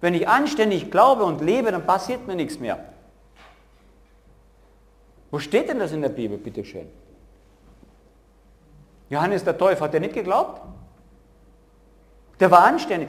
Wenn 0.00 0.14
ich 0.14 0.26
anständig 0.26 0.90
glaube 0.90 1.24
und 1.24 1.40
lebe, 1.40 1.70
dann 1.70 1.86
passiert 1.86 2.26
mir 2.26 2.34
nichts 2.34 2.58
mehr. 2.58 2.84
Wo 5.30 5.38
steht 5.38 5.68
denn 5.68 5.78
das 5.78 5.92
in 5.92 6.02
der 6.02 6.08
Bibel, 6.08 6.38
bitteschön? 6.38 6.88
Johannes 9.10 9.44
der 9.44 9.56
Täufer, 9.56 9.84
hat 9.84 9.94
er 9.94 10.00
nicht 10.00 10.14
geglaubt? 10.14 10.60
Der 12.40 12.50
war 12.50 12.64
anständig. 12.64 13.08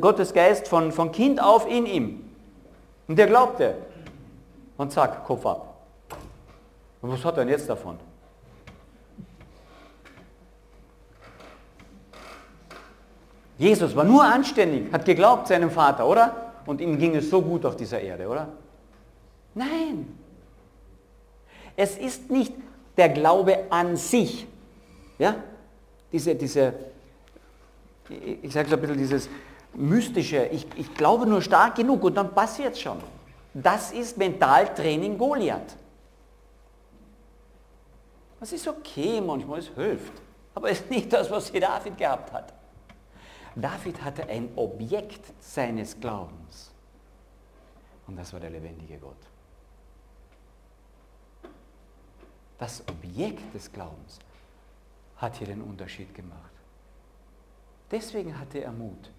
Gottes 0.00 0.34
Geist 0.34 0.68
von, 0.68 0.92
von 0.92 1.10
Kind 1.10 1.42
auf 1.42 1.68
in 1.68 1.86
ihm. 1.86 2.30
Und 3.08 3.18
der 3.18 3.26
glaubte. 3.26 3.74
Und 4.76 4.92
zack, 4.92 5.24
Kopf 5.24 5.46
ab. 5.46 5.67
Und 7.00 7.12
was 7.12 7.24
hat 7.24 7.36
er 7.36 7.44
denn 7.44 7.48
jetzt 7.50 7.68
davon? 7.68 7.98
Jesus 13.56 13.94
war 13.96 14.04
nur 14.04 14.24
anständig, 14.24 14.92
hat 14.92 15.04
geglaubt 15.04 15.48
seinem 15.48 15.70
Vater, 15.70 16.06
oder? 16.06 16.52
Und 16.66 16.80
ihm 16.80 16.98
ging 16.98 17.16
es 17.16 17.28
so 17.28 17.42
gut 17.42 17.64
auf 17.64 17.76
dieser 17.76 18.00
Erde, 18.00 18.28
oder? 18.28 18.48
Nein. 19.54 20.16
Es 21.76 21.96
ist 21.96 22.30
nicht 22.30 22.52
der 22.96 23.08
Glaube 23.08 23.64
an 23.70 23.96
sich. 23.96 24.46
Ja? 25.18 25.36
Diese, 26.12 26.34
diese 26.34 26.74
ich 28.42 28.52
sage 28.52 28.68
so 28.68 28.76
ein 28.76 28.80
bisschen 28.80 28.98
dieses 28.98 29.28
mystische, 29.74 30.46
ich, 30.46 30.66
ich 30.76 30.94
glaube 30.94 31.26
nur 31.26 31.42
stark 31.42 31.76
genug 31.76 32.02
und 32.04 32.14
dann 32.16 32.34
passiert 32.34 32.74
es 32.74 32.80
schon. 32.80 32.98
Das 33.54 33.92
ist 33.92 34.16
Mentaltraining 34.16 35.18
Goliath. 35.18 35.76
Das 38.40 38.52
ist 38.52 38.66
okay 38.68 39.20
manchmal, 39.20 39.58
es 39.58 39.68
hilft. 39.68 40.12
Aber 40.54 40.70
es 40.70 40.80
ist 40.80 40.90
nicht 40.90 41.12
das, 41.12 41.30
was 41.30 41.50
hier 41.50 41.60
David 41.60 41.96
gehabt 41.96 42.32
hat. 42.32 42.52
David 43.54 44.02
hatte 44.02 44.28
ein 44.28 44.50
Objekt 44.56 45.32
seines 45.40 45.98
Glaubens. 45.98 46.72
Und 48.06 48.16
das 48.16 48.32
war 48.32 48.40
der 48.40 48.50
lebendige 48.50 48.98
Gott. 48.98 49.16
Das 52.58 52.82
Objekt 52.88 53.54
des 53.54 53.70
Glaubens 53.70 54.18
hat 55.16 55.36
hier 55.36 55.46
den 55.46 55.62
Unterschied 55.62 56.14
gemacht. 56.14 56.52
Deswegen 57.90 58.38
hatte 58.38 58.62
er 58.62 58.72
Mut. 58.72 59.10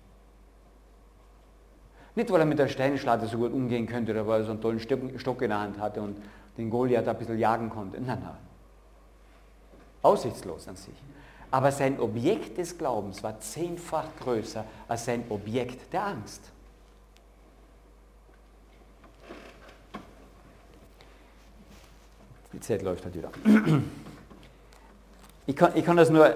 Nicht, 2.16 2.30
weil 2.32 2.42
er 2.42 2.46
mit 2.46 2.60
der 2.60 2.68
Steinschlade 2.68 3.28
so 3.28 3.38
gut 3.38 3.54
umgehen 3.54 3.88
könnte 3.88 4.12
oder 4.12 4.28
weil 4.28 4.42
er 4.42 4.46
so 4.46 4.52
einen 4.52 4.62
tollen 4.62 4.80
Stock 4.80 5.42
in 5.42 5.50
der 5.50 5.60
Hand 5.60 5.80
hatte 5.80 6.02
und 6.02 6.22
den 6.58 6.70
Goliath 6.70 7.08
ein 7.08 7.18
bisschen 7.18 7.40
jagen 7.40 7.70
konnte. 7.70 8.00
Nein, 8.02 8.20
nein 8.22 8.49
aussichtslos 10.02 10.68
an 10.68 10.76
sich. 10.76 10.94
Aber 11.52 11.72
sein 11.72 12.00
Objekt 12.00 12.58
des 12.58 12.78
Glaubens 12.78 13.24
war 13.24 13.40
zehnfach 13.40 14.06
größer 14.22 14.64
als 14.88 15.06
sein 15.06 15.24
Objekt 15.30 15.92
der 15.92 16.06
Angst. 16.06 16.52
Die 22.54 22.60
Zeit 22.60 22.82
läuft 22.82 23.06
halt 23.06 23.16
wieder. 23.16 23.30
Ich 25.46 25.56
kann, 25.56 25.72
ich 25.76 25.84
kann 25.84 25.98
das 25.98 26.12
nur 26.12 26.28
äh, 26.28 26.36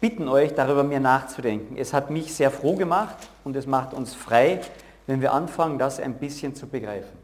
bitten 0.00 0.28
euch, 0.28 0.54
darüber 0.54 0.82
mir 0.84 1.00
nachzudenken. 1.00 1.78
Es 1.78 1.94
hat 1.94 2.10
mich 2.10 2.34
sehr 2.34 2.50
froh 2.50 2.76
gemacht 2.76 3.16
und 3.42 3.56
es 3.56 3.66
macht 3.66 3.94
uns 3.94 4.14
frei, 4.14 4.60
wenn 5.06 5.22
wir 5.22 5.32
anfangen, 5.32 5.78
das 5.78 5.98
ein 5.98 6.18
bisschen 6.18 6.54
zu 6.54 6.66
begreifen. 6.66 7.16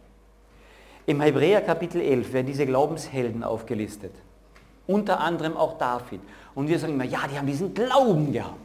Im 1.04 1.20
Hebräer 1.20 1.60
Kapitel 1.60 2.00
11 2.00 2.32
werden 2.32 2.46
diese 2.46 2.64
Glaubenshelden 2.64 3.44
aufgelistet. 3.44 4.14
Unter 4.86 5.20
anderem 5.20 5.56
auch 5.56 5.78
David. 5.78 6.20
Und 6.54 6.68
wir 6.68 6.78
sagen 6.78 6.94
immer, 6.94 7.04
ja, 7.04 7.20
die 7.30 7.38
haben 7.38 7.46
diesen 7.46 7.74
Glauben 7.74 8.32
gehabt. 8.32 8.58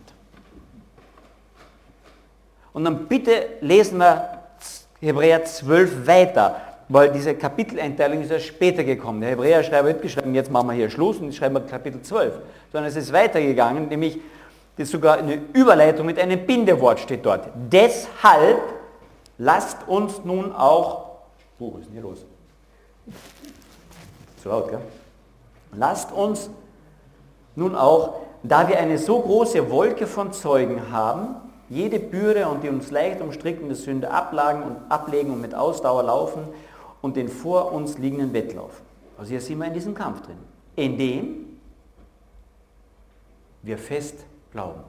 Und 2.73 2.85
dann 2.85 3.07
bitte 3.07 3.47
lesen 3.61 3.97
wir 3.99 4.39
Hebräer 5.01 5.43
12 5.43 6.07
weiter, 6.07 6.61
weil 6.87 7.11
diese 7.11 7.35
Kapiteleinteilung 7.35 8.21
ist 8.21 8.31
ja 8.31 8.39
später 8.39 8.83
gekommen. 8.83 9.21
Der 9.21 9.31
Hebräer-Schreiber 9.31 9.89
hat 9.89 10.01
geschrieben, 10.01 10.35
jetzt 10.35 10.51
machen 10.51 10.67
wir 10.67 10.73
hier 10.73 10.89
Schluss 10.89 11.17
und 11.17 11.33
schreiben 11.33 11.55
wir 11.55 11.61
Kapitel 11.61 12.01
12. 12.01 12.33
Sondern 12.71 12.89
es 12.89 12.95
ist 12.95 13.13
weitergegangen, 13.13 13.87
nämlich 13.87 14.19
das 14.75 14.85
ist 14.85 14.91
sogar 14.91 15.17
eine 15.17 15.41
Überleitung 15.53 16.05
mit 16.05 16.17
einem 16.17 16.45
Bindewort 16.45 16.99
steht 16.99 17.25
dort. 17.25 17.49
Deshalb 17.69 18.61
lasst 19.37 19.87
uns 19.87 20.23
nun 20.23 20.53
auch, 20.53 21.17
oh, 21.59 21.73
was 21.73 21.81
ist 21.81 21.87
denn 21.87 21.93
hier 21.93 22.03
los? 22.03 22.25
Zu 24.41 24.47
laut, 24.47 24.69
gell? 24.69 24.79
Lasst 25.71 26.11
uns 26.11 26.49
nun 27.55 27.75
auch, 27.75 28.21
da 28.43 28.67
wir 28.67 28.79
eine 28.79 28.97
so 28.97 29.19
große 29.19 29.69
Wolke 29.69 30.07
von 30.07 30.31
Zeugen 30.31 30.91
haben, 30.91 31.35
jede 31.69 31.99
Bürde 31.99 32.47
und 32.47 32.63
die 32.63 32.69
uns 32.69 32.89
leicht 32.89 33.21
umstrickende 33.21 33.75
Sünde 33.75 34.09
ablagen 34.09 34.63
und 34.63 34.77
ablegen 34.89 35.31
und 35.31 35.41
mit 35.41 35.53
Ausdauer 35.53 36.03
laufen 36.03 36.43
und 37.01 37.15
den 37.15 37.29
vor 37.29 37.71
uns 37.71 37.97
liegenden 37.97 38.33
Wettlauf. 38.33 38.81
Also 39.17 39.31
hier 39.31 39.41
sind 39.41 39.59
wir 39.59 39.67
in 39.67 39.73
diesem 39.73 39.93
Kampf 39.93 40.21
drin, 40.21 40.37
in 40.75 40.97
dem 40.97 41.59
wir 43.61 43.77
fest 43.77 44.25
glauben. 44.51 44.81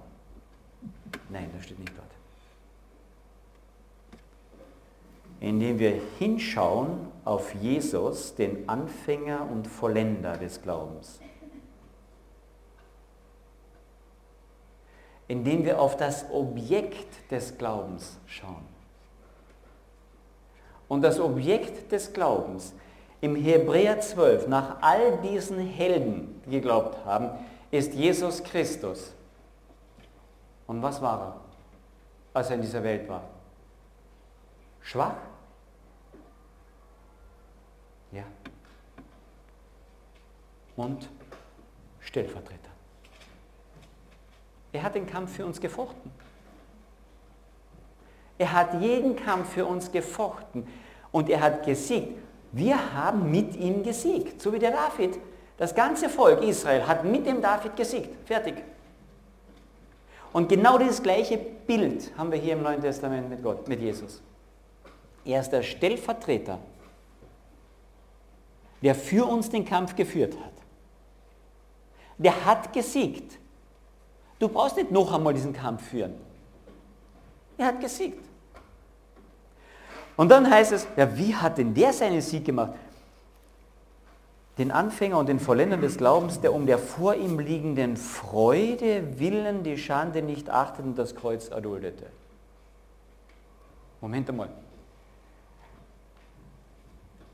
Nein, 1.29 1.51
das 1.55 1.65
steht 1.65 1.79
nicht 1.79 1.93
dort. 1.97 2.20
Indem 5.41 5.79
wir 5.79 6.01
hinschauen 6.19 7.09
auf 7.25 7.55
Jesus, 7.55 8.35
den 8.35 8.69
Anfänger 8.69 9.49
und 9.51 9.67
Vollender 9.67 10.37
des 10.37 10.63
Glaubens. 10.63 11.21
Indem 15.29 15.65
wir 15.65 15.81
auf 15.81 15.97
das 15.97 16.31
Objekt 16.31 17.31
des 17.31 17.57
Glaubens 17.57 18.19
schauen. 18.27 18.67
Und 20.89 21.03
das 21.03 21.21
Objekt 21.21 21.93
des 21.93 22.13
Glaubens 22.13 22.75
im 23.21 23.37
Hebräer 23.37 24.01
12, 24.01 24.49
nach 24.49 24.79
all 24.81 25.19
diesen 25.19 25.59
Helden, 25.59 26.43
die 26.47 26.51
geglaubt 26.51 27.05
haben, 27.05 27.31
ist 27.71 27.95
Jesus 27.95 28.43
Christus. 28.43 29.13
Und 30.67 30.83
was 30.83 31.01
war 31.01 31.21
er, 31.21 31.41
als 32.35 32.49
er 32.51 32.57
in 32.57 32.63
dieser 32.63 32.83
Welt 32.83 33.09
war? 33.09 33.23
Schwach? 34.81 35.17
Ja. 38.13 38.25
Und 40.77 41.09
Stellvertreter. 42.01 42.71
Er 44.73 44.83
hat 44.83 44.95
den 44.95 45.07
Kampf 45.07 45.35
für 45.37 45.45
uns 45.45 45.61
gefochten. 45.61 46.11
Er 48.39 48.53
hat 48.53 48.81
jeden 48.81 49.17
Kampf 49.17 49.53
für 49.53 49.67
uns 49.67 49.93
gefochten 49.93 50.67
und 51.13 51.29
er 51.29 51.41
hat 51.41 51.65
gesiegt. 51.65 52.17
Wir 52.53 52.95
haben 52.95 53.31
mit 53.31 53.55
ihm 53.57 53.83
gesiegt, 53.83 54.41
so 54.41 54.53
wie 54.53 54.59
der 54.59 54.71
David. 54.71 55.19
Das 55.57 55.75
ganze 55.75 56.09
Volk 56.09 56.43
Israel 56.43 56.87
hat 56.87 57.05
mit 57.05 57.27
dem 57.27 57.43
David 57.43 57.77
gesiegt. 57.77 58.09
Fertig. 58.27 58.55
Und 60.33 60.49
genau 60.49 60.79
dieses 60.79 61.03
gleiche 61.03 61.37
Bild 61.37 62.17
haben 62.17 62.33
wir 62.33 62.39
hier 62.39 62.55
im 62.55 62.63
Neuen 62.63 62.81
Testament 62.81 63.29
mit 63.29 63.43
Gott, 63.43 63.69
mit 63.69 63.81
Jesus. 63.81 64.23
Er 65.25 65.41
ist 65.41 65.51
der 65.51 65.63
Stellvertreter, 65.63 66.59
der 68.81 68.95
für 68.95 69.27
uns 69.27 69.51
den 69.51 69.65
Kampf 69.65 69.95
geführt 69.97 70.35
hat. 70.35 70.60
Der 72.21 72.45
hat 72.45 72.75
gesiegt. 72.75 73.39
Du 74.39 74.49
brauchst 74.49 74.77
nicht 74.77 74.91
noch 74.91 75.11
einmal 75.13 75.33
diesen 75.33 75.55
Kampf 75.55 75.89
führen. 75.89 76.13
Er 77.57 77.67
hat 77.69 77.81
gesiegt. 77.81 78.23
Und 80.19 80.29
dann 80.29 80.51
heißt 80.51 80.73
es, 80.73 80.87
ja, 80.97 81.17
wie 81.17 81.35
hat 81.35 81.57
denn 81.57 81.73
der 81.73 81.95
seinen 81.95 82.21
Sieg 82.21 82.45
gemacht? 82.45 82.75
Den 84.59 84.71
Anfänger 84.71 85.17
und 85.17 85.31
den 85.31 85.41
Vollender 85.41 85.79
des 85.79 85.97
Glaubens, 85.97 86.43
der 86.43 86.53
um 86.53 86.67
der 86.67 86.79
vor 86.79 87.15
ihm 87.15 87.39
liegenden 87.39 87.97
Freude 87.97 89.19
willen 89.19 89.63
die 89.63 89.79
Schande 89.79 90.21
nicht 90.21 90.51
achtete 90.51 90.89
und 90.89 90.99
das 90.99 91.15
Kreuz 91.15 91.49
erduldete. 91.49 92.05
Moment 94.03 94.29
einmal. 94.29 94.51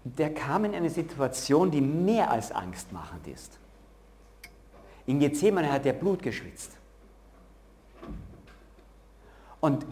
Der 0.04 0.32
kam 0.32 0.64
in 0.64 0.76
eine 0.76 0.90
Situation, 0.90 1.72
die 1.72 1.80
mehr 1.80 2.30
als 2.30 2.52
angstmachend 2.52 3.26
ist. 3.26 3.58
In 5.06 5.20
Gethsemane 5.20 5.70
hat 5.70 5.86
er 5.86 5.92
Blut 5.92 6.22
geschwitzt. 6.22 6.76
Und 9.60 9.86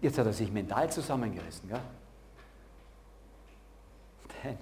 Jetzt 0.00 0.18
hat 0.18 0.26
er 0.26 0.32
sich 0.32 0.50
mental 0.50 0.90
zusammengerissen. 0.90 1.68
Gell? 1.68 1.80
Denn 4.44 4.58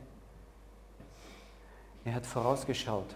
er 2.05 2.14
hat 2.14 2.26
vorausgeschaut 2.26 3.14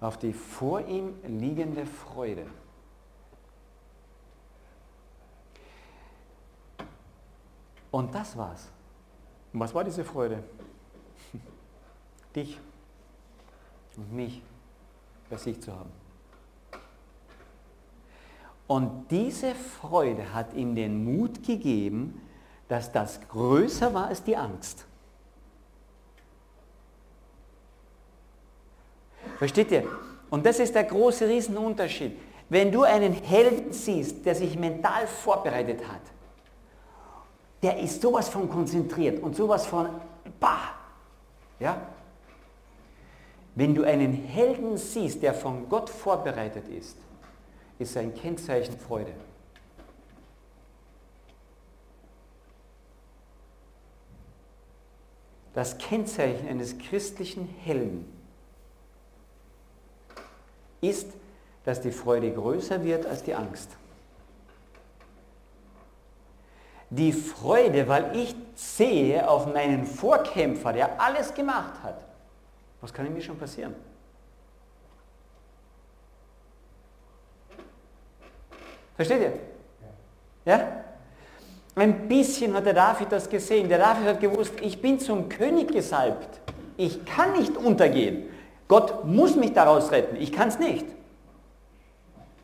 auf 0.00 0.18
die 0.18 0.32
vor 0.32 0.80
ihm 0.86 1.14
liegende 1.26 1.86
Freude. 1.86 2.46
Und 7.90 8.14
das 8.14 8.36
war's. 8.36 8.68
Und 9.52 9.60
was 9.60 9.74
war 9.74 9.84
diese 9.84 10.04
Freude? 10.04 10.42
Dich 12.34 12.58
und 13.96 14.12
mich 14.12 14.42
bei 15.28 15.36
sich 15.36 15.60
zu 15.60 15.72
haben. 15.72 15.90
Und 18.66 19.10
diese 19.10 19.54
Freude 19.54 20.32
hat 20.32 20.54
ihm 20.54 20.74
den 20.74 21.04
Mut 21.04 21.42
gegeben, 21.42 22.20
dass 22.68 22.90
das 22.90 23.20
größer 23.28 23.92
war 23.92 24.06
als 24.06 24.22
die 24.22 24.36
Angst. 24.36 24.86
Versteht 29.36 29.70
ihr? 29.72 29.84
Und 30.30 30.46
das 30.46 30.58
ist 30.58 30.74
der 30.74 30.84
große 30.84 31.28
Riesenunterschied. 31.28 32.16
Wenn 32.48 32.72
du 32.72 32.84
einen 32.84 33.12
Helden 33.12 33.72
siehst, 33.72 34.24
der 34.24 34.34
sich 34.34 34.58
mental 34.58 35.06
vorbereitet 35.06 35.80
hat, 35.86 36.00
der 37.62 37.78
ist 37.78 38.00
sowas 38.00 38.28
von 38.28 38.48
konzentriert 38.48 39.22
und 39.22 39.36
sowas 39.36 39.66
von, 39.66 39.88
bah, 40.40 40.74
ja? 41.60 41.76
Wenn 43.54 43.74
du 43.74 43.84
einen 43.84 44.14
Helden 44.14 44.76
siehst, 44.76 45.22
der 45.22 45.34
von 45.34 45.68
Gott 45.68 45.90
vorbereitet 45.90 46.68
ist, 46.68 46.96
ist 47.78 47.96
ein 47.96 48.14
Kennzeichen 48.14 48.78
Freude. 48.78 49.12
Das 55.54 55.76
Kennzeichen 55.76 56.48
eines 56.48 56.78
christlichen 56.78 57.46
Helden 57.46 58.10
ist, 60.80 61.08
dass 61.64 61.80
die 61.80 61.92
Freude 61.92 62.32
größer 62.32 62.82
wird 62.82 63.04
als 63.04 63.22
die 63.22 63.34
Angst. 63.34 63.76
Die 66.88 67.12
Freude, 67.12 67.86
weil 67.86 68.16
ich 68.16 68.34
sehe 68.54 69.28
auf 69.28 69.46
meinen 69.52 69.86
Vorkämpfer, 69.86 70.72
der 70.72 71.00
alles 71.00 71.32
gemacht 71.34 71.82
hat. 71.82 72.11
Was 72.82 72.92
kann 72.92 73.12
mir 73.14 73.22
schon 73.22 73.38
passieren? 73.38 73.74
Versteht 78.96 79.22
ihr? 79.22 79.32
Ja? 80.44 80.84
Ein 81.74 82.08
bisschen 82.08 82.52
hat 82.54 82.66
der 82.66 82.74
David 82.74 83.10
das 83.10 83.30
gesehen. 83.30 83.68
Der 83.68 83.78
David 83.78 84.06
hat 84.06 84.20
gewusst, 84.20 84.52
ich 84.60 84.82
bin 84.82 84.98
zum 84.98 85.28
König 85.28 85.68
gesalbt. 85.68 86.40
Ich 86.76 87.04
kann 87.04 87.32
nicht 87.32 87.56
untergehen. 87.56 88.24
Gott 88.68 89.04
muss 89.04 89.36
mich 89.36 89.52
daraus 89.52 89.90
retten. 89.90 90.16
Ich 90.16 90.32
kann 90.32 90.48
es 90.48 90.58
nicht. 90.58 90.86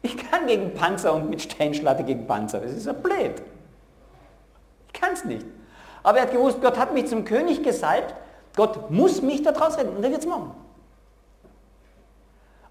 Ich 0.02 0.16
kann 0.16 0.46
gegen 0.46 0.72
Panzer 0.72 1.14
und 1.14 1.28
mit 1.28 1.42
Steinschlatte 1.42 2.04
gegen 2.04 2.26
Panzer. 2.26 2.60
Das 2.60 2.72
ist 2.72 2.86
ja 2.86 2.92
blöd. 2.92 3.42
Ich 4.86 5.00
kann 5.00 5.12
es 5.12 5.24
nicht. 5.24 5.44
Aber 6.02 6.18
er 6.18 6.24
hat 6.24 6.32
gewusst, 6.32 6.62
Gott 6.62 6.78
hat 6.78 6.94
mich 6.94 7.06
zum 7.06 7.24
König 7.24 7.62
gesalbt. 7.62 8.14
Gott 8.58 8.90
muss 8.90 9.22
mich 9.22 9.42
daraus 9.42 9.78
retten. 9.78 9.96
Und 9.96 10.04
er 10.04 10.10
wird 10.10 10.20
es 10.20 10.26
machen. 10.26 10.50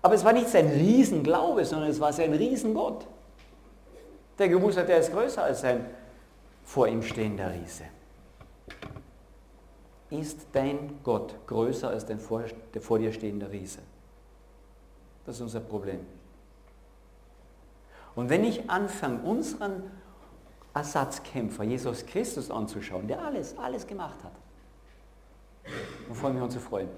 Aber 0.04 0.14
es 0.14 0.24
war 0.24 0.34
nicht 0.34 0.50
sein 0.50 0.68
Riesenglaube, 0.68 1.66
sondern 1.66 1.90
es 1.90 2.00
war 2.00 2.14
sein 2.14 2.34
Riesengott 2.34 3.08
der 4.38 4.50
gewusst 4.50 4.78
hat, 4.78 4.90
er 4.90 5.00
ist 5.00 5.12
größer 5.12 5.44
als 5.44 5.62
sein 5.62 5.86
vor 6.64 6.88
ihm 6.88 7.02
stehender 7.02 7.52
Riese. 7.52 7.86
Ist 10.10 10.48
dein 10.54 11.00
Gott 11.04 11.36
größer 11.48 11.90
als 11.90 12.06
dein 12.06 12.20
vor, 12.20 12.44
der 12.74 12.82
vor 12.82 13.00
dir 13.00 13.12
stehende 13.12 13.52
Riese? 13.52 13.80
Das 15.26 15.36
ist 15.36 15.42
unser 15.42 15.60
Problem. 15.60 16.06
Und 18.16 18.30
wenn 18.30 18.44
ich 18.44 18.70
anfange, 18.70 19.22
unseren 19.24 19.92
Ersatzkämpfer, 20.74 21.64
Jesus 21.64 22.06
Christus, 22.06 22.50
anzuschauen, 22.50 23.08
der 23.08 23.24
alles, 23.24 23.58
alles 23.58 23.86
gemacht 23.86 24.24
hat, 24.24 24.32
freuen 26.14 26.36
wir 26.36 26.44
uns 26.44 26.54
zu 26.54 26.60
freuen. 26.60 26.90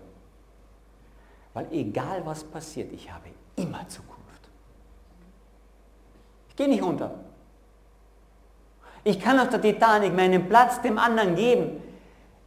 Weil 1.54 1.68
egal 1.72 2.26
was 2.26 2.44
passiert, 2.44 2.92
ich 2.94 3.12
habe 3.12 3.30
immer 3.56 3.88
Zukunft. 3.88 4.50
Ich 6.50 6.56
gehe 6.56 6.68
nicht 6.68 6.84
unter. 6.84 7.12
Ich 9.04 9.20
kann 9.20 9.40
auf 9.40 9.50
der 9.50 9.62
Titanic 9.62 10.16
meinen 10.16 10.48
Platz 10.48 10.82
dem 10.82 10.98
anderen 10.98 11.36
geben. 11.36 11.82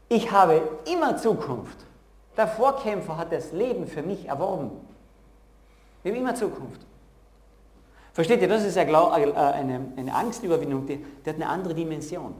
Ich 0.08 0.30
habe 0.30 0.62
immer 0.90 1.16
Zukunft. 1.16 1.78
Der 2.36 2.46
Vorkämpfer 2.46 3.16
hat 3.16 3.32
das 3.32 3.52
Leben 3.52 3.86
für 3.86 4.02
mich 4.02 4.26
erworben. 4.26 4.70
Wir 6.02 6.12
haben 6.12 6.20
immer 6.20 6.34
Zukunft. 6.34 6.80
Versteht 8.12 8.42
ihr, 8.42 8.48
das 8.48 8.64
ist 8.64 8.76
äh, 8.76 8.80
eine, 8.80 9.92
eine 9.96 10.14
Angstüberwindung, 10.14 10.86
die, 10.86 10.98
die 10.98 11.30
hat 11.30 11.36
eine 11.36 11.48
andere 11.48 11.74
Dimension. 11.74 12.34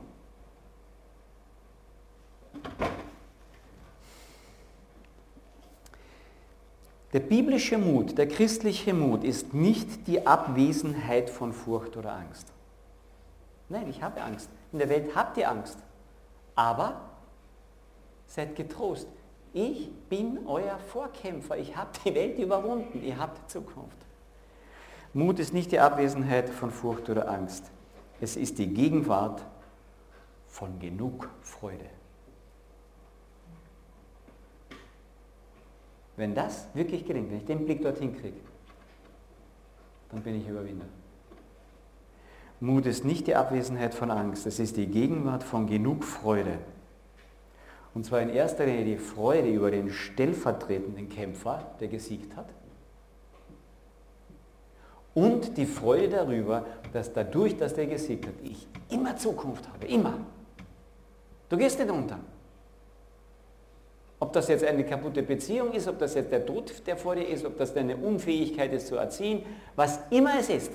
Der 7.12 7.20
biblische 7.20 7.76
Mut, 7.76 8.16
der 8.16 8.26
christliche 8.26 8.94
Mut 8.94 9.22
ist 9.22 9.52
nicht 9.52 10.06
die 10.06 10.26
Abwesenheit 10.26 11.28
von 11.28 11.52
Furcht 11.52 11.96
oder 11.96 12.14
Angst. 12.14 12.52
Nein, 13.68 13.88
ich 13.88 14.02
habe 14.02 14.22
Angst. 14.22 14.48
In 14.72 14.78
der 14.78 14.88
Welt 14.88 15.14
habt 15.14 15.36
ihr 15.36 15.50
Angst. 15.50 15.78
Aber 16.54 17.10
seid 18.26 18.56
getrost. 18.56 19.08
Ich 19.52 19.90
bin 20.08 20.46
euer 20.46 20.78
Vorkämpfer. 20.78 21.58
Ich 21.58 21.76
habe 21.76 21.90
die 22.04 22.14
Welt 22.14 22.38
überwunden. 22.38 23.02
Ihr 23.02 23.18
habt 23.18 23.50
Zukunft. 23.50 23.98
Mut 25.12 25.38
ist 25.38 25.52
nicht 25.52 25.72
die 25.72 25.80
Abwesenheit 25.80 26.48
von 26.48 26.70
Furcht 26.70 27.10
oder 27.10 27.28
Angst. 27.28 27.70
Es 28.20 28.36
ist 28.36 28.58
die 28.58 28.68
Gegenwart 28.68 29.42
von 30.46 30.78
genug 30.78 31.28
Freude. 31.42 31.84
Wenn 36.16 36.34
das 36.34 36.68
wirklich 36.74 37.04
gelingt, 37.04 37.30
wenn 37.30 37.38
ich 37.38 37.46
den 37.46 37.64
Blick 37.64 37.82
dorthin 37.82 38.14
kriege, 38.14 38.36
dann 40.10 40.22
bin 40.22 40.40
ich 40.40 40.46
Überwinder. 40.46 40.86
Mut 42.60 42.86
ist 42.86 43.04
nicht 43.04 43.26
die 43.26 43.34
Abwesenheit 43.34 43.94
von 43.94 44.10
Angst, 44.10 44.46
es 44.46 44.60
ist 44.60 44.76
die 44.76 44.86
Gegenwart 44.86 45.42
von 45.42 45.66
genug 45.66 46.04
Freude. 46.04 46.58
Und 47.94 48.06
zwar 48.06 48.20
in 48.20 48.30
erster 48.30 48.66
Linie 48.66 48.84
die 48.84 48.98
Freude 48.98 49.48
über 49.48 49.70
den 49.70 49.90
stellvertretenden 49.90 51.08
Kämpfer, 51.08 51.66
der 51.80 51.88
gesiegt 51.88 52.36
hat. 52.36 52.48
Und 55.14 55.58
die 55.58 55.66
Freude 55.66 56.08
darüber, 56.08 56.64
dass 56.92 57.12
dadurch, 57.12 57.56
dass 57.56 57.74
der 57.74 57.86
gesiegt 57.86 58.26
hat, 58.26 58.34
ich 58.42 58.66
immer 58.88 59.16
Zukunft 59.16 59.68
habe, 59.68 59.86
immer. 59.86 60.14
Du 61.48 61.56
gehst 61.56 61.78
nicht 61.78 61.90
unter. 61.90 62.18
Ob 64.22 64.32
das 64.32 64.46
jetzt 64.46 64.62
eine 64.62 64.84
kaputte 64.84 65.20
Beziehung 65.20 65.72
ist, 65.72 65.88
ob 65.88 65.98
das 65.98 66.14
jetzt 66.14 66.30
der 66.30 66.46
Tod, 66.46 66.86
der 66.86 66.96
vor 66.96 67.16
dir 67.16 67.26
ist, 67.26 67.44
ob 67.44 67.58
das 67.58 67.74
deine 67.74 67.96
Unfähigkeit 67.96 68.72
ist 68.72 68.86
zu 68.86 68.94
erziehen, 68.94 69.44
was 69.74 69.98
immer 70.10 70.38
es 70.38 70.48
ist. 70.48 70.70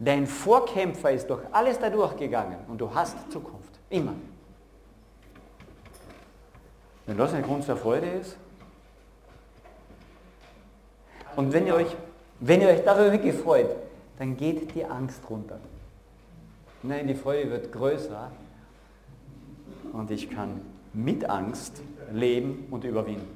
Dein 0.00 0.26
Vorkämpfer 0.26 1.12
ist 1.12 1.30
durch 1.30 1.42
alles 1.52 1.78
dadurch 1.78 2.16
gegangen 2.16 2.56
und 2.66 2.80
du 2.80 2.92
hast 2.92 3.30
Zukunft. 3.30 3.78
Immer. 3.88 4.14
Wenn 7.06 7.16
das 7.16 7.34
ein 7.34 7.44
Grund 7.44 7.62
zur 7.62 7.76
Freude 7.76 8.08
ist. 8.08 8.36
Und 11.36 11.52
wenn 11.52 11.68
ihr 11.68 11.76
euch, 11.76 11.94
wenn 12.40 12.62
ihr 12.62 12.68
euch 12.68 12.82
darüber 12.82 13.12
wirklich 13.12 13.36
freut, 13.36 13.76
dann 14.18 14.36
geht 14.36 14.74
die 14.74 14.84
Angst 14.84 15.20
runter. 15.30 15.60
Nein, 16.82 17.06
die 17.06 17.14
Freude 17.14 17.48
wird 17.48 17.70
größer 17.70 18.32
und 19.92 20.10
ich 20.10 20.28
kann 20.28 20.60
mit 20.92 21.28
Angst 21.28 21.82
leben 22.12 22.66
und 22.70 22.84
überwinden. 22.84 23.28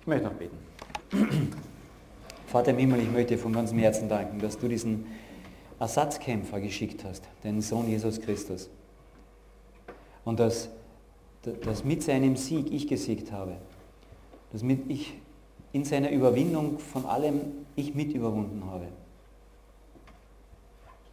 Ich 0.00 0.06
möchte 0.06 0.26
noch 0.26 0.34
beten. 0.34 0.56
Vater 2.46 2.70
im 2.70 2.78
Himmel, 2.78 3.00
ich 3.00 3.10
möchte 3.10 3.34
dir 3.34 3.40
von 3.40 3.52
ganzem 3.52 3.78
Herzen 3.78 4.08
danken, 4.08 4.38
dass 4.38 4.58
du 4.58 4.68
diesen 4.68 5.06
Ersatzkämpfer 5.78 6.60
geschickt 6.60 7.04
hast, 7.04 7.24
den 7.44 7.60
Sohn 7.60 7.88
Jesus 7.88 8.20
Christus. 8.20 8.70
Und 10.24 10.40
dass, 10.40 10.70
dass 11.62 11.84
mit 11.84 12.02
seinem 12.02 12.36
Sieg 12.36 12.72
ich 12.72 12.88
gesiegt 12.88 13.32
habe. 13.32 13.56
Dass 14.52 14.62
mit 14.62 14.90
ich 14.90 15.14
in 15.72 15.84
seiner 15.84 16.10
Überwindung 16.10 16.78
von 16.78 17.04
allem 17.04 17.40
ich 17.76 17.94
mit 17.94 18.14
überwunden 18.14 18.64
habe 18.64 18.88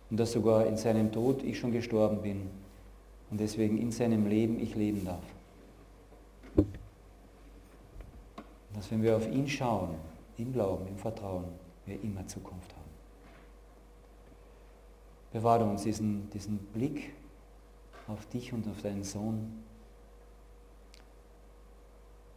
und 0.09 0.19
dass 0.19 0.31
sogar 0.31 0.65
in 0.65 0.77
seinem 0.77 1.11
Tod 1.11 1.43
ich 1.43 1.59
schon 1.59 1.71
gestorben 1.71 2.21
bin 2.21 2.49
und 3.31 3.39
deswegen 3.39 3.77
in 3.77 3.91
seinem 3.91 4.27
Leben 4.27 4.59
ich 4.59 4.75
leben 4.75 5.05
darf. 5.05 5.23
Dass 8.73 8.91
wenn 8.91 9.01
wir 9.01 9.15
auf 9.15 9.27
ihn 9.27 9.47
schauen, 9.47 9.95
im 10.37 10.53
Glauben, 10.53 10.87
im 10.87 10.97
Vertrauen, 10.97 11.45
wir 11.85 12.01
immer 12.03 12.25
Zukunft 12.27 12.73
haben. 12.73 12.85
Bewahre 15.31 15.65
uns 15.65 15.83
diesen, 15.83 16.29
diesen 16.31 16.57
Blick 16.57 17.13
auf 18.07 18.25
dich 18.27 18.53
und 18.53 18.67
auf 18.67 18.81
deinen 18.81 19.03
Sohn, 19.03 19.63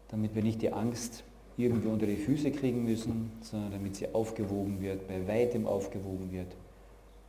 damit 0.09 0.35
wir 0.35 0.43
nicht 0.43 0.63
die 0.63 0.73
Angst 0.73 1.23
irgendwie 1.57 1.89
unter 1.89 2.07
die 2.07 2.17
Füße 2.17 2.51
kriegen 2.51 2.85
müssen, 2.85 3.33
sondern 3.41 3.73
damit 3.73 3.97
sie 3.97 4.15
aufgewogen 4.15 4.81
wird, 4.81 5.07
bei 5.09 5.27
weitem 5.27 5.67
aufgewogen 5.67 6.31
wird 6.33 6.55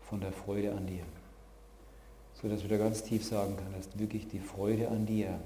von 0.01 0.21
der 0.21 0.31
Freude 0.31 0.73
an 0.73 0.87
dir. 0.87 1.03
So 2.41 2.47
dass 2.47 2.61
wir 2.61 2.69
da 2.69 2.77
ganz 2.77 3.03
tief 3.03 3.25
sagen 3.25 3.57
können, 3.57 3.73
dass 3.73 3.99
wirklich 3.99 4.27
die 4.27 4.39
Freude 4.39 4.87
an 4.87 5.05
dir 5.05 5.39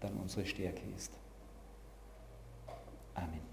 dann 0.00 0.12
unsere 0.20 0.44
Stärke 0.44 0.82
ist. 0.96 1.12
Amen. 3.14 3.51